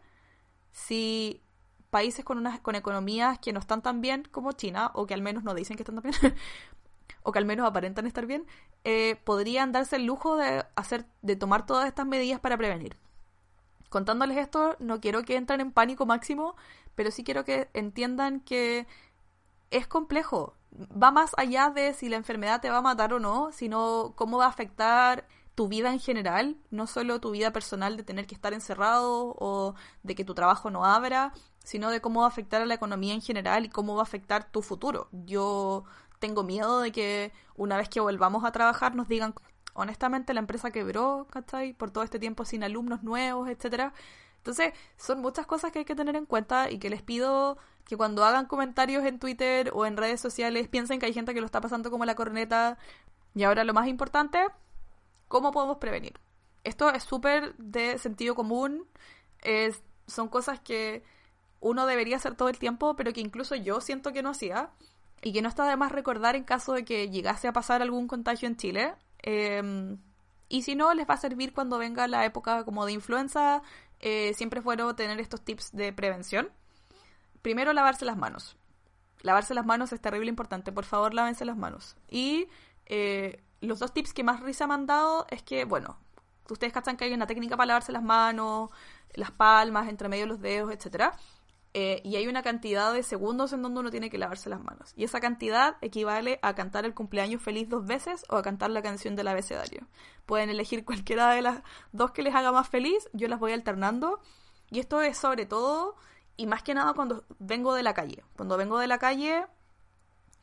si 0.72 1.43
países 1.91 2.24
con 2.24 2.39
unas 2.39 2.61
con 2.61 2.74
economías 2.74 3.39
que 3.39 3.53
no 3.53 3.61
están 3.61 3.82
tan 3.82 4.01
bien 4.01 4.26
como 4.30 4.53
China 4.53 4.91
o 4.95 5.07
que 5.07 5.14
al 5.14 5.22
menos 5.22 5.45
no 5.45 5.55
dicen 5.55 5.76
que 5.76 5.82
están 5.82 6.01
tan 6.01 6.11
bien 6.11 6.34
o 7.22 7.32
que 7.32 7.38
al 7.38 7.44
menos 7.44 7.66
aparentan 7.66 8.07
estar 8.07 8.26
bien, 8.26 8.46
eh, 8.84 9.16
podrían 9.24 9.72
darse 9.72 9.96
el 9.96 10.04
lujo 10.04 10.36
de 10.36 10.64
hacer, 10.76 11.07
de 11.22 11.36
tomar 11.36 11.66
todas 11.66 11.86
estas 11.86 12.07
medidas 12.07 12.40
para 12.40 12.57
prevenir. 12.57 12.96
Contándoles 13.88 14.36
esto, 14.38 14.76
no 14.78 15.00
quiero 15.00 15.22
que 15.22 15.36
entren 15.36 15.61
en 15.61 15.72
pánico 15.72 16.07
máximo, 16.07 16.57
pero 16.94 17.11
sí 17.11 17.24
quiero 17.24 17.44
que 17.44 17.68
entiendan 17.72 18.40
que 18.40 18.86
es 19.70 19.86
complejo. 19.86 20.54
va 21.02 21.11
más 21.11 21.32
allá 21.36 21.70
de 21.70 21.94
si 21.94 22.09
la 22.09 22.16
enfermedad 22.16 22.61
te 22.61 22.70
va 22.70 22.78
a 22.78 22.82
matar 22.82 23.12
o 23.12 23.20
no, 23.20 23.50
sino 23.52 24.12
cómo 24.16 24.38
va 24.38 24.46
a 24.46 24.48
afectar 24.48 25.26
tu 25.54 25.68
vida 25.68 25.90
en 25.90 25.98
general, 25.98 26.57
no 26.70 26.86
solo 26.86 27.18
tu 27.18 27.30
vida 27.30 27.50
personal 27.50 27.96
de 27.96 28.02
tener 28.02 28.26
que 28.26 28.34
estar 28.34 28.52
encerrado 28.52 29.34
o 29.38 29.74
de 30.02 30.14
que 30.14 30.24
tu 30.24 30.34
trabajo 30.34 30.70
no 30.70 30.84
abra, 30.84 31.32
sino 31.64 31.90
de 31.90 32.00
cómo 32.02 32.20
va 32.20 32.26
a 32.26 32.28
afectar 32.28 32.61
a 32.61 32.66
la 32.66 32.74
economía 32.74 33.14
en 33.14 33.22
general 33.22 33.64
y 33.64 33.70
cómo 33.70 33.94
va 33.94 34.02
a 34.02 34.04
afectar 34.04 34.50
tu 34.52 34.61
futuro. 34.61 35.09
Yo 35.12 35.84
tengo 36.19 36.43
miedo 36.43 36.81
de 36.81 36.93
que 36.93 37.33
una 37.57 37.77
vez 37.77 37.89
que 37.89 38.01
volvamos 38.01 38.45
a 38.45 38.53
trabajar 38.53 38.95
nos 38.95 39.09
digan, 39.09 39.35
honestamente 39.75 40.35
la 40.35 40.41
empresa 40.41 40.71
quebró, 40.71 41.27
¿cachai? 41.31 41.73
Por 41.75 41.91
todo 41.91 42.05
este 42.05 42.19
tiempo 42.19 42.45
sin 42.45 42.64
alumnos 42.64 43.03
nuevos, 43.03 43.49
etcétera. 43.49 43.93
Entonces, 44.39 44.73
son 44.97 45.21
muchas 45.21 45.47
cosas 45.47 45.73
que 45.73 45.81
hay 45.81 45.85
que 45.85 45.97
tener 45.97 46.14
en 46.14 46.25
cuenta 46.25 46.71
y 46.71 46.79
que 46.79 46.89
les 46.89 47.03
pido 47.03 47.59
que 47.85 47.97
cuando 47.97 48.25
hagan 48.25 48.47
comentarios 48.47 49.05
en 49.05 49.19
Twitter 49.19 49.71
o 49.75 49.87
en 49.87 49.97
redes 49.97 50.21
sociales 50.21 50.69
piensen 50.69 51.01
que 51.01 51.07
hay 51.07 51.12
gente 51.12 51.35
que 51.35 51.41
lo 51.41 51.47
está 51.47 51.61
pasando 51.61 51.91
como 51.91 52.05
la 52.05 52.14
corneta. 52.14 52.79
Y 53.35 53.45
ahora 53.45 53.64
lo 53.64 53.75
más 53.75 53.89
importante, 53.89 54.47
¿cómo 55.29 55.51
podemos 55.51 55.79
prevenir? 55.79 56.21
Esto 56.64 56.91
es 56.91 57.03
súper 57.03 57.57
de 57.57 57.99
sentido 57.99 58.35
común, 58.35 58.87
son 60.07 60.29
cosas 60.29 60.61
que 60.61 61.05
uno 61.61 61.87
debería 61.87 62.17
hacer 62.17 62.35
todo 62.35 62.49
el 62.49 62.59
tiempo, 62.59 62.97
pero 62.97 63.12
que 63.12 63.21
incluso 63.21 63.55
yo 63.57 63.81
siento 63.81 64.12
que 64.12 64.23
no 64.23 64.31
hacía 64.31 64.71
y 65.23 65.33
que 65.33 65.43
no 65.43 65.49
está 65.49 65.67
de 65.67 65.77
más 65.77 65.93
recordar 65.93 66.37
en 66.37 66.45
caso 66.45 66.73
de 66.73 66.85
que 66.85 67.11
llegase 67.11 67.49
a 67.49 67.53
pasar 67.53 67.83
algún 67.83 68.07
contagio 68.07 68.49
en 68.49 68.57
Chile. 68.57 68.95
Em, 69.19 69.99
y 70.49 70.62
si 70.62 70.75
no, 70.75 70.95
les 70.95 71.09
va 71.09 71.14
a 71.14 71.19
servir 71.19 71.53
cuando 71.53 71.79
venga 71.79 72.07
la 72.07 72.25
época 72.25 72.64
como 72.64 72.87
de 72.87 72.93
influenza. 72.93 73.62
Eh, 74.01 74.35
siempre 74.35 74.61
es 74.61 74.64
bueno 74.64 74.95
tener 74.95 75.19
estos 75.21 75.43
tips 75.43 75.73
de 75.73 75.93
prevención. 75.93 76.51
Primero, 77.43 77.73
lavarse 77.73 78.05
las 78.05 78.17
manos. 78.17 78.57
Lavarse 79.23 79.55
las 79.55 79.67
manos 79.67 79.93
es 79.93 80.01
terrible 80.01 80.29
importante. 80.29 80.73
Por 80.73 80.85
favor, 80.85 81.14
lávense 81.14 81.45
las 81.45 81.57
manos. 81.57 81.97
Y 82.09 82.49
eh, 82.87 83.43
los 83.61 83.79
dos 83.79 83.93
tips 83.93 84.12
que 84.12 84.23
más 84.23 84.41
risa 84.41 84.67
me 84.67 84.75
han 84.75 84.87
dado 84.87 85.27
es 85.31 85.43
que, 85.43 85.64
bueno, 85.64 85.99
ustedes 86.49 86.73
cachan 86.73 86.97
que 86.97 87.05
hay 87.05 87.14
una 87.14 87.27
técnica 87.27 87.57
para 87.57 87.69
lavarse 87.69 87.93
las 87.93 88.03
manos, 88.03 88.71
las 89.14 89.31
palmas, 89.33 89.89
entre 89.89 90.09
medio 90.09 90.25
de 90.25 90.29
los 90.29 90.41
dedos, 90.41 90.73
etcétera. 90.73 91.17
Eh, 91.79 92.01
y 92.05 92.16
hay 92.16 92.27
una 92.27 92.43
cantidad 92.43 92.91
de 92.95 93.03
segundos 93.03 93.53
en 93.53 93.61
donde 93.61 93.81
uno 93.81 93.91
tiene 93.91 94.09
que 94.09 94.16
lavarse 94.16 94.49
las 94.49 94.64
manos. 94.64 94.95
Y 94.97 95.05
esa 95.05 95.20
cantidad 95.20 95.77
equivale 95.83 96.39
a 96.41 96.55
cantar 96.55 96.87
el 96.87 96.95
cumpleaños 96.95 97.43
feliz 97.43 97.68
dos 97.68 97.85
veces 97.85 98.24
o 98.31 98.37
a 98.37 98.43
cantar 98.43 98.70
la 98.70 98.81
canción 98.81 99.14
del 99.14 99.29
abecedario. 99.29 99.87
Pueden 100.24 100.49
elegir 100.49 100.85
cualquiera 100.87 101.29
de 101.33 101.43
las 101.43 101.62
dos 101.93 102.12
que 102.12 102.22
les 102.22 102.35
haga 102.35 102.51
más 102.51 102.66
feliz, 102.66 103.11
yo 103.12 103.29
las 103.29 103.39
voy 103.39 103.53
alternando. 103.53 104.20
Y 104.70 104.79
esto 104.79 105.03
es 105.03 105.18
sobre 105.18 105.45
todo, 105.45 105.97
y 106.39 106.47
más 106.47 106.62
que 106.62 106.72
nada 106.72 106.95
cuando 106.95 107.27
vengo 107.41 107.74
de 107.74 107.83
la 107.83 107.93
calle. 107.93 108.24
Cuando 108.37 108.57
vengo 108.57 108.79
de 108.79 108.87
la 108.87 108.97
calle, 108.97 109.45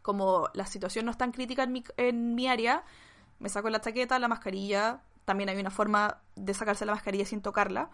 como 0.03 0.49
la 0.53 0.67
situación 0.67 1.05
no 1.05 1.09
es 1.09 1.17
tan 1.17 1.31
crítica 1.31 1.63
en 1.63 1.71
mi, 1.71 1.83
en 1.97 2.35
mi 2.35 2.47
área, 2.47 2.83
me 3.39 3.49
saco 3.49 3.71
la 3.71 3.81
chaqueta, 3.81 4.19
la 4.19 4.27
mascarilla. 4.27 5.01
También 5.25 5.49
hay 5.49 5.57
una 5.57 5.71
forma 5.71 6.21
de 6.35 6.53
sacarse 6.53 6.85
la 6.85 6.91
mascarilla 6.91 7.25
sin 7.25 7.41
tocarla. 7.41 7.89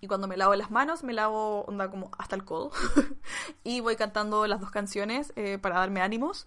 Y 0.00 0.08
cuando 0.08 0.28
me 0.28 0.36
lavo 0.36 0.54
las 0.54 0.70
manos, 0.70 1.02
me 1.02 1.12
lavo 1.12 1.62
onda 1.62 1.90
como 1.90 2.10
hasta 2.18 2.36
el 2.36 2.44
codo. 2.44 2.70
y 3.64 3.80
voy 3.80 3.96
cantando 3.96 4.46
las 4.46 4.60
dos 4.60 4.70
canciones 4.70 5.32
eh, 5.36 5.58
para 5.58 5.76
darme 5.76 6.02
ánimos. 6.02 6.46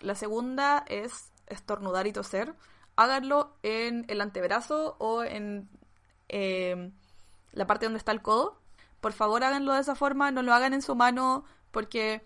La 0.00 0.14
segunda 0.14 0.84
es 0.88 1.32
estornudar 1.46 2.06
y 2.06 2.12
toser. 2.12 2.54
Háganlo 2.96 3.56
en 3.62 4.04
el 4.08 4.20
antebrazo 4.20 4.96
o 4.98 5.22
en 5.22 5.68
em, 6.28 6.92
la 7.52 7.66
parte 7.66 7.86
donde 7.86 7.98
está 7.98 8.12
el 8.12 8.22
codo. 8.22 8.60
Por 9.00 9.12
favor, 9.12 9.44
háganlo 9.44 9.72
de 9.72 9.80
esa 9.80 9.94
forma. 9.94 10.30
No 10.30 10.42
lo 10.42 10.54
hagan 10.54 10.74
en 10.74 10.82
su 10.82 10.94
mano 10.94 11.44
porque 11.70 12.24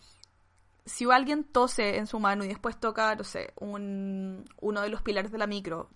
si 0.84 1.10
alguien 1.10 1.44
tose 1.44 1.98
en 1.98 2.06
su 2.06 2.18
mano 2.18 2.44
y 2.44 2.48
después 2.48 2.78
toca, 2.78 3.14
no 3.14 3.24
sé, 3.24 3.52
un, 3.56 4.44
uno 4.60 4.80
de 4.80 4.88
los 4.88 5.02
pilares 5.02 5.30
de 5.30 5.38
la 5.38 5.46
micro, 5.46 5.90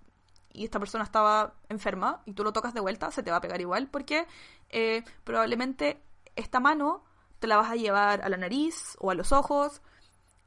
y 0.55 0.65
esta 0.65 0.79
persona 0.79 1.05
estaba 1.05 1.55
enferma 1.69 2.23
y 2.25 2.33
tú 2.33 2.45
lo 2.45 2.53
tocas 2.53 2.73
de 2.73 2.81
vuelta, 2.81 3.11
se 3.11 3.23
te 3.23 3.31
va 3.31 3.39
a 3.39 3.41
pegar 3.41 3.61
igual 3.61 3.89
porque 3.89 4.27
eh, 4.71 5.03
probablemente 5.25 6.01
esta 6.37 6.61
mano 6.61 7.05
te 7.41 7.49
la 7.49 7.57
vas 7.57 7.71
a 7.71 7.77
llevar 7.77 8.23
a 8.23 8.29
la 8.29 8.37
nariz 8.37 8.97
o 9.01 9.11
a 9.11 9.15
los 9.15 9.33
ojos. 9.33 9.83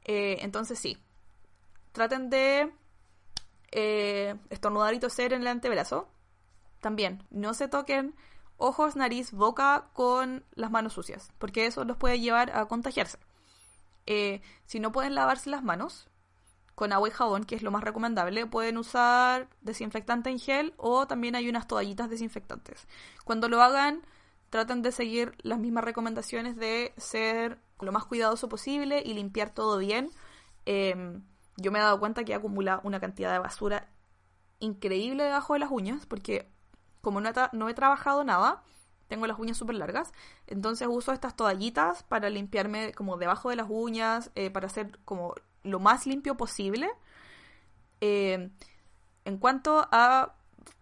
Eh, 0.04 0.38
entonces 0.40 0.78
sí, 0.78 0.96
traten 1.92 2.30
de 2.30 2.72
eh, 3.70 4.34
estornudar 4.48 4.94
y 4.94 4.98
toser 4.98 5.34
en 5.34 5.42
el 5.42 5.48
antebrazo. 5.48 6.08
También, 6.80 7.22
no 7.30 7.52
se 7.52 7.68
toquen 7.68 8.14
ojos, 8.56 8.96
nariz, 8.96 9.30
boca 9.32 9.90
con 9.92 10.44
las 10.54 10.70
manos 10.70 10.94
sucias, 10.94 11.30
porque 11.38 11.66
eso 11.66 11.84
los 11.84 11.98
puede 11.98 12.18
llevar 12.18 12.56
a 12.56 12.66
contagiarse. 12.66 13.18
si 14.64 14.80
no 14.80 14.90
pueden 14.90 15.14
lavarse 15.14 15.50
las 15.50 15.62
manos, 15.62 16.08
con 16.78 16.92
agua 16.92 17.08
y 17.08 17.10
jabón, 17.10 17.42
que 17.42 17.56
es 17.56 17.62
lo 17.62 17.72
más 17.72 17.82
recomendable. 17.82 18.46
Pueden 18.46 18.78
usar 18.78 19.48
desinfectante 19.62 20.30
en 20.30 20.38
gel 20.38 20.74
o 20.76 21.08
también 21.08 21.34
hay 21.34 21.48
unas 21.48 21.66
toallitas 21.66 22.08
desinfectantes. 22.08 22.86
Cuando 23.24 23.48
lo 23.48 23.60
hagan, 23.60 24.02
traten 24.48 24.80
de 24.82 24.92
seguir 24.92 25.34
las 25.42 25.58
mismas 25.58 25.82
recomendaciones 25.82 26.56
de 26.56 26.94
ser 26.96 27.58
lo 27.80 27.90
más 27.90 28.04
cuidadoso 28.04 28.48
posible 28.48 29.02
y 29.04 29.14
limpiar 29.14 29.50
todo 29.50 29.78
bien. 29.78 30.12
Em, 30.66 31.24
yo 31.56 31.72
me 31.72 31.80
he 31.80 31.82
dado 31.82 31.98
cuenta 31.98 32.22
que 32.22 32.32
acumula 32.32 32.80
una 32.84 33.00
cantidad 33.00 33.32
de 33.32 33.40
basura 33.40 33.88
increíble 34.60 35.24
debajo 35.24 35.54
de 35.54 35.58
las 35.58 35.72
uñas, 35.72 36.06
porque 36.06 36.48
como 37.00 37.20
no 37.20 37.68
he, 37.68 37.74
trabajado 37.74 38.22
nada, 38.22 38.62
tengo 39.08 39.26
las 39.26 39.40
uñas 39.40 39.56
súper 39.56 39.74
largas, 39.74 40.12
entonces 40.46 40.86
uso 40.88 41.12
estas 41.12 41.34
toallitas 41.34 42.04
para 42.04 42.30
limpiarme 42.30 42.92
como 42.92 43.16
debajo 43.16 43.50
de 43.50 43.56
las 43.56 43.66
uñas, 43.68 44.30
eh, 44.36 44.50
para 44.50 44.68
hacer 44.68 44.96
como 45.04 45.34
lo 45.62 45.80
más 45.80 46.06
limpio 46.06 46.36
posible. 46.36 46.90
Eh, 48.00 48.50
en 49.24 49.38
cuanto 49.38 49.86
a 49.90 50.34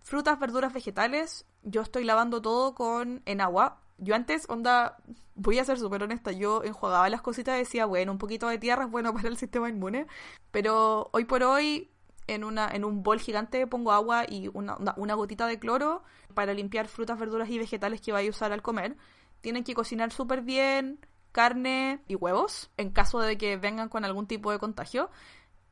frutas, 0.03 0.39
verduras, 0.39 0.73
vegetales, 0.73 1.47
yo 1.63 1.83
estoy 1.83 2.05
lavando 2.05 2.41
todo 2.41 2.75
con 2.75 3.23
en 3.27 3.41
agua. 3.41 3.81
Yo 3.99 4.15
antes, 4.15 4.47
onda, 4.49 4.99
voy 5.35 5.59
a 5.59 5.65
ser 5.65 5.79
súper 5.79 6.03
honesta, 6.03 6.33
yo 6.33 6.63
enjuagaba 6.65 7.09
las 7.09 7.23
cositas 7.23 7.57
y 7.57 7.61
decía, 7.61 7.87
bueno, 7.87 8.13
un 8.13 8.19
poquito 8.19 8.49
de 8.49 8.59
tierra 8.59 8.85
es 8.85 8.91
bueno 8.91 9.13
para 9.15 9.29
el 9.29 9.37
sistema 9.37 9.69
inmune, 9.69 10.07
pero 10.51 11.11
hoy 11.13 11.25
por 11.25 11.43
hoy 11.43 11.91
en, 12.27 12.45
una, 12.45 12.69
en 12.69 12.85
un 12.85 13.03
bol 13.03 13.21
gigante 13.21 13.67
pongo 13.67 13.93
agua 13.93 14.25
y 14.29 14.49
una, 14.55 14.77
una 14.97 15.15
gotita 15.15 15.47
de 15.47 15.59
cloro 15.59 16.03
para 16.35 16.55
limpiar 16.55 16.89
frutas, 16.89 17.19
verduras 17.19 17.49
y 17.51 17.59
vegetales 17.59 18.01
que 18.01 18.13
vaya 18.13 18.29
a 18.29 18.31
usar 18.31 18.53
al 18.53 18.63
comer. 18.63 18.97
Tienen 19.41 19.65
que 19.65 19.75
cocinar 19.75 20.13
súper 20.13 20.43
bien, 20.43 20.99
carne 21.37 22.01
y 22.09 22.15
huevos 22.15 22.71
en 22.79 22.89
caso 22.89 23.21
de 23.21 23.37
que 23.37 23.59
vengan 23.59 23.91
con 23.91 24.07
algún 24.07 24.27
tipo 24.27 24.51
de 24.51 24.59
contagio. 24.59 25.11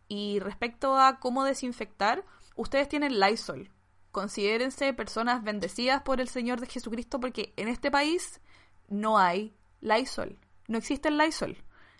Y 0.08 0.38
respecto 0.40 0.98
a 0.98 1.18
cómo 1.20 1.42
desinfectar, 1.42 2.22
ustedes 2.54 2.86
tienen 2.86 3.18
Lysol. 3.18 3.70
Considérense 4.12 4.92
personas 4.92 5.42
bendecidas 5.42 6.02
por 6.02 6.20
el 6.20 6.28
Señor 6.28 6.60
de 6.60 6.66
Jesucristo 6.66 7.18
porque 7.18 7.54
en 7.56 7.68
este 7.68 7.90
país 7.90 8.42
no 8.88 9.16
hay 9.16 9.54
Lysol. 9.80 10.36
No 10.68 10.76
existe 10.76 11.08
el 11.08 11.16
Lysol. 11.16 11.56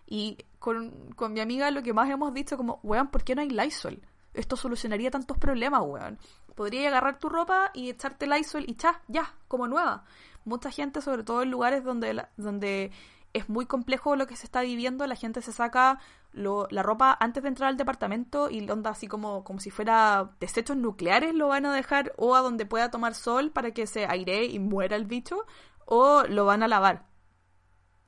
Y 0.06 0.36
con, 0.58 1.14
mi 1.30 1.40
amiga 1.40 1.70
lo 1.70 1.82
que 1.82 1.94
más 1.94 2.10
hemos 2.10 2.34
dicho 2.34 2.58
como, 2.58 2.80
weón, 2.82 3.08
¿por 3.08 3.24
qué 3.24 3.34
no 3.34 3.40
hay 3.40 3.48
Lysol? 3.48 4.02
Esto 4.34 4.56
solucionaría 4.56 5.10
tantos 5.10 5.38
problemas, 5.38 5.80
weón. 5.82 6.18
Podría 6.54 6.88
agarrar 6.88 7.18
tu 7.18 7.30
ropa 7.30 7.70
y 7.72 7.88
echarte 7.88 8.26
Lysol 8.26 8.64
y 8.66 8.74
cha, 8.74 9.00
ya, 9.08 9.34
como 9.48 9.68
nueva. 9.68 10.04
Mucha 10.44 10.70
gente, 10.70 11.00
sobre 11.00 11.24
todo 11.24 11.42
en 11.42 11.50
lugares 11.50 11.82
donde, 11.82 12.26
donde 12.36 12.92
es 13.34 13.48
muy 13.48 13.66
complejo 13.66 14.16
lo 14.16 14.26
que 14.26 14.36
se 14.36 14.46
está 14.46 14.62
viviendo, 14.62 15.06
la 15.06 15.16
gente 15.16 15.42
se 15.42 15.52
saca 15.52 15.98
la 16.32 16.82
ropa 16.82 17.16
antes 17.20 17.42
de 17.42 17.48
entrar 17.48 17.68
al 17.68 17.76
departamento 17.76 18.48
y 18.50 18.68
onda 18.70 18.90
así 18.90 19.06
como, 19.08 19.44
como 19.44 19.60
si 19.60 19.70
fuera 19.70 20.30
desechos 20.40 20.76
nucleares 20.76 21.34
lo 21.34 21.48
van 21.48 21.66
a 21.66 21.74
dejar 21.74 22.12
o 22.16 22.34
a 22.34 22.40
donde 22.40 22.64
pueda 22.64 22.90
tomar 22.90 23.14
sol 23.14 23.50
para 23.50 23.72
que 23.72 23.86
se 23.86 24.06
airee 24.06 24.46
y 24.46 24.58
muera 24.58 24.96
el 24.96 25.04
bicho 25.04 25.46
o 25.84 26.22
lo 26.28 26.44
van 26.44 26.62
a 26.62 26.68
lavar. 26.68 27.06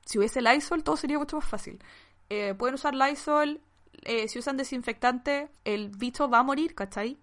Si 0.05 0.17
hubiese 0.17 0.41
Lysol 0.41 0.83
todo 0.83 0.97
sería 0.97 1.19
mucho 1.19 1.37
más 1.37 1.45
fácil. 1.45 1.83
Eh, 2.29 2.53
pueden 2.55 2.75
usar 2.75 2.95
Lysol, 2.95 3.61
eh, 4.03 4.27
si 4.29 4.39
usan 4.39 4.57
desinfectante 4.57 5.49
el 5.65 5.89
bicho 5.89 6.29
va 6.29 6.39
a 6.39 6.43
morir, 6.43 6.73
¿cachai? 6.73 7.19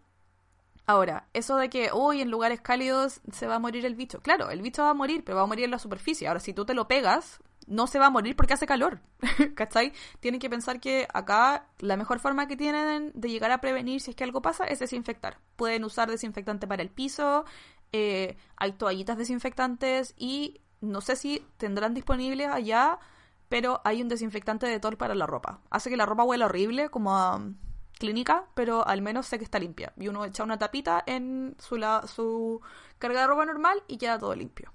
Ahora, 0.86 1.28
eso 1.32 1.56
de 1.56 1.70
que 1.70 1.88
hoy 1.92 2.20
en 2.20 2.30
lugares 2.30 2.60
cálidos 2.60 3.22
se 3.32 3.46
va 3.46 3.54
a 3.54 3.58
morir 3.58 3.86
el 3.86 3.94
bicho. 3.94 4.20
Claro, 4.20 4.50
el 4.50 4.60
bicho 4.60 4.82
va 4.82 4.90
a 4.90 4.94
morir, 4.94 5.24
pero 5.24 5.38
va 5.38 5.44
a 5.44 5.46
morir 5.46 5.64
en 5.64 5.70
la 5.70 5.78
superficie. 5.78 6.28
Ahora, 6.28 6.40
si 6.40 6.52
tú 6.52 6.66
te 6.66 6.74
lo 6.74 6.86
pegas, 6.86 7.40
no 7.66 7.86
se 7.86 7.98
va 7.98 8.06
a 8.06 8.10
morir 8.10 8.36
porque 8.36 8.54
hace 8.54 8.66
calor, 8.66 9.00
¿cachai? 9.54 9.92
Tienen 10.20 10.40
que 10.40 10.50
pensar 10.50 10.80
que 10.80 11.06
acá 11.12 11.66
la 11.78 11.96
mejor 11.96 12.18
forma 12.18 12.46
que 12.46 12.56
tienen 12.56 13.12
de 13.14 13.30
llegar 13.30 13.50
a 13.50 13.60
prevenir 13.60 14.00
si 14.00 14.10
es 14.10 14.16
que 14.16 14.24
algo 14.24 14.42
pasa 14.42 14.64
es 14.64 14.78
desinfectar. 14.78 15.38
Pueden 15.56 15.84
usar 15.84 16.10
desinfectante 16.10 16.66
para 16.66 16.82
el 16.82 16.90
piso, 16.90 17.44
eh, 17.92 18.36
hay 18.56 18.72
toallitas 18.72 19.16
desinfectantes 19.16 20.14
y 20.16 20.60
no 20.80 21.00
sé 21.00 21.16
si 21.16 21.46
tendrán 21.56 21.94
disponibles 21.94 22.48
allá, 22.48 22.98
pero 23.48 23.80
hay 23.84 24.02
un 24.02 24.08
desinfectante 24.08 24.66
de 24.66 24.80
Tol 24.80 24.96
para 24.96 25.14
la 25.14 25.26
ropa. 25.26 25.60
Hace 25.70 25.90
que 25.90 25.96
la 25.96 26.06
ropa 26.06 26.24
huela 26.24 26.46
horrible, 26.46 26.88
como 26.88 27.16
a 27.16 27.40
clínica, 27.98 28.46
pero 28.54 28.86
al 28.86 29.02
menos 29.02 29.26
sé 29.26 29.38
que 29.38 29.44
está 29.44 29.58
limpia. 29.58 29.92
Y 29.96 30.08
uno 30.08 30.24
echa 30.24 30.44
una 30.44 30.58
tapita 30.58 31.02
en 31.06 31.56
su, 31.58 31.76
su 32.06 32.60
carga 32.98 33.20
de 33.20 33.26
ropa 33.26 33.46
normal 33.46 33.82
y 33.86 33.98
queda 33.98 34.18
todo 34.18 34.34
limpio. 34.34 34.72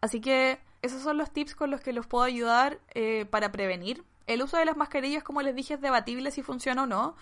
Así 0.00 0.20
que 0.20 0.58
esos 0.86 1.02
son 1.02 1.18
los 1.18 1.30
tips 1.30 1.54
con 1.54 1.70
los 1.70 1.80
que 1.80 1.92
los 1.92 2.06
puedo 2.06 2.24
ayudar 2.24 2.80
eh, 2.94 3.26
para 3.26 3.52
prevenir. 3.52 4.04
El 4.26 4.42
uso 4.42 4.56
de 4.56 4.64
las 4.64 4.76
mascarillas, 4.76 5.22
como 5.22 5.42
les 5.42 5.54
dije, 5.54 5.74
es 5.74 5.80
debatible 5.80 6.30
si 6.30 6.42
funciona 6.42 6.84
o 6.84 6.86
no. 6.86 7.16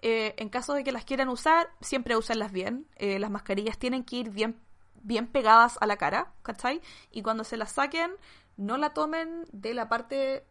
Eh, 0.00 0.34
en 0.38 0.48
caso 0.48 0.74
de 0.74 0.84
que 0.84 0.92
las 0.92 1.04
quieran 1.04 1.28
usar, 1.28 1.68
siempre 1.80 2.16
úsenlas 2.16 2.52
bien. 2.52 2.86
Eh, 2.96 3.18
las 3.18 3.30
mascarillas 3.30 3.78
tienen 3.78 4.04
que 4.04 4.16
ir 4.16 4.30
bien, 4.30 4.58
bien 5.02 5.26
pegadas 5.26 5.78
a 5.80 5.86
la 5.86 5.96
cara, 5.96 6.32
¿cachai? 6.42 6.80
Y 7.10 7.22
cuando 7.22 7.44
se 7.44 7.56
las 7.56 7.72
saquen, 7.72 8.12
no 8.56 8.76
la 8.76 8.90
tomen 8.90 9.44
de 9.52 9.74
la 9.74 9.88
parte 9.88 10.46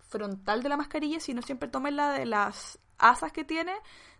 frontal 0.00 0.62
de 0.62 0.68
la 0.68 0.76
mascarilla, 0.76 1.20
sino 1.20 1.42
siempre 1.42 1.68
tomen 1.68 1.96
la 1.96 2.12
de 2.12 2.26
las 2.26 2.78
asas 2.98 3.32
que 3.32 3.44
tiene, 3.44 3.74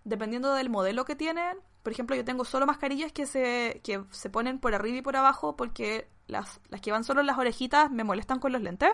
dependiendo 0.05 0.55
del 0.55 0.71
modelo 0.71 1.05
que 1.05 1.17
tienen. 1.17 1.59
Por 1.83 1.93
ejemplo, 1.93 2.17
yo 2.17 2.25
tengo 2.25 2.45
solo 2.45 2.67
mascarillas 2.67 3.13
que 3.13 3.27
se, 3.27 3.81
que 3.85 4.03
se 4.11 4.31
ponen 4.31 4.59
por 4.59 4.75
arriba 4.75 4.99
y 4.99 5.03
por 5.03 5.17
abajo 5.17 5.57
porque 5.57 6.09
las, 6.27 6.61
las 6.69 6.81
que 6.81 6.93
van 6.93 7.05
solo 7.05 7.21
en 7.21 7.27
las 7.27 7.39
orejitas 7.39 7.91
me 7.91 8.05
molestan 8.05 8.39
con 8.39 8.53
los 8.53 8.63
lentes. 8.63 8.93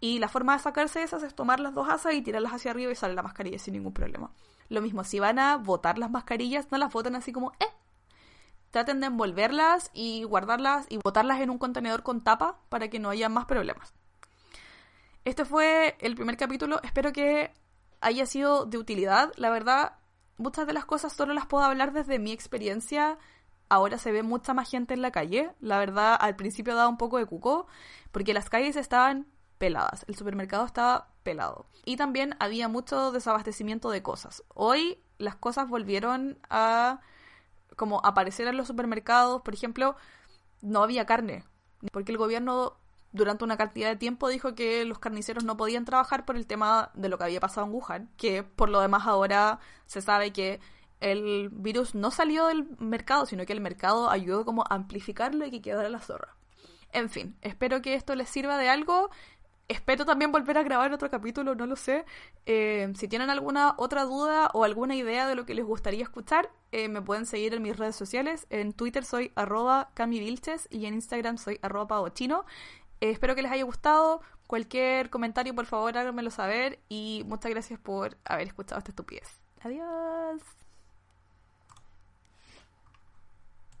Y 0.00 0.20
la 0.20 0.28
forma 0.28 0.52
de 0.52 0.62
sacarse 0.62 1.02
esas 1.02 1.22
es 1.22 1.34
tomar 1.34 1.58
las 1.58 1.74
dos 1.74 1.88
asas 1.88 2.14
y 2.14 2.22
tirarlas 2.22 2.52
hacia 2.52 2.70
arriba 2.70 2.92
y 2.92 2.94
sale 2.94 3.14
la 3.14 3.22
mascarilla 3.22 3.58
sin 3.58 3.74
ningún 3.74 3.92
problema. 3.92 4.30
Lo 4.68 4.80
mismo, 4.80 5.02
si 5.02 5.18
van 5.18 5.38
a 5.38 5.56
botar 5.56 5.98
las 5.98 6.10
mascarillas, 6.10 6.70
no 6.70 6.78
las 6.78 6.92
boten 6.92 7.16
así 7.16 7.32
como, 7.32 7.52
eh. 7.58 7.66
Traten 8.70 9.00
de 9.00 9.06
envolverlas 9.06 9.90
y 9.94 10.24
guardarlas 10.24 10.86
y 10.90 10.98
botarlas 10.98 11.40
en 11.40 11.50
un 11.50 11.58
contenedor 11.58 12.02
con 12.02 12.22
tapa 12.22 12.58
para 12.68 12.88
que 12.88 12.98
no 12.98 13.08
haya 13.10 13.28
más 13.28 13.46
problemas. 13.46 13.94
Este 15.24 15.44
fue 15.44 15.96
el 16.00 16.14
primer 16.14 16.36
capítulo. 16.36 16.80
Espero 16.82 17.12
que 17.12 17.52
haya 18.00 18.26
sido 18.26 18.66
de 18.66 18.78
utilidad. 18.78 19.32
La 19.36 19.50
verdad, 19.50 19.94
muchas 20.36 20.66
de 20.66 20.72
las 20.72 20.84
cosas 20.84 21.12
solo 21.12 21.34
las 21.34 21.46
puedo 21.46 21.64
hablar 21.64 21.92
desde 21.92 22.18
mi 22.18 22.32
experiencia. 22.32 23.18
Ahora 23.68 23.98
se 23.98 24.12
ve 24.12 24.22
mucha 24.22 24.54
más 24.54 24.70
gente 24.70 24.94
en 24.94 25.02
la 25.02 25.10
calle. 25.10 25.50
La 25.60 25.78
verdad, 25.78 26.16
al 26.18 26.36
principio 26.36 26.74
daba 26.74 26.88
un 26.88 26.96
poco 26.96 27.18
de 27.18 27.26
cuco, 27.26 27.66
porque 28.12 28.34
las 28.34 28.48
calles 28.48 28.76
estaban 28.76 29.26
peladas. 29.58 30.04
El 30.08 30.16
supermercado 30.16 30.64
estaba 30.64 31.08
pelado. 31.22 31.66
Y 31.84 31.96
también 31.96 32.34
había 32.38 32.68
mucho 32.68 33.12
desabastecimiento 33.12 33.90
de 33.90 34.02
cosas. 34.02 34.42
Hoy 34.54 35.02
las 35.18 35.36
cosas 35.36 35.68
volvieron 35.68 36.38
a 36.48 37.00
como 37.76 38.00
aparecer 38.04 38.46
en 38.48 38.56
los 38.56 38.68
supermercados. 38.68 39.42
Por 39.42 39.54
ejemplo, 39.54 39.96
no 40.62 40.82
había 40.82 41.04
carne. 41.04 41.44
Porque 41.92 42.12
el 42.12 42.18
gobierno 42.18 42.77
durante 43.12 43.44
una 43.44 43.56
cantidad 43.56 43.88
de 43.88 43.96
tiempo 43.96 44.28
dijo 44.28 44.54
que 44.54 44.84
los 44.84 44.98
carniceros 44.98 45.44
no 45.44 45.56
podían 45.56 45.84
trabajar 45.84 46.24
por 46.24 46.36
el 46.36 46.46
tema 46.46 46.90
de 46.94 47.08
lo 47.08 47.18
que 47.18 47.24
había 47.24 47.40
pasado 47.40 47.66
en 47.66 47.72
Wuhan, 47.72 48.10
que 48.16 48.42
por 48.42 48.68
lo 48.68 48.80
demás 48.80 49.06
ahora 49.06 49.60
se 49.86 50.02
sabe 50.02 50.32
que 50.32 50.60
el 51.00 51.48
virus 51.50 51.94
no 51.94 52.10
salió 52.10 52.46
del 52.46 52.68
mercado, 52.78 53.26
sino 53.26 53.46
que 53.46 53.52
el 53.52 53.60
mercado 53.60 54.10
ayudó 54.10 54.44
como 54.44 54.62
a 54.62 54.74
amplificarlo 54.74 55.46
y 55.46 55.50
que 55.50 55.62
quedara 55.62 55.88
la 55.88 56.00
zorra. 56.00 56.36
En 56.92 57.08
fin, 57.10 57.36
espero 57.42 57.82
que 57.82 57.94
esto 57.94 58.14
les 58.14 58.28
sirva 58.28 58.58
de 58.58 58.68
algo. 58.68 59.10
Espero 59.68 60.06
también 60.06 60.32
volver 60.32 60.56
a 60.56 60.62
grabar 60.62 60.92
otro 60.94 61.10
capítulo, 61.10 61.54
no 61.54 61.66
lo 61.66 61.76
sé. 61.76 62.06
Eh, 62.46 62.90
si 62.96 63.06
tienen 63.06 63.28
alguna 63.28 63.74
otra 63.76 64.04
duda 64.04 64.50
o 64.54 64.64
alguna 64.64 64.96
idea 64.96 65.28
de 65.28 65.34
lo 65.34 65.44
que 65.44 65.54
les 65.54 65.66
gustaría 65.66 66.02
escuchar, 66.02 66.50
eh, 66.72 66.88
me 66.88 67.02
pueden 67.02 67.26
seguir 67.26 67.52
en 67.52 67.62
mis 67.62 67.76
redes 67.76 67.94
sociales. 67.94 68.46
En 68.48 68.72
Twitter 68.72 69.04
soy 69.04 69.30
arroba 69.34 69.90
camivilches 69.92 70.68
y 70.70 70.86
en 70.86 70.94
Instagram 70.94 71.36
soy 71.36 71.58
arroba 71.60 71.86
pavochino. 71.86 72.46
Eh, 73.00 73.10
espero 73.10 73.34
que 73.34 73.42
les 73.42 73.52
haya 73.52 73.64
gustado. 73.64 74.20
Cualquier 74.46 75.10
comentario, 75.10 75.54
por 75.54 75.66
favor, 75.66 75.96
háganmelo 75.96 76.30
saber. 76.30 76.78
Y 76.88 77.22
muchas 77.26 77.50
gracias 77.50 77.78
por 77.78 78.16
haber 78.24 78.46
escuchado 78.46 78.78
esta 78.78 78.90
estupidez. 78.90 79.40
Adiós. 79.60 80.57